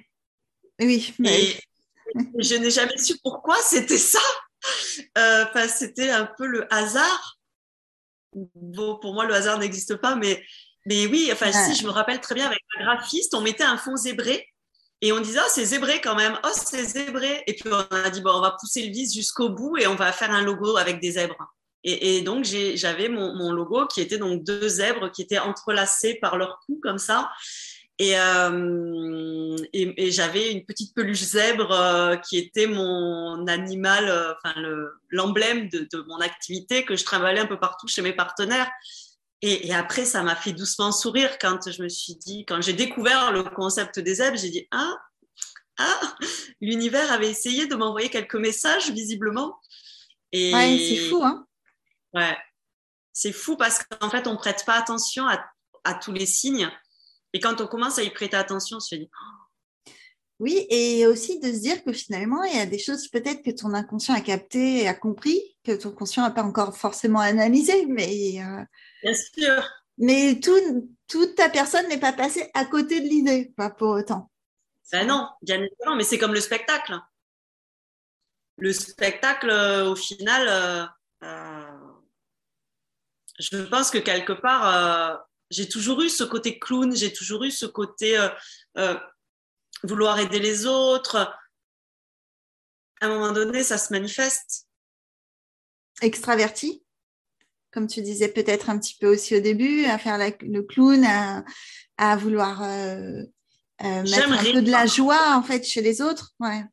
Oui 0.80 1.14
mais... 1.18 1.58
je 2.40 2.56
n'ai 2.56 2.70
jamais 2.70 2.98
su 2.98 3.18
pourquoi 3.24 3.58
c'était 3.62 3.98
ça. 3.98 4.20
Euh, 5.18 5.46
c'était 5.68 6.10
un 6.10 6.26
peu 6.26 6.46
le 6.46 6.72
hasard. 6.74 7.40
Bon, 8.34 8.98
pour 9.00 9.14
moi, 9.14 9.26
le 9.26 9.34
hasard 9.34 9.60
n'existe 9.60 9.96
pas, 9.96 10.16
mais, 10.16 10.44
mais 10.86 11.08
oui, 11.08 11.30
enfin, 11.32 11.52
si, 11.52 11.76
je 11.76 11.86
me 11.86 11.92
rappelle 11.92 12.20
très 12.20 12.36
bien 12.36 12.48
avec 12.48 12.60
un 12.78 12.84
graphiste, 12.84 13.34
on 13.34 13.42
mettait 13.42 13.64
un 13.64 13.78
fond 13.78 13.96
zébré 13.96 14.48
et 15.02 15.12
on 15.12 15.20
disait, 15.20 15.40
oh, 15.44 15.50
c'est 15.50 15.66
zébré 15.66 16.02
quand 16.02 16.16
même, 16.16 16.40
oh, 16.44 16.52
c'est 16.54 16.84
zébré. 16.84 17.44
Et 17.48 17.56
puis 17.56 17.70
on 17.72 17.96
a 17.96 18.10
dit, 18.10 18.22
bon, 18.22 18.32
on 18.32 18.42
va 18.42 18.56
pousser 18.60 18.86
le 18.86 18.92
vis 18.92 19.14
jusqu'au 19.14 19.50
bout 19.50 19.78
et 19.78 19.88
on 19.88 19.96
va 19.96 20.12
faire 20.12 20.32
un 20.32 20.42
logo 20.42 20.78
avec 20.78 21.00
des 21.00 21.12
zèbres. 21.12 21.54
Et, 21.86 22.22
donc, 22.22 22.46
j'avais 22.46 23.10
mon, 23.10 23.52
logo 23.52 23.88
qui 23.88 24.00
était 24.02 24.18
donc 24.18 24.44
deux 24.44 24.68
zèbres 24.68 25.12
qui 25.12 25.22
étaient 25.22 25.40
entrelacés 25.40 26.16
par 26.16 26.38
leur 26.38 26.60
cou 26.66 26.80
comme 26.82 26.98
ça. 26.98 27.30
Euh, 28.02 29.56
et, 29.72 30.06
et, 30.06 30.12
j'avais 30.12 30.52
une 30.52 30.66
petite 30.66 30.96
peluche 30.96 31.22
zèbre 31.24 31.72
euh, 31.72 32.16
qui 32.18 32.38
était 32.38 32.68
mon 32.68 33.46
animal, 33.48 34.10
euh, 34.10 34.34
enfin 34.34 34.60
l'emblème 35.10 35.70
de, 35.70 35.88
mon 36.08 36.20
activité 36.20 36.86
que 36.86 36.96
je 36.96 37.04
travaillais 37.04 37.40
un 37.40 37.46
peu 37.46 37.60
partout 37.60 37.88
chez 37.88 38.02
mes 38.02 38.14
partenaires. 38.14 38.72
Et, 39.42 39.68
et 39.68 39.74
après, 39.74 40.06
ça 40.06 40.24
m'a 40.24 40.36
fait 40.36 40.54
doucement 40.54 40.92
sourire 40.92 41.38
quand 41.40 41.70
je 41.70 41.84
me 41.84 41.90
suis 41.90 42.16
dit, 42.16 42.46
quand 42.46 42.62
j'ai 42.62 42.74
découvert 42.74 43.32
le 43.32 43.44
concept 43.44 44.00
des 44.00 44.16
zèbres, 44.16 44.38
j'ai 44.38 44.50
dit 44.50 44.68
ah 44.72 44.96
ah 45.78 46.16
l'univers 46.62 47.12
avait 47.12 47.30
essayé 47.30 47.68
de 47.68 47.76
m'envoyer 47.76 48.10
quelques 48.10 48.36
messages 48.36 48.90
visiblement. 48.92 49.60
Et 50.32 50.54
ouais, 50.54 50.78
c'est 50.80 51.10
fou 51.10 51.22
hein. 51.24 51.46
Ouais, 52.14 52.38
c'est 53.12 53.32
fou 53.32 53.58
parce 53.58 53.84
qu'en 53.84 54.10
fait 54.10 54.28
on 54.28 54.38
prête 54.38 54.64
pas 54.66 54.76
attention 54.76 55.28
à, 55.28 55.44
à 55.84 55.94
tous 55.94 56.12
les 56.12 56.26
signes. 56.26 56.70
Et 57.34 57.40
quand 57.40 57.60
on 57.62 57.68
commence 57.68 57.98
à 57.98 58.04
y 58.04 58.10
prêter 58.12 58.38
attention, 58.38 58.78
on 58.78 58.80
se 58.80 58.96
dit 58.96 59.10
oh. 59.12 59.92
oui, 60.40 60.68
et 60.70 61.08
aussi 61.08 61.40
de 61.40 61.52
se 61.52 61.60
dire 61.60 61.84
que 61.84 61.92
finalement, 61.92 62.44
il 62.44 62.56
y 62.56 62.62
a 62.62 62.68
des 62.68 62.78
choses 62.78 63.08
peut-être 63.08 63.42
que 63.44 63.52
ton 63.52 63.74
inconscient 63.74 64.14
a 64.14 64.22
capté 64.22 64.84
et 64.84 64.88
a 64.88 64.94
compris, 64.94 65.42
que 65.64 65.72
ton 65.72 65.92
conscient 65.92 66.24
n'a 66.24 66.32
pas 66.32 66.44
encore 66.44 66.78
forcément 66.78 67.20
analysé, 67.20 67.88
mais. 67.88 68.40
Euh, 68.40 68.64
Bien 69.02 69.14
sûr. 69.14 69.68
Mais 69.98 70.40
tout, 70.40 70.90
toute 71.08 71.36
ta 71.36 71.50
personne 71.50 71.88
n'est 71.88 72.00
pas 72.00 72.14
passée 72.14 72.50
à 72.54 72.66
côté 72.66 73.00
de 73.00 73.08
l'idée, 73.08 73.54
pas 73.56 73.70
pour 73.70 73.90
autant. 73.90 74.32
Ben 74.92 75.08
non, 75.08 75.30
bien 75.42 75.62
évidemment, 75.62 75.96
mais 75.96 76.04
c'est 76.04 76.18
comme 76.18 76.34
le 76.34 76.42
spectacle. 76.42 77.00
Le 78.58 78.72
spectacle, 78.74 79.50
euh, 79.50 79.90
au 79.90 79.96
final, 79.96 80.48
euh, 81.24 81.73
je 83.40 83.58
pense 83.64 83.90
que 83.90 83.98
quelque 83.98 84.34
part, 84.34 85.26
j'ai 85.54 85.70
toujours 85.70 86.02
eu 86.02 86.10
ce 86.10 86.24
côté 86.24 86.60
clown, 86.60 86.96
j'ai 86.96 87.14
toujours 87.14 87.44
eu 87.44 87.52
ce 87.52 87.66
côté 87.66 88.18
euh, 88.18 88.30
euh, 88.78 88.96
vouloir 89.84 90.20
aider 90.20 90.40
les 90.40 90.66
autres. 90.66 91.18
À 93.02 93.06
un 93.06 93.10
moment 93.10 93.32
donné, 93.32 93.64
ça 93.64 93.78
se 93.78 93.94
manifeste. 93.94 94.68
Extraverti, 96.02 96.84
comme 97.72 97.88
tu 97.88 98.02
disais 98.02 98.30
peut-être 98.30 98.70
un 98.70 98.80
petit 98.80 98.98
peu 99.00 99.08
aussi 99.08 99.36
au 99.36 99.40
début, 99.40 99.86
à 99.86 99.98
faire 99.98 100.18
le 100.18 100.62
clown, 100.62 101.06
à, 101.98 102.16
vouloir 102.16 102.64
euh, 102.64 103.24
mettre 103.80 104.32
un 104.32 104.44
peu 104.44 104.62
de 104.62 104.72
la 104.72 104.88
joie 104.88 105.36
en 105.36 105.44
fait 105.44 105.64
chez 105.64 105.82
les 105.82 106.02
autres. 106.02 106.34
Ouais. 106.40 106.66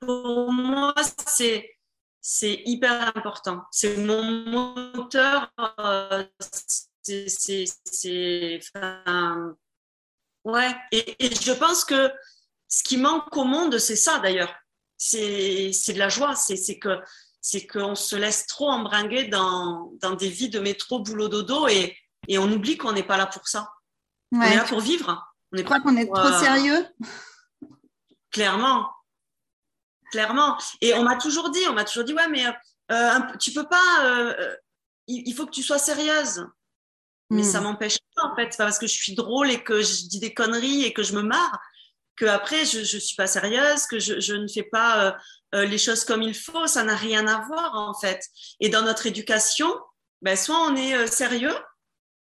Pour 0.00 0.52
moi, 0.52 0.94
c'est 1.26 1.73
c'est 2.26 2.62
hyper 2.64 3.14
important. 3.14 3.64
C'est 3.70 3.98
mon 3.98 4.22
moteur 4.94 5.52
c'est. 7.02 7.66
ouais. 10.44 10.74
Et, 10.90 11.16
je 11.20 11.52
pense 11.52 11.84
que 11.84 12.10
ce 12.66 12.82
qui 12.82 12.96
manque 12.96 13.36
au 13.36 13.44
monde, 13.44 13.76
c'est 13.76 13.94
ça 13.94 14.20
d'ailleurs. 14.20 14.54
C'est 14.96 15.70
de 15.92 15.98
la 15.98 16.08
joie. 16.08 16.34
C'est 16.34 16.78
que 16.78 16.98
c'est 17.42 17.66
qu'on 17.66 17.94
se 17.94 18.16
laisse 18.16 18.46
trop 18.46 18.70
embringuer 18.70 19.24
dans, 19.24 19.92
dans, 20.00 20.14
des 20.14 20.30
vies 20.30 20.48
de 20.48 20.60
métro, 20.60 21.00
boulot, 21.00 21.28
dodo 21.28 21.68
et, 21.68 21.94
et 22.26 22.38
on 22.38 22.50
oublie 22.50 22.78
qu'on 22.78 22.92
n'est 22.92 23.02
pas 23.02 23.18
là 23.18 23.26
pour 23.26 23.46
ça. 23.48 23.70
On 24.32 24.40
est 24.40 24.56
là 24.56 24.64
pour 24.64 24.80
vivre. 24.80 25.22
On 25.52 25.58
est 25.58 25.64
crois 25.64 25.80
qu'on 25.80 25.98
est 25.98 26.06
trop 26.06 26.26
euh, 26.26 26.40
sérieux 26.40 26.86
Clairement. 28.30 28.93
Clairement. 30.14 30.56
Et 30.80 30.94
on 30.94 31.02
m'a 31.02 31.16
toujours 31.16 31.50
dit, 31.50 31.58
on 31.68 31.72
m'a 31.72 31.82
toujours 31.82 32.04
dit, 32.04 32.14
ouais, 32.14 32.28
mais 32.28 32.46
euh, 32.92 33.18
tu 33.40 33.52
peux 33.52 33.66
pas, 33.66 34.04
euh, 34.04 34.56
il, 35.08 35.34
faut 35.34 35.44
que 35.44 35.50
tu 35.50 35.64
sois 35.64 35.78
sérieuse. 35.78 36.46
Mais 37.30 37.42
ça 37.42 37.60
hmm. 37.60 37.64
m'empêche 37.64 37.98
pas, 38.14 38.28
en 38.28 38.36
fait. 38.36 38.52
C'est 38.52 38.58
pas 38.58 38.66
parce 38.66 38.78
que 38.78 38.86
je 38.86 38.92
suis 38.92 39.16
drôle 39.16 39.50
et 39.50 39.64
que 39.64 39.82
je 39.82 40.06
dis 40.06 40.20
des 40.20 40.32
conneries 40.32 40.84
et 40.84 40.92
que 40.92 41.02
je 41.02 41.14
me 41.14 41.22
marre 41.22 41.58
que 42.16 42.26
après 42.26 42.64
je, 42.64 42.84
je 42.84 42.96
suis 42.96 43.16
pas 43.16 43.26
sérieuse, 43.26 43.86
que 43.86 43.98
je, 43.98 44.20
je 44.20 44.34
ne 44.34 44.46
fais 44.46 44.62
pas 44.62 45.04
euh, 45.04 45.12
euh, 45.56 45.64
les 45.64 45.78
choses 45.78 46.04
comme 46.04 46.22
il 46.22 46.34
faut. 46.34 46.68
Ça 46.68 46.84
n'a 46.84 46.94
rien 46.94 47.26
à 47.26 47.44
voir, 47.46 47.74
en 47.74 47.94
fait. 47.94 48.24
Et 48.60 48.68
dans 48.68 48.82
notre 48.82 49.06
éducation, 49.06 49.68
ben, 50.22 50.36
soit 50.36 50.60
on 50.60 50.76
est 50.76 51.08
sérieux, 51.08 51.56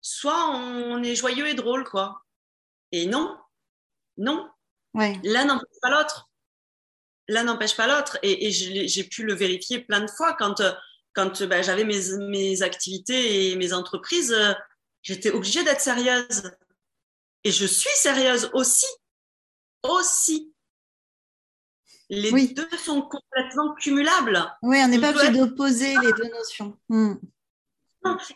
soit 0.01 0.49
on 0.49 1.01
est 1.03 1.15
joyeux 1.15 1.47
et 1.47 1.53
drôle, 1.53 1.85
quoi. 1.85 2.21
Et 2.91 3.05
non, 3.05 3.37
non. 4.17 4.49
Ouais. 4.93 5.17
L'un 5.23 5.45
n'empêche 5.45 5.79
pas 5.81 5.89
l'autre. 5.89 6.26
L'un 7.27 7.43
n'empêche 7.43 7.75
pas 7.75 7.87
l'autre. 7.87 8.17
Et, 8.23 8.47
et 8.47 8.51
j'ai 8.51 9.03
pu 9.03 9.23
le 9.23 9.33
vérifier 9.33 9.79
plein 9.79 10.01
de 10.01 10.09
fois 10.09 10.33
quand, 10.33 10.61
quand 11.13 11.43
ben, 11.43 11.63
j'avais 11.63 11.83
mes, 11.83 12.17
mes 12.29 12.61
activités 12.61 13.51
et 13.51 13.55
mes 13.55 13.73
entreprises 13.73 14.35
j'étais 15.07 15.31
obligée 15.31 15.63
d'être 15.63 15.81
sérieuse. 15.81 16.51
Et 17.43 17.51
je 17.51 17.65
suis 17.65 17.95
sérieuse 17.95 18.49
aussi. 18.53 18.85
Aussi. 19.83 20.53
Les 22.09 22.47
deux 22.49 22.77
sont 22.77 23.01
complètement 23.01 23.73
cumulables. 23.75 24.53
Oui, 24.61 24.79
on 24.83 24.87
n'est 24.87 24.99
pas 24.99 25.11
obligé 25.11 25.29
d'opposer 25.31 25.95
les 25.97 26.11
deux 26.13 26.29
notions. 26.29 26.77
Hmm. 26.89 27.15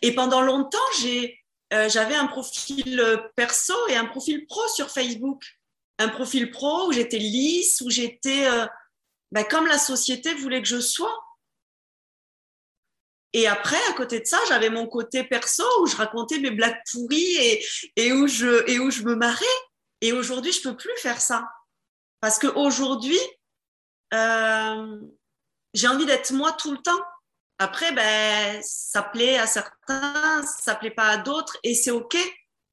Et 0.01 0.13
pendant 0.13 0.41
longtemps, 0.41 0.77
j'ai, 0.99 1.39
euh, 1.73 1.89
j'avais 1.89 2.15
un 2.15 2.27
profil 2.27 3.01
perso 3.35 3.73
et 3.89 3.95
un 3.95 4.05
profil 4.05 4.45
pro 4.45 4.61
sur 4.69 4.89
Facebook. 4.89 5.43
Un 5.99 6.09
profil 6.09 6.51
pro 6.51 6.87
où 6.87 6.91
j'étais 6.91 7.19
lisse, 7.19 7.81
où 7.81 7.89
j'étais 7.89 8.47
euh, 8.47 8.65
ben, 9.31 9.43
comme 9.45 9.67
la 9.67 9.77
société 9.77 10.33
voulait 10.35 10.61
que 10.61 10.67
je 10.67 10.79
sois. 10.79 11.17
Et 13.33 13.47
après, 13.47 13.79
à 13.89 13.93
côté 13.93 14.19
de 14.19 14.25
ça, 14.25 14.37
j'avais 14.49 14.69
mon 14.69 14.87
côté 14.87 15.23
perso 15.23 15.63
où 15.81 15.87
je 15.87 15.95
racontais 15.95 16.39
mes 16.39 16.51
blagues 16.51 16.81
pourries 16.91 17.61
et, 17.95 18.11
où, 18.11 18.27
je, 18.27 19.03
me 19.03 19.15
marrais. 19.15 19.45
Et 20.01 20.11
aujourd'hui, 20.11 20.51
je 20.51 20.61
peux 20.61 20.75
plus 20.75 20.95
faire 20.97 21.21
ça. 21.21 21.49
Parce 22.19 22.39
qu'aujourd'hui, 22.39 23.19
euh, 24.13 24.99
j'ai 25.73 25.87
envie 25.87 26.05
d'être 26.05 26.33
moi 26.33 26.51
tout 26.51 26.71
le 26.71 26.79
temps. 26.79 27.01
Après, 27.57 27.93
ben, 27.93 28.61
ça 28.63 29.01
plaît 29.01 29.37
à 29.37 29.47
certains, 29.47 30.43
ça 30.43 30.75
plaît 30.75 30.91
pas 30.91 31.07
à 31.07 31.17
d'autres, 31.17 31.57
et 31.63 31.73
c'est 31.73 31.91
OK. 31.91 32.17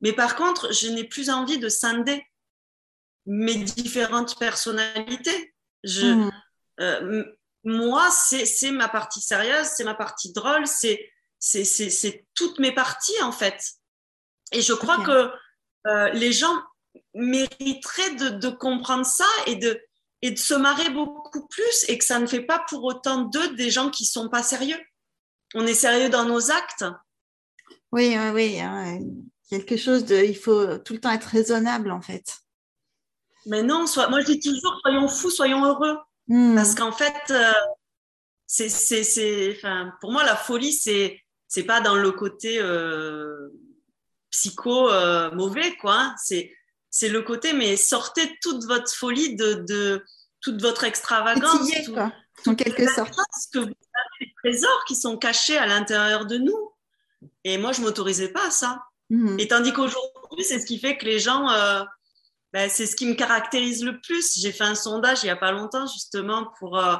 Mais 0.00 0.12
par 0.12 0.34
contre, 0.34 0.72
je 0.72 0.88
n'ai 0.88 1.04
plus 1.04 1.30
envie 1.30 1.58
de 1.58 1.68
scinder 1.68 2.24
mes 3.26 3.56
différentes 3.56 4.38
personnalités. 4.38 5.54
Je, 5.84 6.06
mmh. 6.06 6.30
Euh, 6.80 7.24
moi, 7.64 8.08
c'est 8.10 8.70
ma 8.70 8.88
partie 8.88 9.20
sérieuse, 9.20 9.66
c'est 9.66 9.84
ma 9.84 9.94
partie 9.94 10.32
drôle, 10.32 10.66
c'est 10.66 12.26
toutes 12.34 12.58
mes 12.58 12.72
parties 12.72 13.20
en 13.22 13.32
fait. 13.32 13.62
Et 14.52 14.62
je 14.62 14.72
crois 14.72 15.04
que 15.04 15.30
euh, 15.86 16.08
les 16.10 16.32
gens 16.32 16.54
mériteraient 17.14 18.14
de, 18.14 18.48
comprendre 18.48 19.04
ça 19.04 19.26
et 19.46 19.56
de, 19.56 19.80
et 20.22 20.30
de 20.30 20.38
se 20.38 20.54
marrer 20.54 20.90
beaucoup 20.90 21.46
plus 21.46 21.84
et 21.88 21.98
que 21.98 22.04
ça 22.04 22.18
ne 22.18 22.26
fait 22.26 22.42
pas 22.42 22.64
pour 22.68 22.84
autant 22.84 23.22
d'eux 23.22 23.54
des 23.54 23.70
gens 23.70 23.90
qui 23.90 24.04
sont 24.04 24.28
pas 24.28 24.42
sérieux. 24.42 24.80
On 25.54 25.66
est 25.66 25.74
sérieux 25.74 26.08
dans 26.08 26.24
nos 26.24 26.50
actes. 26.50 26.84
Oui, 27.92 28.16
oui, 28.18 28.30
oui. 28.34 28.60
Hein, 28.60 29.00
quelque 29.48 29.76
chose 29.76 30.04
de. 30.04 30.16
Il 30.16 30.36
faut 30.36 30.78
tout 30.78 30.94
le 30.94 31.00
temps 31.00 31.12
être 31.12 31.24
raisonnable 31.24 31.90
en 31.90 32.00
fait. 32.00 32.38
Mais 33.46 33.62
non, 33.62 33.86
soit, 33.86 34.08
moi 34.08 34.20
je 34.20 34.32
dis 34.32 34.40
toujours 34.40 34.78
soyons 34.82 35.08
fous, 35.08 35.30
soyons 35.30 35.64
heureux. 35.64 35.96
Hmm. 36.28 36.54
Parce 36.54 36.74
qu'en 36.74 36.92
fait, 36.92 37.14
euh, 37.30 37.52
c'est, 38.46 38.68
c'est, 38.68 39.54
enfin, 39.56 39.92
pour 40.00 40.12
moi, 40.12 40.24
la 40.24 40.36
folie, 40.36 40.72
c'est, 40.72 41.20
c'est 41.46 41.64
pas 41.64 41.80
dans 41.80 41.96
le 41.96 42.12
côté 42.12 42.58
euh, 42.60 43.48
psycho 44.30 44.90
euh, 44.90 45.30
mauvais, 45.32 45.76
quoi. 45.76 46.14
C'est, 46.22 46.54
c'est 46.90 47.08
le 47.08 47.22
côté, 47.22 47.52
mais 47.52 47.76
sortez 47.76 48.38
toute 48.42 48.64
votre 48.64 48.92
folie 48.92 49.36
de, 49.36 49.64
de 49.68 50.04
toute 50.40 50.60
votre 50.60 50.84
extravagance. 50.84 51.70
quoi, 51.92 52.12
en 52.46 52.54
quelque 52.54 52.86
sorte. 52.88 53.14
Que 53.52 53.58
vous 53.58 53.64
avez 53.66 54.26
des 54.26 54.32
trésors 54.42 54.84
qui 54.86 54.94
sont 54.94 55.16
cachés 55.16 55.58
à 55.58 55.66
l'intérieur 55.66 56.26
de 56.26 56.38
nous. 56.38 56.72
Et 57.44 57.58
moi, 57.58 57.72
je 57.72 57.80
m'autorisais 57.80 58.28
pas 58.28 58.46
à 58.46 58.50
ça. 58.50 58.82
Mhm. 59.10 59.38
Et 59.40 59.48
tandis 59.48 59.72
qu'aujourd'hui, 59.72 60.44
c'est 60.44 60.60
ce 60.60 60.66
qui 60.66 60.78
fait 60.78 60.96
que 60.96 61.04
les 61.04 61.18
gens, 61.18 61.50
euh, 61.50 61.82
ben, 62.52 62.68
c'est 62.70 62.86
ce 62.86 62.96
qui 62.96 63.06
me 63.06 63.14
caractérise 63.14 63.84
le 63.84 64.00
plus. 64.00 64.38
J'ai 64.38 64.52
fait 64.52 64.64
un 64.64 64.74
sondage 64.74 65.22
il 65.22 65.26
n'y 65.26 65.30
a 65.30 65.36
pas 65.36 65.52
longtemps, 65.52 65.86
justement, 65.86 66.48
pour, 66.58 66.78
euh, 66.78 66.96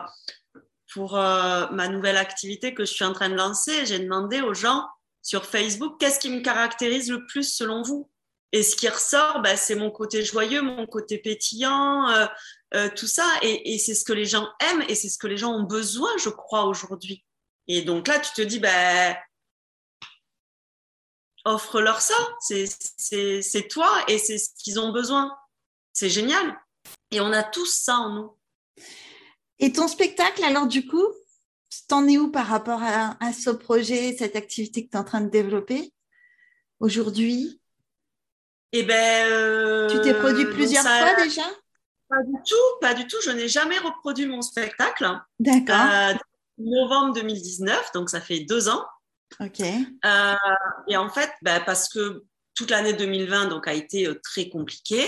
pour 0.93 1.17
euh, 1.17 1.67
ma 1.71 1.89
nouvelle 1.89 2.17
activité 2.17 2.75
que 2.75 2.85
je 2.85 2.93
suis 2.93 3.05
en 3.05 3.13
train 3.13 3.29
de 3.29 3.35
lancer. 3.35 3.87
J'ai 3.87 3.99
demandé 3.99 4.41
aux 4.41 4.55
gens 4.55 4.87
sur 5.23 5.45
Facebook, 5.45 5.99
qu'est-ce 5.99 6.21
qui 6.21 6.31
me 6.31 6.41
caractérise 6.41 7.11
le 7.11 7.27
plus 7.27 7.53
selon 7.55 7.83
vous? 7.83 8.11
Et 8.53 8.63
ce 8.63 8.77
qui 8.77 8.89
ressort, 8.89 9.41
ben, 9.43 9.57
c'est 9.57 9.75
mon 9.75 9.91
côté 9.91 10.25
joyeux, 10.25 10.63
mon 10.63 10.87
côté 10.87 11.19
pétillant, 11.19 12.07
tout 12.97 13.07
ça. 13.07 13.27
Et, 13.43 13.75
et 13.75 13.79
c'est 13.79 13.95
ce 13.95 14.05
que 14.05 14.15
les 14.15 14.25
gens 14.25 14.49
aiment 14.61 14.85
et 14.89 14.95
c'est 14.95 15.11
ce 15.11 15.19
que 15.19 15.27
les 15.27 15.37
gens 15.37 15.53
ont 15.53 15.65
besoin, 15.65 16.11
je 16.19 16.31
crois, 16.31 16.65
aujourd'hui. 16.65 17.27
Et 17.67 17.83
donc 17.83 18.09
là, 18.09 18.19
tu 18.19 18.33
te 18.33 18.41
dis, 18.41 18.59
ben, 18.59 19.15
offre-leur 21.45 22.01
ça. 22.01 22.15
C'est 22.41 23.69
toi 23.69 23.91
et 24.09 24.19
c'est 24.19 24.39
ce 24.39 24.51
qu'ils 24.57 24.81
ont 24.81 24.93
besoin. 24.93 25.37
C'est 25.93 26.11
génial. 26.11 26.59
Et 27.11 27.21
on 27.21 27.33
a 27.33 27.43
tous 27.43 27.73
ça 27.73 27.97
en 27.97 28.11
nous. 28.11 28.31
Et 29.59 29.73
ton 29.73 29.89
spectacle, 29.89 30.45
alors 30.45 30.67
du 30.67 30.87
coup, 30.87 31.07
t'en 31.89 32.07
es 32.07 32.19
où 32.19 32.31
par 32.31 32.47
rapport 32.47 32.81
à, 32.83 33.33
ce 33.33 33.51
projet, 33.51 34.15
cette 34.17 34.37
activité 34.37 34.85
que 34.85 34.91
tu 34.91 34.97
es 34.97 35.01
en 35.01 35.05
train 35.05 35.21
de 35.21 35.31
développer 35.31 35.93
aujourd'hui? 36.81 37.61
Eh 38.73 38.83
ben, 38.83 39.27
euh, 39.27 39.89
tu 39.89 40.01
t'es 40.03 40.15
produit 40.15 40.45
plusieurs 40.45 40.85
fois 40.85 41.15
déjà? 41.23 41.43
Pas 42.09 42.23
du 42.23 42.33
tout, 42.47 42.79
pas 42.81 42.95
du 42.95 43.07
tout. 43.07 43.17
Je 43.23 43.31
n'ai 43.31 43.49
jamais 43.49 43.79
reproduit 43.79 44.27
mon 44.27 44.43
spectacle. 44.43 45.11
D'accord. 45.41 45.77
Euh, 45.77 46.15
novembre 46.59 47.15
2019, 47.15 47.93
donc 47.93 48.11
ça 48.11 48.21
fait 48.21 48.41
deux 48.41 48.69
ans. 48.69 48.85
Ok. 49.41 49.61
Euh, 49.61 50.35
et 50.89 50.97
en 50.97 51.09
fait, 51.09 51.31
bah, 51.43 51.61
parce 51.61 51.89
que 51.89 52.25
toute 52.59 52.71
l'année 52.71 52.93
2020 52.93 53.47
donc, 53.47 53.69
a 53.69 53.73
été 53.73 54.07
euh, 54.07 54.21
très 54.23 54.49
compliquée, 54.49 55.07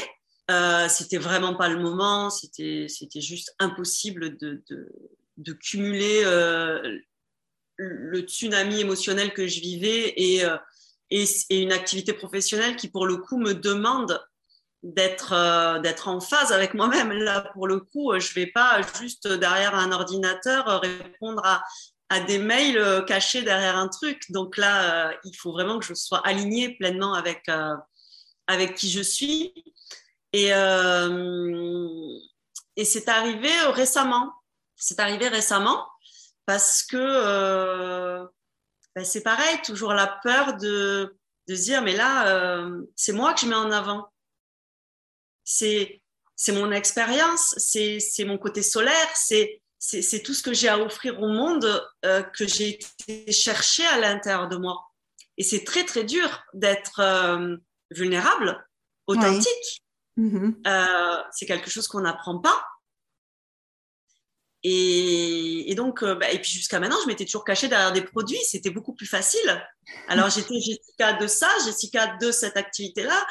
euh, 0.50 0.88
c'était 0.88 1.18
vraiment 1.18 1.54
pas 1.54 1.68
le 1.68 1.80
moment, 1.80 2.30
c'était, 2.30 2.86
c'était 2.88 3.20
juste 3.20 3.54
impossible 3.58 4.36
de, 4.38 4.62
de, 5.36 5.52
cumuler 5.52 6.22
euh, 6.24 6.98
le 7.76 8.20
tsunami 8.20 8.80
émotionnel 8.80 9.32
que 9.32 9.46
je 9.46 9.60
vivais 9.60 10.12
et, 10.16 10.44
et, 11.10 11.24
et, 11.50 11.62
une 11.62 11.72
activité 11.72 12.12
professionnelle 12.12 12.76
qui, 12.76 12.88
pour 12.88 13.06
le 13.06 13.16
coup, 13.16 13.38
me 13.38 13.54
demande 13.54 14.20
d'être 14.82 15.78
d'être 15.82 16.08
en 16.08 16.20
phase 16.20 16.52
avec 16.52 16.74
moi-même. 16.74 17.12
Là, 17.12 17.42
pour 17.52 17.68
le 17.68 17.80
coup, 17.80 18.18
je 18.18 18.34
vais 18.34 18.46
pas 18.46 18.80
juste 18.98 19.28
derrière 19.28 19.74
un 19.74 19.92
ordinateur 19.92 20.80
répondre 20.80 21.42
à, 21.44 21.62
à 22.10 22.18
des 22.18 22.38
mails 22.38 22.76
euh, 22.76 23.02
cachés 23.02 23.42
derrière 23.42 23.76
un 23.78 23.88
truc. 23.88 24.30
Donc 24.30 24.56
là, 24.56 25.10
euh, 25.10 25.16
il 25.24 25.34
faut 25.34 25.52
vraiment 25.52 25.78
que 25.78 25.86
je 25.86 25.94
sois 25.94 26.18
alignée 26.26 26.76
pleinement 26.76 27.14
avec, 27.14 27.48
euh, 27.48 27.76
avec 28.48 28.74
qui 28.74 28.90
je 28.90 29.00
suis. 29.00 29.54
Et, 30.32 30.50
et 32.76 32.84
c'est 32.84 33.08
arrivé 33.08 33.50
récemment. 33.72 34.32
C'est 34.76 35.00
arrivé 35.00 35.26
récemment 35.26 35.88
parce 36.46 36.84
que 36.84 38.22
ben 38.94 39.04
c'est 39.04 39.24
pareil, 39.24 39.60
toujours 39.64 39.92
la 39.92 40.06
peur 40.22 40.56
de, 40.56 41.16
de 41.48 41.54
se 41.56 41.62
dire, 41.62 41.82
mais 41.82 41.96
là, 41.96 42.64
c'est 42.94 43.12
moi 43.12 43.34
que 43.34 43.40
je 43.40 43.46
mets 43.46 43.56
en 43.56 43.72
avant. 43.72 44.12
C'est 45.42 46.00
mon 46.48 46.70
expérience, 46.70 47.56
c'est 47.58 48.24
mon 48.24 48.38
côté 48.38 48.62
solaire, 48.62 49.10
c'est 49.16 49.59
c'est 49.80 50.22
tout 50.22 50.34
ce 50.34 50.42
que 50.42 50.52
j'ai 50.52 50.68
à 50.68 50.78
offrir 50.78 51.20
au 51.20 51.28
monde 51.28 51.82
euh, 52.04 52.22
que 52.22 52.46
j'ai 52.46 52.78
été 52.78 53.32
chercher 53.32 53.84
à 53.86 53.98
l'intérieur 53.98 54.46
de 54.48 54.56
moi. 54.56 54.90
Et 55.38 55.42
c'est 55.42 55.64
très, 55.64 55.84
très 55.84 56.04
dur 56.04 56.42
d'être 56.52 57.00
euh, 57.00 57.56
vulnérable, 57.90 58.62
authentique. 59.06 59.82
Mm-hmm. 60.18 60.66
Euh, 60.66 61.22
c'est 61.32 61.46
quelque 61.46 61.70
chose 61.70 61.88
qu'on 61.88 62.02
n'apprend 62.02 62.38
pas. 62.38 62.62
Et, 64.62 65.72
donc, 65.74 66.04
bah, 66.04 66.30
et 66.30 66.38
puis 66.38 66.50
jusqu'à 66.50 66.78
maintenant, 66.78 66.98
je 67.02 67.06
m'étais 67.06 67.24
toujours 67.24 67.46
cachée 67.46 67.68
derrière 67.68 67.94
des 67.94 68.02
produits. 68.02 68.44
C'était 68.44 68.68
beaucoup 68.68 68.92
plus 68.92 69.06
facile. 69.06 69.66
Alors, 70.08 70.28
j'étais 70.34 70.60
Jessica 70.60 71.14
de 71.14 71.26
ça, 71.26 71.48
Jessica 71.64 72.18
de 72.18 72.30
cette 72.30 72.58
activité-là. 72.58 73.26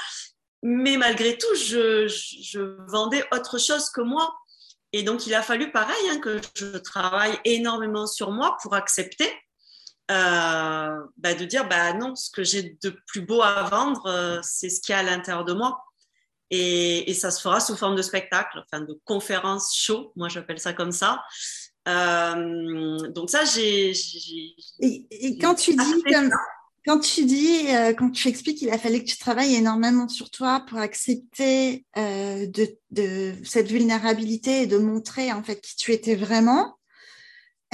Mais 0.63 0.97
malgré 0.97 1.37
tout, 1.37 1.53
je, 1.53 2.07
je 2.07 2.75
vendais 2.89 3.23
autre 3.31 3.59
chose 3.59 3.91
que 3.91 4.01
moi. 4.01 4.35
Et 4.93 5.03
donc, 5.03 5.27
il 5.27 5.33
a 5.33 5.41
fallu, 5.41 5.71
pareil, 5.71 6.09
hein, 6.11 6.19
que 6.19 6.39
je 6.55 6.77
travaille 6.77 7.37
énormément 7.45 8.07
sur 8.07 8.31
moi 8.31 8.57
pour 8.61 8.73
accepter 8.73 9.31
euh, 10.09 10.99
bah, 11.17 11.35
de 11.35 11.45
dire, 11.45 11.67
bah 11.67 11.93
non, 11.93 12.15
ce 12.15 12.31
que 12.31 12.43
j'ai 12.43 12.77
de 12.81 12.89
plus 13.05 13.21
beau 13.21 13.41
à 13.43 13.63
vendre, 13.63 14.07
euh, 14.07 14.39
c'est 14.41 14.69
ce 14.69 14.81
qu'il 14.81 14.93
y 14.93 14.95
a 14.95 14.99
à 14.99 15.03
l'intérieur 15.03 15.45
de 15.45 15.53
moi. 15.53 15.83
Et, 16.49 17.09
et, 17.09 17.13
ça 17.13 17.29
se 17.29 17.39
fera 17.39 17.59
sous 17.59 17.77
forme 17.77 17.95
de 17.95 18.01
spectacle, 18.01 18.63
enfin 18.65 18.81
de 18.81 18.99
conférence 19.05 19.75
show, 19.75 20.11
moi 20.15 20.29
j'appelle 20.29 20.59
ça 20.59 20.73
comme 20.73 20.91
ça. 20.91 21.23
Euh, 21.87 23.07
donc 23.09 23.29
ça, 23.29 23.45
j'ai... 23.45 23.91
Et, 24.79 25.05
et, 25.11 25.37
quand 25.37 25.53
tu 25.53 25.75
dis 25.75 26.03
comme, 26.11 26.31
quand 26.85 26.99
tu 26.99 27.25
dis, 27.25 27.67
euh, 27.69 27.93
quand 27.93 28.11
tu 28.11 28.27
expliques 28.27 28.59
qu'il 28.59 28.69
a 28.69 28.77
fallu 28.77 28.99
que 28.99 29.09
tu 29.09 29.17
travailles 29.17 29.55
énormément 29.55 30.07
sur 30.07 30.29
toi 30.29 30.65
pour 30.67 30.79
accepter 30.79 31.85
euh, 31.97 32.47
de, 32.91 33.33
cette 33.43 33.67
vulnérabilité 33.67 34.63
et 34.63 34.67
de 34.67 34.77
montrer 34.77 35.31
en 35.31 35.43
fait 35.43 35.61
qui 35.61 35.75
tu 35.75 35.91
étais 35.91 36.15
vraiment, 36.15 36.77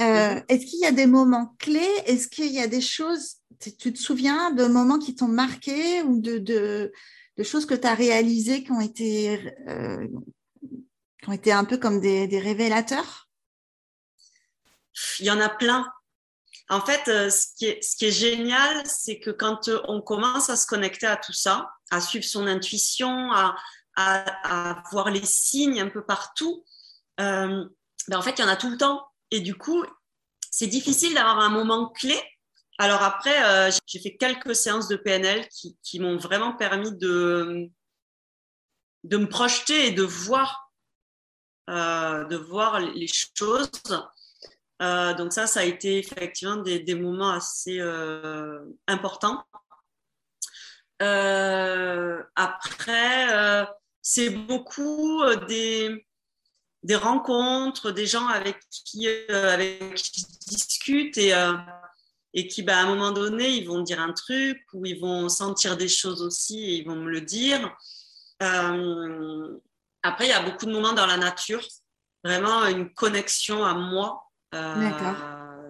euh, 0.00 0.34
mhm. 0.34 0.44
est-ce 0.48 0.66
qu'il 0.66 0.80
y 0.80 0.86
a 0.86 0.92
des 0.92 1.06
moments 1.06 1.54
clés? 1.58 2.02
Est-ce 2.06 2.28
qu'il 2.28 2.52
y 2.52 2.60
a 2.60 2.66
des 2.66 2.80
choses, 2.80 3.36
tu 3.60 3.92
te 3.92 3.98
souviens 3.98 4.50
de 4.50 4.64
moments 4.66 4.98
qui 4.98 5.14
t'ont 5.14 5.28
marqué 5.28 6.02
ou 6.02 6.20
de, 6.20 6.38
de, 6.38 6.92
choses 7.42 7.66
que 7.66 7.74
tu 7.74 7.86
as 7.86 7.94
réalisées 7.94 8.64
qui 8.64 8.72
ont 8.72 8.80
été, 8.80 9.38
qui 11.22 11.28
ont 11.28 11.32
été 11.32 11.52
un 11.52 11.64
peu 11.64 11.76
comme 11.76 12.00
des, 12.00 12.26
des 12.26 12.38
révélateurs? 12.38 13.28
Il 15.20 15.26
y 15.26 15.30
en 15.30 15.40
a 15.40 15.48
plein. 15.48 15.86
En 16.68 16.80
fait, 16.80 17.06
euh, 17.08 17.30
ce 17.30 17.46
qui 17.56 17.66
est, 17.66 18.10
génial, 18.10 18.84
c'est 18.86 19.20
que 19.20 19.30
quand 19.30 19.68
euh, 19.68 19.80
on 19.86 20.02
commence 20.02 20.50
à 20.50 20.56
se 20.56 20.66
connecter 20.66 21.06
à 21.06 21.16
tout 21.16 21.32
ça, 21.32 21.70
à 21.90 22.00
suivre 22.00 22.24
son 22.24 22.46
intuition, 22.46 23.30
à, 23.32 23.54
voir 24.90 25.10
les 25.10 25.24
signes 25.24 25.80
un 25.80 25.88
peu 25.88 26.04
partout, 26.04 26.64
euh, 27.20 27.64
ben 28.08 28.18
en 28.18 28.22
fait, 28.22 28.38
il 28.38 28.42
y 28.42 28.44
en 28.44 28.48
a 28.48 28.56
tout 28.56 28.68
le 28.68 28.76
temps. 28.76 29.06
Et 29.30 29.40
du 29.40 29.54
coup, 29.54 29.84
c'est 30.50 30.66
difficile 30.66 31.14
d'avoir 31.14 31.38
un 31.38 31.48
moment 31.48 31.88
clé. 31.88 32.20
Alors 32.78 33.02
après, 33.02 33.70
j'ai 33.86 33.98
fait 33.98 34.16
quelques 34.18 34.54
séances 34.54 34.88
de 34.88 34.96
PNL 34.96 35.48
qui, 35.48 35.78
qui 35.82 35.98
m'ont 35.98 36.18
vraiment 36.18 36.52
permis 36.52 36.94
de, 36.98 37.70
de 39.04 39.16
me 39.16 39.28
projeter 39.28 39.86
et 39.86 39.92
de 39.92 40.02
voir, 40.02 40.70
de 41.68 42.36
voir 42.36 42.80
les 42.80 43.08
choses. 43.08 43.70
Euh, 44.82 45.14
donc 45.14 45.32
ça, 45.32 45.46
ça 45.46 45.60
a 45.60 45.64
été 45.64 45.98
effectivement 45.98 46.56
des, 46.56 46.94
moments 46.94 47.30
assez 47.30 47.78
euh, 47.80 48.60
importants. 48.86 49.44
Euh, 51.02 52.22
après, 52.34 53.66
c'est 54.02 54.30
beaucoup 54.30 55.22
des, 55.48 56.06
des, 56.82 56.96
rencontres, 56.96 57.90
des 57.90 58.06
gens 58.06 58.26
avec 58.26 58.58
qui, 58.70 59.08
avec 59.28 59.94
qui 59.94 60.20
je 60.20 60.50
discute 60.50 61.18
et, 61.18 61.32
et 62.34 62.48
qui, 62.48 62.62
bah, 62.62 62.78
à 62.78 62.82
un 62.82 62.86
moment 62.86 63.12
donné, 63.12 63.48
ils 63.50 63.66
vont 63.66 63.80
dire 63.80 64.00
un 64.00 64.12
truc 64.12 64.58
ou 64.74 64.84
ils 64.84 65.00
vont 65.00 65.28
sentir 65.28 65.76
des 65.76 65.88
choses 65.88 66.22
aussi 66.22 66.64
et 66.64 66.74
ils 66.76 66.86
vont 66.86 66.96
me 66.96 67.10
le 67.10 67.22
dire. 67.22 67.74
après, 68.40 70.26
il 70.26 70.28
y 70.28 70.32
a 70.32 70.42
beaucoup 70.42 70.66
de 70.66 70.72
moments 70.72 70.92
dans 70.92 71.06
la 71.06 71.16
nature, 71.16 71.66
vraiment 72.22 72.66
une 72.66 72.92
connexion 72.92 73.64
à 73.64 73.74
moi 73.74 74.25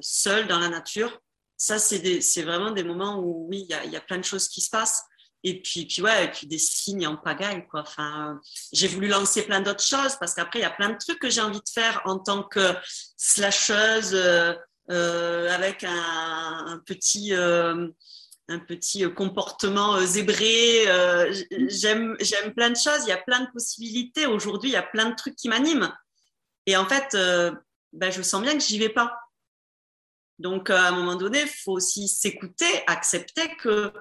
seul 0.00 0.46
dans 0.46 0.58
la 0.58 0.68
nature. 0.68 1.20
Ça, 1.56 1.78
c'est 1.78 2.42
vraiment 2.42 2.70
des 2.70 2.84
moments 2.84 3.18
où, 3.18 3.46
oui, 3.48 3.66
il 3.68 3.90
y 3.90 3.96
a, 3.96 4.00
plein 4.00 4.18
de 4.18 4.24
choses 4.24 4.48
qui 4.48 4.60
se 4.60 4.70
passent. 4.70 5.02
Et 5.42 5.62
puis, 5.62 5.86
puis, 5.86 6.02
ouais, 6.02 6.24
et 6.24 6.28
puis 6.28 6.46
des 6.46 6.58
signes 6.58 7.06
en 7.06 7.16
pagaille, 7.16 7.66
quoi. 7.68 7.80
Enfin, 7.80 8.40
j'ai 8.72 8.88
voulu 8.88 9.06
lancer 9.08 9.42
plein 9.42 9.60
d'autres 9.60 9.84
choses 9.84 10.16
parce 10.18 10.34
qu'après, 10.34 10.58
il 10.58 10.62
y 10.62 10.66
a 10.66 10.70
plein 10.70 10.90
de 10.90 10.98
trucs 10.98 11.18
que 11.18 11.30
j'ai 11.30 11.40
envie 11.40 11.60
de 11.60 11.70
faire 11.72 12.02
en 12.04 12.18
tant 12.18 12.42
que 12.42 12.74
slasheuse 13.16 14.12
euh, 14.14 14.54
euh, 14.90 15.48
avec 15.50 15.84
un, 15.84 16.82
petit, 16.84 17.32
un 17.32 18.58
petit 18.66 19.04
comportement 19.14 20.04
zébré. 20.04 20.84
j'aime 21.68 22.16
plein 22.54 22.70
de 22.70 22.76
choses. 22.76 23.04
Il 23.04 23.08
y 23.08 23.12
a 23.12 23.18
plein 23.18 23.40
de 23.40 23.50
possibilités. 23.52 24.26
Aujourd'hui, 24.26 24.70
il 24.70 24.74
y 24.74 24.76
a 24.76 24.82
plein 24.82 25.10
de 25.10 25.14
trucs 25.14 25.36
qui 25.36 25.48
m'animent. 25.48 25.92
Et 26.66 26.76
en 26.76 26.86
fait, 26.86 27.16
ben, 27.96 28.10
je 28.10 28.22
sens 28.22 28.42
bien 28.42 28.52
que 28.52 28.62
j'y 28.62 28.78
vais 28.78 28.90
pas. 28.90 29.18
Donc, 30.38 30.70
euh, 30.70 30.76
à 30.76 30.88
un 30.88 30.92
moment 30.92 31.16
donné, 31.16 31.42
il 31.42 31.48
faut 31.48 31.72
aussi 31.72 32.08
s'écouter, 32.08 32.66
accepter 32.86 33.56
que, 33.56 33.92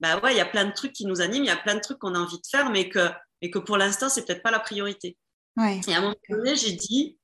ben 0.00 0.18
ouais, 0.20 0.34
il 0.34 0.38
y 0.38 0.40
a 0.40 0.46
plein 0.46 0.64
de 0.64 0.72
trucs 0.72 0.92
qui 0.92 1.06
nous 1.06 1.20
animent, 1.20 1.44
il 1.44 1.48
y 1.48 1.50
a 1.50 1.56
plein 1.56 1.74
de 1.74 1.80
trucs 1.80 1.98
qu'on 1.98 2.14
a 2.14 2.18
envie 2.18 2.40
de 2.40 2.46
faire, 2.50 2.70
mais 2.70 2.88
que, 2.88 3.10
mais 3.42 3.50
que 3.50 3.58
pour 3.58 3.76
l'instant, 3.76 4.08
c'est 4.08 4.24
peut-être 4.24 4.42
pas 4.42 4.50
la 4.50 4.60
priorité. 4.60 5.18
Et 5.58 5.94
à 5.94 5.98
un 5.98 6.00
moment 6.00 6.16
donné, 6.28 6.56
j'ai 6.56 6.72
dit, 6.72 7.18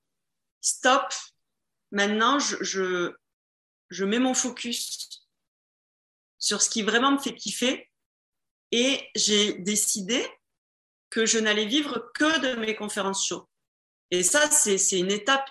stop, 0.61 1.12
maintenant, 1.91 2.39
je, 2.39 2.57
je, 2.61 3.12
je, 3.89 4.05
mets 4.05 4.20
mon 4.20 4.35
focus 4.35 5.26
sur 6.39 6.62
ce 6.62 6.70
qui 6.70 6.83
vraiment 6.83 7.11
me 7.11 7.18
fait 7.18 7.35
kiffer 7.35 7.91
Et 8.70 9.09
j'ai 9.16 9.55
décidé 9.55 10.24
que 11.09 11.26
je 11.26 11.39
n'allais 11.39 11.66
vivre 11.66 12.12
que 12.14 12.39
de 12.41 12.61
mes 12.61 12.76
conférences 12.76 13.26
show. 13.26 13.49
Et 14.12 14.22
ça, 14.22 14.49
c'est 14.51 14.99
une 14.99 15.11
étape 15.11 15.49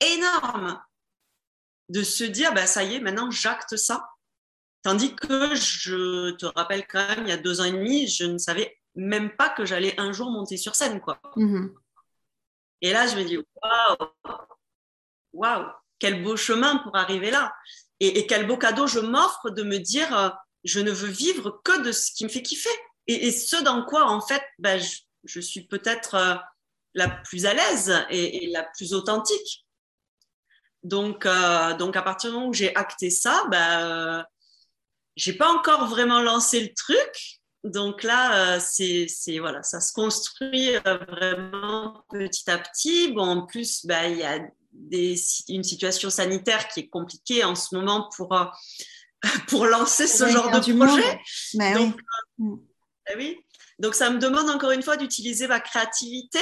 énorme 0.00 0.82
de 1.88 2.02
se 2.02 2.24
dire, 2.24 2.54
bah, 2.54 2.66
ça 2.66 2.84
y 2.84 2.94
est, 2.94 3.00
maintenant 3.00 3.30
j'acte 3.30 3.76
ça. 3.76 4.08
Tandis 4.82 5.14
que 5.16 5.54
je 5.54 6.30
te 6.32 6.46
rappelle 6.46 6.86
quand 6.86 7.06
même, 7.08 7.26
il 7.26 7.30
y 7.30 7.32
a 7.32 7.36
deux 7.36 7.60
ans 7.60 7.64
et 7.64 7.72
demi, 7.72 8.06
je 8.06 8.24
ne 8.24 8.38
savais 8.38 8.78
même 8.94 9.34
pas 9.36 9.48
que 9.48 9.64
j'allais 9.64 9.98
un 9.98 10.12
jour 10.12 10.30
monter 10.30 10.56
sur 10.56 10.74
scène. 10.74 11.00
quoi. 11.00 11.20
Mm-hmm. 11.36 11.74
Et 12.82 12.92
là, 12.92 13.06
je 13.06 13.16
me 13.16 13.24
dis, 13.24 13.38
waouh, 13.38 14.10
waouh, 15.32 15.66
quel 15.98 16.22
beau 16.22 16.36
chemin 16.36 16.76
pour 16.78 16.96
arriver 16.96 17.30
là. 17.30 17.54
Et, 18.00 18.26
quel 18.26 18.46
beau 18.46 18.58
cadeau 18.58 18.86
je 18.86 19.00
m'offre 19.00 19.50
de 19.50 19.62
me 19.62 19.78
dire, 19.78 20.16
euh, 20.16 20.28
je 20.64 20.80
ne 20.80 20.90
veux 20.90 21.08
vivre 21.08 21.62
que 21.64 21.82
de 21.82 21.92
ce 21.92 22.12
qui 22.12 22.24
me 22.24 22.28
fait 22.28 22.42
kiffer. 22.42 22.68
Et, 23.06 23.30
ce 23.30 23.56
dans 23.62 23.84
quoi, 23.84 24.06
en 24.06 24.20
fait, 24.20 24.42
ben, 24.58 24.80
je, 25.24 25.40
suis 25.40 25.66
peut-être 25.66 26.14
euh, 26.14 26.34
la 26.94 27.08
plus 27.08 27.46
à 27.46 27.54
l'aise 27.54 27.94
et, 28.10 28.50
la 28.52 28.64
plus 28.64 28.92
authentique. 28.92 29.63
Donc, 30.84 31.26
euh, 31.26 31.74
donc, 31.76 31.96
à 31.96 32.02
partir 32.02 32.30
du 32.30 32.36
moment 32.36 32.48
où 32.48 32.54
j'ai 32.54 32.74
acté 32.76 33.10
ça, 33.10 33.44
ben, 33.50 34.24
j'ai 35.16 35.32
pas 35.32 35.50
encore 35.50 35.88
vraiment 35.88 36.20
lancé 36.20 36.60
le 36.60 36.72
truc. 36.74 37.40
Donc 37.64 38.02
là, 38.02 38.60
c'est 38.60 39.08
voilà, 39.38 39.62
ça 39.62 39.80
se 39.80 39.92
construit 39.92 40.76
vraiment 40.84 42.04
petit 42.10 42.50
à 42.50 42.58
petit. 42.58 43.10
Bon, 43.12 43.22
en 43.22 43.46
plus, 43.46 43.86
ben, 43.86 44.12
il 44.12 44.18
y 44.18 44.22
a 44.22 44.38
une 45.48 45.62
situation 45.62 46.10
sanitaire 46.10 46.68
qui 46.68 46.80
est 46.80 46.88
compliquée 46.88 47.44
en 47.44 47.54
ce 47.54 47.74
moment 47.74 48.08
pour, 48.16 48.34
euh, 48.34 48.44
pour 49.48 49.66
lancer 49.66 50.06
ce 50.06 50.28
genre 50.28 50.50
de 50.50 50.72
projet. 50.76 51.20
Donc, 51.74 51.94
euh, 51.94 52.44
mm. 52.44 52.56
ben 53.06 53.16
oui. 53.16 53.38
Donc, 53.78 53.94
ça 53.94 54.10
me 54.10 54.18
demande 54.18 54.50
encore 54.50 54.70
une 54.70 54.82
fois 54.82 54.96
d'utiliser 54.96 55.46
ma 55.48 55.60
créativité, 55.60 56.40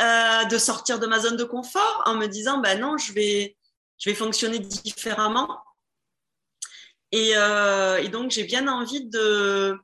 euh, 0.00 0.44
de 0.44 0.58
sortir 0.58 0.98
de 0.98 1.06
ma 1.06 1.20
zone 1.20 1.36
de 1.36 1.44
confort 1.44 2.02
en 2.06 2.14
me 2.14 2.26
disant, 2.26 2.58
ben 2.58 2.80
non, 2.80 2.96
je 2.96 3.12
vais, 3.12 3.56
je 3.98 4.10
vais 4.10 4.16
fonctionner 4.16 4.58
différemment. 4.58 5.62
Et, 7.12 7.30
et 7.30 8.08
donc, 8.08 8.32
j'ai 8.32 8.44
bien 8.44 8.66
envie 8.66 9.06
de... 9.06 9.76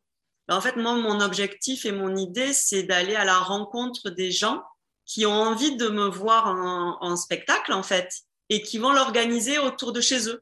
Ben, 0.48 0.56
en 0.56 0.60
fait, 0.60 0.76
moi, 0.76 0.94
mon 0.94 1.20
objectif 1.20 1.84
et 1.84 1.92
mon 1.92 2.16
idée, 2.16 2.52
c'est 2.52 2.82
d'aller 2.82 3.14
à 3.14 3.24
la 3.24 3.38
rencontre 3.38 4.10
des 4.10 4.32
gens 4.32 4.64
qui 5.10 5.26
ont 5.26 5.42
envie 5.42 5.74
de 5.74 5.88
me 5.88 6.06
voir 6.06 6.46
en, 6.46 7.16
spectacle, 7.16 7.72
en 7.72 7.82
fait, 7.82 8.12
et 8.48 8.62
qui 8.62 8.78
vont 8.78 8.92
l'organiser 8.92 9.58
autour 9.58 9.92
de 9.92 10.00
chez 10.00 10.28
eux. 10.28 10.40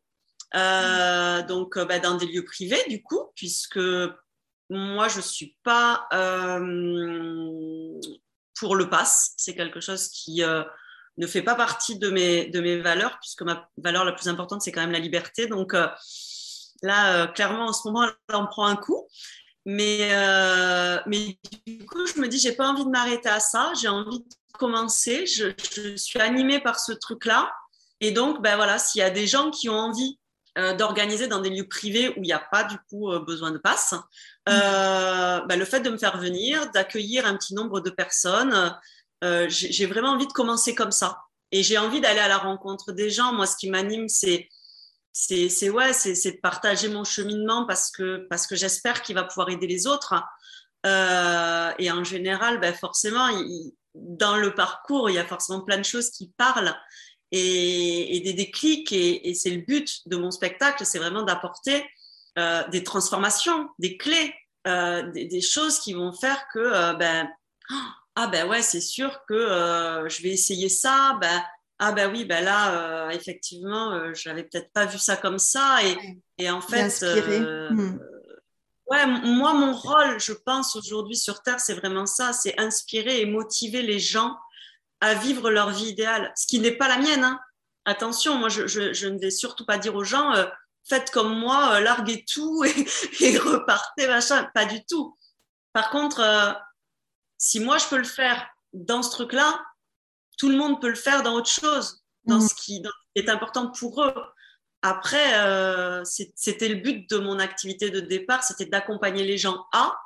Euh, 0.54 1.42
donc, 1.46 1.78
euh, 1.78 1.86
bah, 1.86 1.98
dans 1.98 2.16
des 2.16 2.26
lieux 2.26 2.44
privés, 2.44 2.82
du 2.86 3.02
coup, 3.02 3.32
puisque 3.34 3.80
moi, 4.68 5.08
je 5.08 5.16
ne 5.16 5.22
suis 5.22 5.56
pas 5.62 6.06
euh, 6.12 7.98
pour 8.58 8.76
le 8.76 8.90
pass. 8.90 9.32
C'est 9.38 9.54
quelque 9.54 9.80
chose 9.80 10.08
qui 10.08 10.42
ne 11.18 11.26
fait 11.26 11.42
pas 11.42 11.54
partie 11.54 11.98
de 11.98 12.08
mes, 12.10 12.46
de 12.46 12.60
mes 12.60 12.78
valeurs, 12.78 13.18
puisque 13.20 13.42
ma 13.42 13.68
valeur 13.76 14.04
la 14.04 14.12
plus 14.12 14.28
importante, 14.28 14.62
c'est 14.62 14.72
quand 14.72 14.80
même 14.80 14.92
la 14.92 14.98
liberté. 14.98 15.46
Donc, 15.46 15.74
là, 16.82 17.26
clairement, 17.28 17.66
en 17.66 17.72
ce 17.72 17.86
moment, 17.86 18.08
on 18.32 18.46
prend 18.46 18.66
un 18.66 18.76
coup. 18.76 19.06
Mais, 19.66 20.10
mais 21.06 21.38
du 21.66 21.84
coup, 21.84 22.06
je 22.06 22.20
me 22.20 22.28
dis, 22.28 22.38
j'ai 22.38 22.52
pas 22.52 22.68
envie 22.68 22.84
de 22.84 22.90
m'arrêter 22.90 23.28
à 23.28 23.40
ça. 23.40 23.72
J'ai 23.80 23.88
envie 23.88 24.20
de 24.20 24.24
commencer. 24.58 25.26
Je, 25.26 25.52
suis 25.96 26.20
animée 26.20 26.60
par 26.60 26.78
ce 26.78 26.92
truc-là. 26.92 27.50
Et 28.00 28.12
donc, 28.12 28.42
ben 28.42 28.56
voilà, 28.56 28.78
s'il 28.78 29.00
y 29.00 29.02
a 29.02 29.10
des 29.10 29.26
gens 29.26 29.50
qui 29.50 29.68
ont 29.68 29.78
envie 29.78 30.18
euh, 30.58 30.74
d'organiser 30.74 31.26
dans 31.26 31.40
des 31.40 31.50
lieux 31.50 31.68
privés 31.68 32.10
où 32.10 32.14
il 32.18 32.22
n'y 32.22 32.32
a 32.32 32.38
pas 32.38 32.64
du 32.64 32.76
coup 32.88 33.10
euh, 33.10 33.20
besoin 33.20 33.50
de 33.50 33.58
passe, 33.58 33.94
euh, 34.48 35.40
ben, 35.46 35.58
le 35.58 35.64
fait 35.64 35.80
de 35.80 35.90
me 35.90 35.96
faire 35.96 36.18
venir, 36.18 36.70
d'accueillir 36.70 37.26
un 37.26 37.36
petit 37.36 37.54
nombre 37.54 37.80
de 37.80 37.90
personnes, 37.90 38.76
j'ai 39.22 39.86
vraiment 39.86 40.10
envie 40.10 40.26
de 40.26 40.32
commencer 40.32 40.74
comme 40.74 40.92
ça. 40.92 41.18
Et 41.50 41.62
j'ai 41.62 41.78
envie 41.78 42.00
d'aller 42.00 42.20
à 42.20 42.28
la 42.28 42.38
rencontre 42.38 42.92
des 42.92 43.10
gens. 43.10 43.32
Moi, 43.32 43.46
ce 43.46 43.56
qui 43.56 43.70
m'anime, 43.70 44.08
c'est 44.08 44.48
c'est 45.12 45.70
ouais, 45.70 45.92
c'est 45.92 46.32
partager 46.40 46.88
mon 46.88 47.02
cheminement 47.02 47.66
parce 47.66 47.90
que 47.90 48.26
parce 48.30 48.46
que 48.46 48.54
j'espère 48.54 49.02
qu'il 49.02 49.16
va 49.16 49.24
pouvoir 49.24 49.48
aider 49.50 49.66
les 49.66 49.86
autres. 49.86 50.14
et 50.84 51.90
en 51.90 52.04
général, 52.04 52.60
ben 52.60 52.74
forcément, 52.74 53.28
dans 53.94 54.36
le 54.36 54.54
parcours, 54.54 55.10
il 55.10 55.14
y 55.14 55.18
a 55.18 55.24
forcément 55.24 55.62
plein 55.62 55.78
de 55.78 55.84
choses 55.84 56.10
qui 56.10 56.32
parlent 56.36 56.74
et, 57.32 58.20
des 58.24 58.32
déclics. 58.32 58.92
Et, 58.92 59.34
c'est 59.34 59.50
le 59.50 59.62
but 59.62 60.00
de 60.06 60.16
mon 60.16 60.30
spectacle, 60.30 60.84
c'est 60.84 60.98
vraiment 60.98 61.22
d'apporter 61.22 61.84
euh, 62.38 62.66
des 62.68 62.84
transformations, 62.84 63.68
des 63.78 63.96
clés, 63.96 64.34
euh, 64.66 65.02
des, 65.12 65.40
choses 65.40 65.80
qui 65.80 65.92
vont 65.92 66.12
faire 66.12 66.46
que, 66.52 66.58
euh, 66.58 66.92
ben, 66.94 67.28
ah 68.20 68.26
ben 68.26 68.48
ouais, 68.48 68.62
c'est 68.62 68.80
sûr 68.80 69.20
que 69.28 70.04
je 70.08 70.22
vais 70.22 70.30
essayer 70.30 70.68
ça. 70.68 71.16
Ben, 71.20 71.42
ah 71.78 71.92
ben 71.92 72.10
oui, 72.10 72.24
ben 72.24 72.44
là, 72.44 73.10
effectivement, 73.12 74.12
je 74.12 74.28
n'avais 74.28 74.42
peut-être 74.42 74.72
pas 74.72 74.86
vu 74.86 74.98
ça 74.98 75.16
comme 75.16 75.38
ça. 75.38 75.78
Et, 76.38 76.50
en 76.50 76.60
fait, 76.60 77.02
hmm. 77.70 77.98
Ouais, 78.90 79.06
moi, 79.06 79.52
mon 79.52 79.74
rôle, 79.74 80.18
je 80.18 80.32
pense, 80.32 80.74
aujourd'hui 80.74 81.16
sur 81.16 81.42
Terre, 81.42 81.60
c'est 81.60 81.74
vraiment 81.74 82.06
ça, 82.06 82.32
c'est 82.32 82.58
inspirer 82.58 83.20
et 83.20 83.26
motiver 83.26 83.82
les 83.82 83.98
gens 83.98 84.36
à 85.00 85.14
vivre 85.14 85.50
leur 85.50 85.70
vie 85.70 85.88
idéale, 85.88 86.32
ce 86.34 86.46
qui 86.46 86.58
n'est 86.58 86.72
pas 86.72 86.88
la 86.88 86.98
mienne. 86.98 87.22
Hein. 87.22 87.38
Attention, 87.84 88.36
moi, 88.36 88.48
je, 88.48 88.62
ne 89.06 89.18
vais 89.18 89.30
surtout 89.30 89.66
pas 89.66 89.76
dire 89.76 89.94
aux 89.94 90.04
gens, 90.04 90.34
euh, 90.34 90.46
faites 90.88 91.10
comme 91.10 91.38
moi, 91.38 91.74
euh, 91.74 91.80
larguez 91.80 92.24
tout 92.30 92.64
et, 93.20 93.38
repartez, 93.38 94.06
machin. 94.06 94.48
Pas 94.54 94.64
du 94.64 94.84
tout. 94.86 95.16
Par 95.74 95.90
contre, 95.90 96.20
euh, 96.20 96.52
si 97.38 97.60
moi, 97.60 97.78
je 97.78 97.86
peux 97.86 97.96
le 97.96 98.04
faire 98.04 98.48
dans 98.72 99.02
ce 99.02 99.10
truc-là, 99.10 99.64
tout 100.36 100.48
le 100.48 100.56
monde 100.56 100.80
peut 100.80 100.88
le 100.88 100.94
faire 100.94 101.22
dans 101.22 101.34
autre 101.34 101.50
chose, 101.50 102.04
dans 102.24 102.38
mmh. 102.38 102.48
ce 102.48 102.54
qui 102.54 102.82
est 103.14 103.28
important 103.28 103.70
pour 103.70 104.02
eux. 104.02 104.14
Après, 104.82 105.38
euh, 105.40 106.04
c'était 106.04 106.68
le 106.68 106.76
but 106.76 107.08
de 107.10 107.18
mon 107.18 107.38
activité 107.38 107.90
de 107.90 108.00
départ, 108.00 108.44
c'était 108.44 108.66
d'accompagner 108.66 109.24
les 109.24 109.38
gens 109.38 109.66
à. 109.72 109.96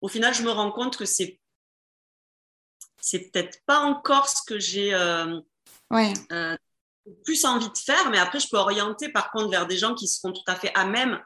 Au 0.00 0.08
final, 0.08 0.34
je 0.34 0.42
me 0.42 0.50
rends 0.50 0.72
compte 0.72 0.96
que 0.96 1.04
c'est 1.04 1.40
c'est 3.00 3.30
peut-être 3.30 3.60
pas 3.64 3.78
encore 3.80 4.28
ce 4.28 4.42
que 4.44 4.58
j'ai 4.58 4.92
euh, 4.92 5.40
euh, 6.32 6.56
plus 7.24 7.44
envie 7.44 7.70
de 7.70 7.78
faire, 7.78 8.10
mais 8.10 8.18
après, 8.18 8.40
je 8.40 8.48
peux 8.48 8.56
orienter 8.56 9.08
par 9.10 9.30
contre 9.30 9.50
vers 9.50 9.66
des 9.66 9.76
gens 9.76 9.94
qui 9.94 10.08
seront 10.08 10.32
tout 10.32 10.42
à 10.48 10.56
fait 10.56 10.72
à 10.74 10.84
même 10.84 11.20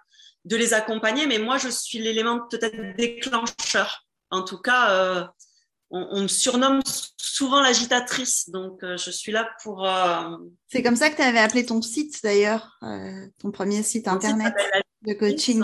de 0.45 0.57
les 0.57 0.75
accompagner. 0.75 1.27
Mais 1.27 1.39
moi, 1.39 1.57
je 1.57 1.69
suis 1.69 1.99
l'élément 1.99 2.47
peut-être 2.49 2.95
déclencheur. 2.97 4.07
En 4.33 4.43
tout 4.43 4.59
cas, 4.59 5.33
on, 5.93 6.23
me 6.23 6.29
surnomme 6.29 6.81
souvent 7.19 7.61
l'agitatrice, 7.61 8.49
donc 8.49 8.83
euh, 8.83 8.97
je 8.97 9.11
suis 9.11 9.31
là 9.31 9.49
pour. 9.63 9.87
Euh, 9.87 10.37
c'est 10.69 10.83
comme 10.83 10.97
ça 10.97 11.11
que 11.11 11.17
tu 11.17 11.23
avais 11.23 11.39
appelé 11.39 11.67
ton 11.67 11.83
site 11.83 12.23
d'ailleurs, 12.23 12.79
euh, 12.83 13.27
ton 13.39 13.51
premier 13.51 13.83
site 13.83 14.09
internet 14.09 14.55
de 15.03 15.13
coaching. 15.13 15.63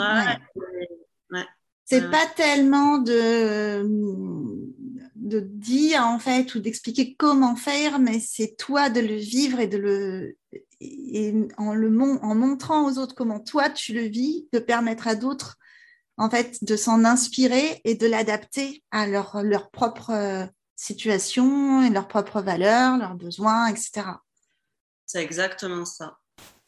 C'est 1.87 2.11
pas 2.11 2.27
tellement 2.37 2.99
de, 2.99 3.83
de 5.17 5.41
dire 5.41 6.05
en 6.05 6.19
fait 6.19 6.55
ou 6.55 6.61
d'expliquer 6.61 7.15
comment 7.15 7.57
faire, 7.57 7.99
mais 7.99 8.21
c'est 8.21 8.57
toi 8.59 8.91
de 8.91 9.01
le 9.01 9.15
vivre 9.15 9.59
et 9.61 9.67
de 9.67 9.79
le 9.79 10.37
et 10.81 11.35
en 11.57 11.73
le 11.73 11.89
en 11.99 12.35
montrant 12.35 12.87
aux 12.87 12.99
autres 12.99 13.15
comment 13.15 13.41
toi 13.41 13.71
tu 13.71 13.95
le 13.95 14.03
vis, 14.03 14.47
de 14.53 14.59
permettre 14.59 15.09
à 15.09 15.15
d'autres 15.15 15.57
en 16.19 16.29
fait, 16.29 16.63
de 16.65 16.77
s'en 16.77 17.05
inspirer 17.05 17.81
et 17.85 17.95
de 17.95 18.07
l'adapter 18.07 18.83
à 18.91 19.07
leur, 19.07 19.43
leur 19.43 19.71
propre 19.71 20.11
euh, 20.11 20.47
situation 20.77 21.83
et 21.83 21.91
leurs 21.91 22.09
propres 22.09 22.41
valeurs, 22.41 22.99
leurs 22.99 23.15
besoins, 23.15 23.69
etc. 23.69 24.07
C'est 25.07 25.23
exactement 25.23 25.85
ça. 25.85 26.19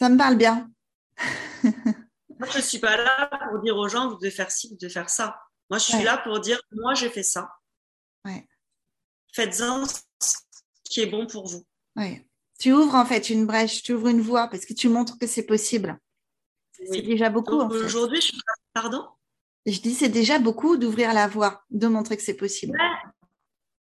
Ça 0.00 0.08
me 0.08 0.16
parle 0.16 0.36
bien. 0.36 0.70
moi, 1.64 2.48
je 2.50 2.58
ne 2.58 2.62
suis 2.62 2.78
pas 2.78 2.96
là 2.96 3.30
pour 3.50 3.60
dire 3.60 3.76
aux 3.76 3.88
gens, 3.88 4.08
vous 4.08 4.16
devez 4.16 4.30
faire 4.30 4.50
ci, 4.50 4.68
vous 4.68 4.76
devez 4.76 4.92
faire 4.92 5.10
ça. 5.10 5.38
Moi, 5.68 5.78
je 5.78 5.84
suis 5.84 6.02
là 6.02 6.18
pour 6.18 6.40
dire, 6.40 6.60
moi, 6.72 6.94
j'ai 6.94 7.10
fait 7.10 7.22
ça. 7.22 7.50
Ouais. 8.24 8.46
Faites-en 9.32 9.84
ce 9.86 10.36
qui 10.84 11.00
est 11.00 11.06
bon 11.06 11.26
pour 11.26 11.46
vous. 11.46 11.64
Ouais. 11.96 12.26
Tu 12.58 12.72
ouvres 12.72 12.94
en 12.94 13.04
fait 13.04 13.30
une 13.30 13.46
brèche, 13.46 13.82
tu 13.82 13.94
ouvres 13.94 14.08
une 14.08 14.20
voie 14.20 14.48
parce 14.48 14.64
que 14.64 14.74
tu 14.74 14.88
montres 14.88 15.18
que 15.18 15.26
c'est 15.26 15.44
possible. 15.44 15.98
C'est 16.72 17.02
déjà 17.02 17.30
beaucoup. 17.30 17.56
Aujourd'hui, 17.56 18.20
je 18.20 18.32
Pardon? 18.72 19.06
Je 19.66 19.80
dis, 19.80 19.94
c'est 19.94 20.08
déjà 20.08 20.38
beaucoup 20.38 20.76
d'ouvrir 20.76 21.12
la 21.12 21.28
voie, 21.28 21.64
de 21.70 21.86
montrer 21.86 22.16
que 22.16 22.22
c'est 22.22 22.34
possible. 22.34 22.78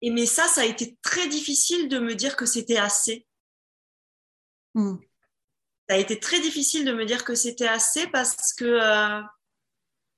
Et 0.03 0.11
mais 0.11 0.27
ça, 0.27 0.47
ça 0.47 0.63
a 0.63 0.65
été 0.65 0.97
très 1.03 1.29
difficile 1.29 1.89
de 1.89 1.99
me 1.99 2.15
dire 2.15 2.37
que 2.37 2.47
c'était 2.47 2.79
assez. 2.79 3.27
Hmm. 4.75 4.97
Ça 5.89 5.97
a 5.97 5.99
été 5.99 6.19
très 6.19 6.41
difficile 6.41 6.85
de 6.85 6.93
me 6.93 7.05
dire 7.05 7.25
que 7.25 7.35
c'était 7.35 7.67
assez 7.67 8.07
parce 8.07 8.55
que 8.55 8.65
euh, 8.65 9.21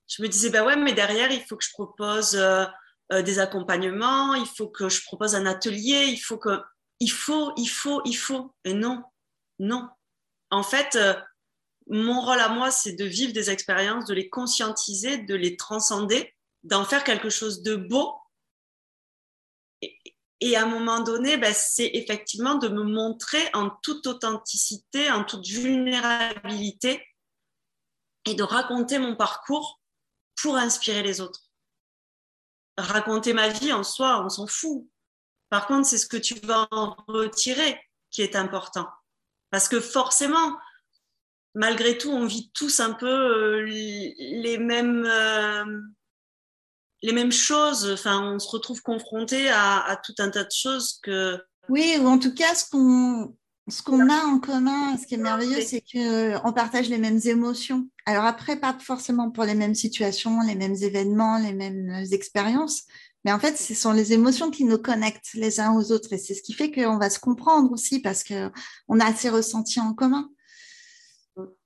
je 0.06 0.22
me 0.22 0.28
disais, 0.28 0.50
bah 0.50 0.64
ouais, 0.64 0.76
mais 0.76 0.92
derrière, 0.92 1.32
il 1.32 1.42
faut 1.42 1.56
que 1.56 1.64
je 1.64 1.72
propose 1.72 2.36
euh, 2.36 2.64
euh, 3.12 3.22
des 3.22 3.38
accompagnements, 3.38 4.34
il 4.34 4.46
faut 4.46 4.68
que 4.68 4.88
je 4.88 5.02
propose 5.02 5.34
un 5.34 5.46
atelier, 5.46 6.06
il 6.08 6.18
faut 6.18 6.38
que. 6.38 6.60
Il 7.00 7.10
faut, 7.10 7.52
il 7.56 7.66
faut, 7.66 8.00
il 8.04 8.14
faut. 8.14 8.54
Et 8.64 8.74
non, 8.74 9.02
non. 9.58 9.88
En 10.50 10.62
fait, 10.62 10.96
mon 11.92 12.22
rôle 12.22 12.40
à 12.40 12.48
moi, 12.48 12.70
c'est 12.70 12.94
de 12.94 13.04
vivre 13.04 13.34
des 13.34 13.50
expériences, 13.50 14.06
de 14.06 14.14
les 14.14 14.30
conscientiser, 14.30 15.18
de 15.18 15.34
les 15.34 15.56
transcender 15.56 16.34
d'en 16.62 16.84
faire 16.84 17.04
quelque 17.04 17.28
chose 17.28 17.62
de 17.62 17.76
beau. 17.76 18.14
Et, 20.40 20.56
à 20.56 20.62
un 20.62 20.66
moment 20.66 21.00
donné, 21.00 21.36
ben, 21.36 21.52
c'est 21.54 21.90
effectivement 21.94 22.54
de 22.54 22.68
me 22.68 22.82
montrer 22.82 23.42
en 23.52 23.68
toute 23.82 24.06
authenticité, 24.06 25.10
en 25.10 25.22
toute 25.24 25.46
vulnérabilité 25.46 27.06
et 28.24 28.34
de 28.34 28.42
raconter 28.42 28.98
mon 28.98 29.14
parcours 29.14 29.80
pour 30.40 30.56
inspirer 30.56 31.02
les 31.02 31.20
autres. 31.20 31.50
Raconter 32.78 33.34
ma 33.34 33.48
vie 33.48 33.72
en 33.72 33.84
soi, 33.84 34.24
on 34.24 34.30
s'en 34.30 34.46
fout. 34.46 34.88
Par 35.50 35.66
contre, 35.66 35.86
c'est 35.86 35.98
ce 35.98 36.06
que 36.06 36.16
tu 36.16 36.34
vas 36.46 36.66
en 36.70 36.96
retirer 37.06 37.78
qui 38.10 38.22
est 38.22 38.34
important. 38.34 38.88
Parce 39.50 39.68
que 39.68 39.80
forcément, 39.80 40.56
malgré 41.54 41.98
tout, 41.98 42.10
on 42.10 42.26
vit 42.26 42.50
tous 42.54 42.80
un 42.80 42.92
peu 42.92 43.06
euh, 43.06 43.62
les 43.64 44.58
mêmes, 44.58 45.04
euh, 45.06 45.80
les 47.02 47.12
mêmes 47.12 47.32
choses. 47.32 47.90
Enfin, 47.92 48.34
on 48.34 48.38
se 48.38 48.48
retrouve 48.48 48.82
confronté 48.82 49.48
à, 49.50 50.00
tout 50.04 50.14
un 50.18 50.30
tas 50.30 50.44
de 50.44 50.52
choses 50.52 50.98
que. 51.02 51.40
Oui, 51.68 51.96
ou 52.00 52.06
en 52.06 52.18
tout 52.18 52.34
cas, 52.34 52.54
ce 52.54 52.68
qu'on 52.68 53.36
ce 53.68 53.80
qu'on 53.80 54.10
a 54.10 54.24
en 54.24 54.40
commun, 54.40 54.96
ce 54.98 55.06
qui 55.06 55.14
est 55.14 55.18
merveilleux, 55.18 55.60
c'est 55.60 55.80
qu'on 55.82 56.52
partage 56.52 56.88
les 56.88 56.98
mêmes 56.98 57.20
émotions. 57.24 57.88
Alors 58.06 58.24
après, 58.24 58.56
pas 58.56 58.76
forcément 58.80 59.30
pour 59.30 59.44
les 59.44 59.54
mêmes 59.54 59.76
situations, 59.76 60.40
les 60.40 60.56
mêmes 60.56 60.74
événements, 60.74 61.38
les 61.38 61.52
mêmes 61.52 62.04
expériences, 62.10 62.82
mais 63.24 63.32
en 63.32 63.38
fait, 63.38 63.56
ce 63.56 63.74
sont 63.74 63.92
les 63.92 64.12
émotions 64.12 64.50
qui 64.50 64.64
nous 64.64 64.78
connectent 64.78 65.34
les 65.34 65.60
uns 65.60 65.74
aux 65.74 65.92
autres. 65.92 66.12
Et 66.12 66.18
c'est 66.18 66.34
ce 66.34 66.42
qui 66.42 66.52
fait 66.54 66.72
qu'on 66.72 66.98
va 66.98 67.08
se 67.08 67.20
comprendre 67.20 67.70
aussi 67.70 68.00
parce 68.00 68.24
qu'on 68.24 69.00
a 69.00 69.14
ces 69.14 69.30
ressentis 69.30 69.80
en 69.80 69.94
commun. 69.94 70.28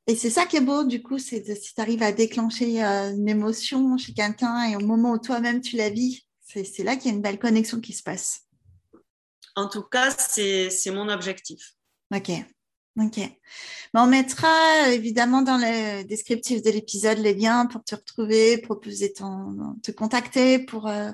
Et 0.08 0.14
c'est 0.14 0.30
ça 0.30 0.46
qui 0.46 0.56
est 0.56 0.60
beau, 0.60 0.84
du 0.84 1.02
coup, 1.02 1.18
c'est 1.18 1.44
si 1.56 1.74
tu 1.74 1.80
arrives 1.80 2.02
à 2.02 2.12
déclencher 2.12 2.84
euh, 2.84 3.10
une 3.10 3.28
émotion 3.28 3.96
chez 3.98 4.14
quelqu'un 4.14 4.70
et 4.70 4.76
au 4.76 4.80
moment 4.80 5.12
où 5.12 5.18
toi-même 5.18 5.60
tu 5.60 5.76
la 5.76 5.90
vis, 5.90 6.26
c'est 6.40 6.84
là 6.84 6.96
qu'il 6.96 7.10
y 7.10 7.14
a 7.14 7.16
une 7.16 7.22
belle 7.22 7.40
connexion 7.40 7.80
qui 7.80 7.92
se 7.92 8.02
passe. 8.02 8.42
En 9.56 9.68
tout 9.68 9.82
cas, 9.82 10.10
c'est 10.10 10.90
mon 10.92 11.08
objectif. 11.08 11.74
Ok. 12.14 12.30
Ok. 12.98 13.20
on 13.92 14.06
mettra 14.06 14.88
évidemment 14.88 15.42
dans 15.42 15.58
le 15.58 16.02
descriptif 16.04 16.62
de 16.62 16.70
l'épisode 16.70 17.18
les 17.18 17.34
liens 17.34 17.66
pour 17.66 17.84
te 17.84 17.94
retrouver, 17.94 18.56
proposer 18.56 19.12
ton, 19.12 19.76
te 19.82 19.90
contacter 19.90 20.60
pour, 20.60 20.86
euh, 20.86 21.10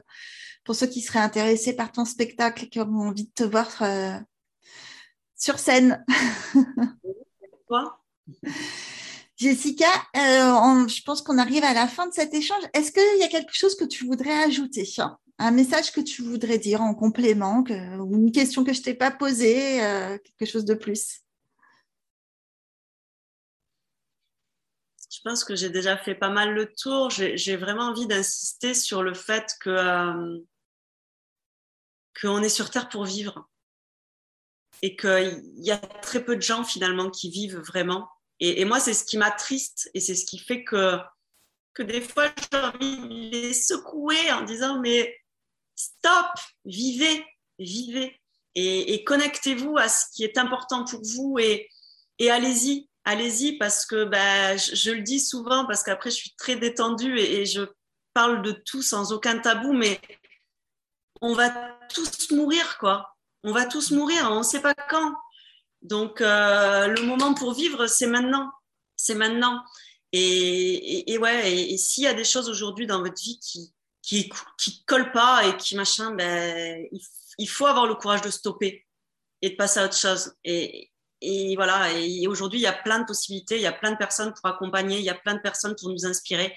pour 0.63 0.77
ceux 0.77 0.87
qui 0.87 1.01
seraient 1.01 1.19
intéressés 1.19 1.75
par 1.75 1.91
ton 1.91 2.05
spectacle 2.05 2.67
et 2.67 2.69
qui 2.69 2.79
ont 2.79 3.01
envie 3.01 3.25
de 3.25 3.33
te 3.35 3.43
voir 3.43 3.69
euh, 3.83 4.17
sur 5.35 5.59
scène. 5.59 6.05
Jessica, 9.37 9.89
euh, 10.17 10.87
je 10.87 11.03
pense 11.03 11.23
qu'on 11.23 11.39
arrive 11.39 11.65
à 11.65 11.75
la 11.75 11.89
fin 11.89 12.07
de 12.07 12.13
cet 12.13 12.33
échange. 12.35 12.63
Est-ce 12.75 12.93
qu'il 12.93 13.21
y 13.21 13.25
a 13.25 13.29
quelque 13.29 13.55
chose 13.55 13.75
que 13.75 13.85
tu 13.85 14.05
voudrais 14.07 14.45
ajouter 14.45 14.89
Un 15.39 15.51
message 15.51 15.93
que 15.93 16.01
tu 16.01 16.23
voudrais 16.23 16.59
dire 16.59 16.81
en 16.81 16.95
complément 16.95 17.65
ou 17.99 18.15
une 18.15 18.31
question 18.31 18.63
que 18.63 18.73
je 18.73 18.83
t'ai 18.83 18.95
pas 18.95 19.11
posée, 19.11 19.79
quelque 20.39 20.49
chose 20.49 20.65
de 20.65 20.75
plus? 20.75 21.23
Je 25.13 25.21
pense 25.31 25.45
que 25.45 25.55
j'ai 25.55 25.69
déjà 25.69 25.97
fait 25.99 26.15
pas 26.15 26.31
mal 26.31 26.55
le 26.55 26.73
tour. 26.73 27.11
J'ai 27.11 27.57
vraiment 27.57 27.85
envie 27.85 28.07
d'insister 28.07 28.75
sur 28.75 29.03
le 29.03 29.13
fait 29.15 29.55
que 29.61 29.71
euh, 29.71 30.39
qu'on 32.21 32.43
est 32.43 32.49
sur 32.49 32.71
Terre 32.71 32.89
pour 32.89 33.05
vivre 33.05 33.49
et 34.83 34.97
qu'il 34.97 35.43
y 35.57 35.71
a 35.71 35.79
très 35.79 36.25
peu 36.25 36.37
de 36.37 36.43
gens 36.43 36.65
finalement 36.65 37.11
qui 37.11 37.31
vivent 37.31 37.61
vraiment. 37.61 38.09
Et, 38.41 38.65
moi, 38.65 38.81
c'est 38.81 38.95
ce 38.95 39.05
qui 39.05 39.19
m'attriste 39.19 39.89
et 39.95 40.01
c'est 40.01 40.17
ce 40.17 40.27
qui 40.27 40.39
fait 40.39 40.65
que, 40.65 40.99
que 41.75 41.85
des 41.85 42.01
fois, 42.01 42.29
j'ai 42.51 42.59
envie 42.59 42.97
de 42.97 43.31
les 43.31 43.55
secouer 43.55 44.33
en 44.33 44.43
disant 44.43 44.81
mais 44.81 45.17
stop, 45.77 46.27
vivez, 46.65 47.25
vivez 47.61 48.21
et, 48.55 49.05
connectez-vous 49.05 49.77
à 49.79 49.89
ce 49.89 50.07
qui 50.15 50.25
est 50.25 50.37
important 50.39 50.85
pour 50.85 51.01
vous 51.03 51.39
et, 51.39 51.69
et 52.19 52.31
allez-y, 52.31 52.89
allez-y 53.05 53.59
parce 53.59 53.87
que 53.87 54.05
bah, 54.05 54.57
je, 54.57 54.91
le 54.91 55.03
dis 55.03 55.21
souvent 55.21 55.67
parce 55.67 55.83
qu'après 55.83 56.11
je 56.11 56.17
suis 56.17 56.35
très 56.37 56.57
détendue 56.57 57.19
et, 57.19 57.47
je 57.47 57.63
parle 58.15 58.43
de 58.43 58.53
tout 58.53 58.83
sans 58.83 59.13
aucun 59.13 59.39
tabou, 59.39 59.73
mais 59.73 59.99
on 61.23 61.33
va 61.33 61.79
tous 61.95 62.31
mourir 62.33 62.77
quoi. 62.79 63.12
On 63.45 63.53
va 63.53 63.67
tous 63.67 63.91
mourir, 63.91 64.29
on 64.31 64.39
ne 64.39 64.43
sait 64.43 64.63
pas 64.63 64.75
quand. 64.75 65.15
Donc 65.83 66.21
euh, 66.21 66.87
le 66.89 67.03
moment 67.03 67.35
pour 67.35 67.55
vivre, 67.55 67.87
c'est 67.87 68.07
maintenant. 68.07 68.51
C'est 68.97 69.15
maintenant. 69.15 69.63
Et, 70.13 71.17
ouais, 71.19 71.53
et, 71.53 71.79
s'il 71.79 72.05
y 72.05 72.07
a 72.07 72.15
des 72.15 72.25
choses 72.25 72.49
aujourd'hui 72.49 72.87
dans 72.87 73.01
votre 73.01 73.21
vie 73.21 73.39
qui 73.41 73.73
qui, 74.03 74.29
qui 74.59 74.85
collent 74.85 75.13
pas 75.13 75.47
et 75.47 75.57
qui 75.57 75.77
machin, 75.77 76.11
ben, 76.11 76.87
il, 76.91 77.01
il 77.39 77.49
faut 77.49 77.67
avoir 77.67 77.87
le 77.87 77.95
courage 77.95 78.21
de 78.23 78.31
stopper 78.31 78.85
et 79.41 79.51
de 79.51 79.57
passer 79.57 79.81
à 79.81 79.85
autre 79.85 79.97
chose. 79.97 80.35
Et, 80.45 80.91
et 81.21 81.55
voilà, 81.55 81.93
et 81.93 82.27
aujourd'hui, 82.27 82.59
il 82.59 82.63
y 82.63 82.67
a 82.67 82.73
plein 82.73 82.99
de 82.99 83.05
possibilités, 83.05 83.57
il 83.57 83.63
y 83.63 83.67
a 83.67 83.73
plein 83.73 83.93
de 83.93 83.97
personnes 83.97 84.33
pour 84.35 84.47
accompagner, 84.47 84.99
il 84.99 85.05
y 85.05 85.11
a 85.11 85.15
plein 85.15 85.35
de 85.35 85.41
personnes 85.41 85.75
pour 85.79 85.89
nous 85.89 86.05
inspirer. 86.05 86.57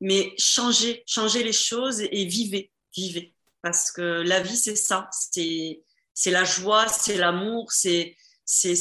Mais 0.00 0.32
changez, 0.38 1.02
changez 1.06 1.42
les 1.44 1.52
choses 1.52 2.00
et, 2.00 2.24
vivez, 2.24 2.72
vivez. 2.96 3.34
Parce 3.60 3.92
que 3.92 4.00
la 4.00 4.40
vie, 4.40 4.56
c'est 4.56 4.76
ça. 4.76 5.08
C'est, 5.12 5.82
c'est 6.14 6.30
la 6.30 6.44
joie, 6.44 6.88
c'est 6.88 7.16
l'amour, 7.16 7.72
c'est, 7.72 8.16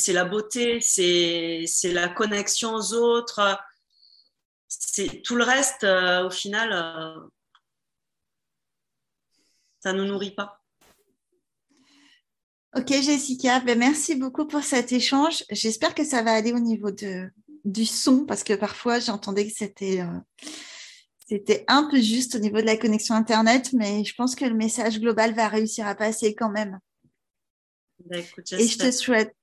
la 0.08 0.26
beauté, 0.26 0.80
c'est, 0.82 1.64
c'est 1.68 1.94
la 1.94 2.10
connexion 2.10 2.74
aux 2.76 2.94
autres. 2.94 3.58
C'est 4.68 5.22
tout 5.22 5.36
le 5.36 5.44
reste, 5.44 5.84
euh, 5.84 6.28
au 6.28 6.30
final, 6.30 6.72
euh, 6.72 7.28
ça 9.80 9.94
ne 9.94 10.02
nous 10.02 10.08
nourrit 10.08 10.36
pas. 10.36 10.62
Ok, 12.74 12.88
Jessica, 12.88 13.60
ben 13.60 13.78
merci 13.78 14.16
beaucoup 14.16 14.48
pour 14.48 14.64
cet 14.64 14.94
échange. 14.94 15.44
J'espère 15.50 15.94
que 15.94 16.06
ça 16.06 16.24
va 16.24 16.32
aller 16.32 16.54
au 16.54 16.60
niveau 16.60 16.90
de, 16.90 17.30
du 17.66 17.86
son, 17.86 18.26
parce 18.26 18.46
que 18.46 18.54
parfois 18.54 19.00
j'entendais 19.00 19.46
que 19.46 19.54
c'était 19.54 20.02
euh, 20.02 20.48
c'était 21.28 21.66
un 21.68 21.90
peu 21.90 22.00
juste 22.00 22.36
au 22.36 22.40
niveau 22.40 22.58
de 22.58 22.66
la 22.66 22.78
connexion 22.78 23.16
Internet, 23.16 23.74
mais 23.74 24.04
je 24.04 24.14
pense 24.16 24.36
que 24.36 24.46
le 24.46 24.54
message 24.54 25.00
global 25.00 25.34
va 25.34 25.48
réussir 25.48 25.86
à 25.86 25.96
passer 25.96 26.34
quand 26.34 26.50
même. 26.50 26.80
Ben, 28.06 28.24
Et 28.58 28.68
je 28.68 28.78
te 28.78 28.92
souhaite 28.92 29.36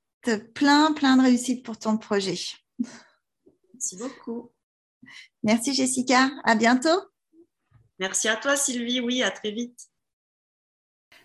plein, 0.54 0.92
plein 0.92 1.16
de 1.16 1.22
réussite 1.22 1.64
pour 1.64 1.78
ton 1.78 1.96
projet. 1.98 2.38
Merci 3.72 3.96
beaucoup. 3.96 4.50
Merci 5.42 5.74
Jessica, 5.74 6.30
à 6.44 6.54
bientôt. 6.54 7.00
Merci 7.98 8.28
à 8.28 8.36
toi 8.36 8.56
Sylvie, 8.56 9.00
oui, 9.00 9.22
à 9.22 9.30
très 9.30 9.50
vite. 9.52 9.88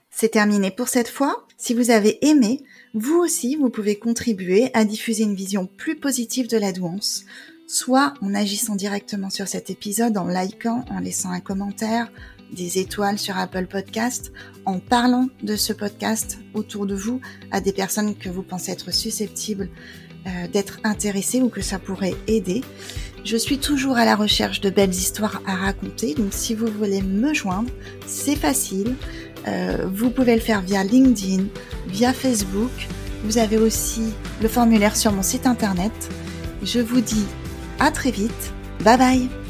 C'est 0.10 0.30
terminé 0.30 0.70
pour 0.70 0.90
cette 0.90 1.10
fois. 1.10 1.48
Si 1.58 1.74
vous 1.74 1.90
avez 1.90 2.24
aimé, 2.26 2.64
vous 2.94 3.18
aussi, 3.18 3.56
vous 3.56 3.70
pouvez 3.70 3.98
contribuer 3.98 4.70
à 4.76 4.86
diffuser 4.86 5.24
une 5.24 5.34
vision 5.34 5.66
plus 5.66 6.00
positive 6.00 6.48
de 6.48 6.58
la 6.58 6.72
douance, 6.72 7.26
soit 7.68 8.14
en 8.22 8.36
agissant 8.36 8.76
directement 8.76 9.32
sur 9.32 9.48
cet 9.48 9.72
épisode, 9.72 10.18
en 10.18 10.28
likant, 10.28 10.86
en 10.92 11.00
laissant 11.00 11.32
un 11.32 11.40
commentaire, 11.40 12.12
des 12.54 12.80
étoiles 12.80 13.20
sur 13.20 13.38
Apple 13.38 13.68
Podcast, 13.68 14.32
en 14.66 14.80
parlant 14.80 15.28
de 15.42 15.56
ce 15.56 15.74
podcast 15.74 16.40
autour 16.54 16.86
de 16.86 16.96
vous 16.96 17.20
à 17.52 17.62
des 17.62 17.74
personnes 17.74 18.16
que 18.16 18.30
vous 18.30 18.44
pensez 18.44 18.72
être 18.72 18.94
susceptibles 18.94 19.70
euh, 20.26 20.48
d'être 20.48 20.80
intéressées 20.84 21.42
ou 21.42 21.50
que 21.50 21.62
ça 21.62 21.80
pourrait 21.80 22.16
aider. 22.28 22.62
Je 23.26 23.38
suis 23.38 23.58
toujours 23.58 23.98
à 23.98 24.06
la 24.06 24.16
recherche 24.16 24.62
de 24.62 24.70
belles 24.70 24.92
histoires 24.92 25.42
à 25.46 25.56
raconter, 25.56 26.14
donc 26.14 26.32
si 26.32 26.56
vous 26.56 26.68
voulez 26.68 27.02
me 27.02 27.34
joindre, 27.34 27.70
c'est 28.06 28.36
facile. 28.36 28.96
Euh, 29.48 29.88
vous 29.92 30.10
pouvez 30.10 30.36
le 30.36 30.42
faire 30.42 30.62
via 30.62 30.84
LinkedIn, 30.84 31.46
via 31.88 32.14
Facebook. 32.14 32.72
Vous 33.24 33.38
avez 33.38 33.58
aussi 33.58 34.04
le 34.42 34.48
formulaire 34.48 34.96
sur 34.96 35.12
mon 35.12 35.24
site 35.24 35.48
internet. 35.48 35.94
Je 36.64 36.80
vous 36.80 37.02
dis 37.02 37.26
à 37.80 37.92
très 37.92 38.12
vite. 38.12 38.54
Bye 38.84 38.98
bye 38.98 39.43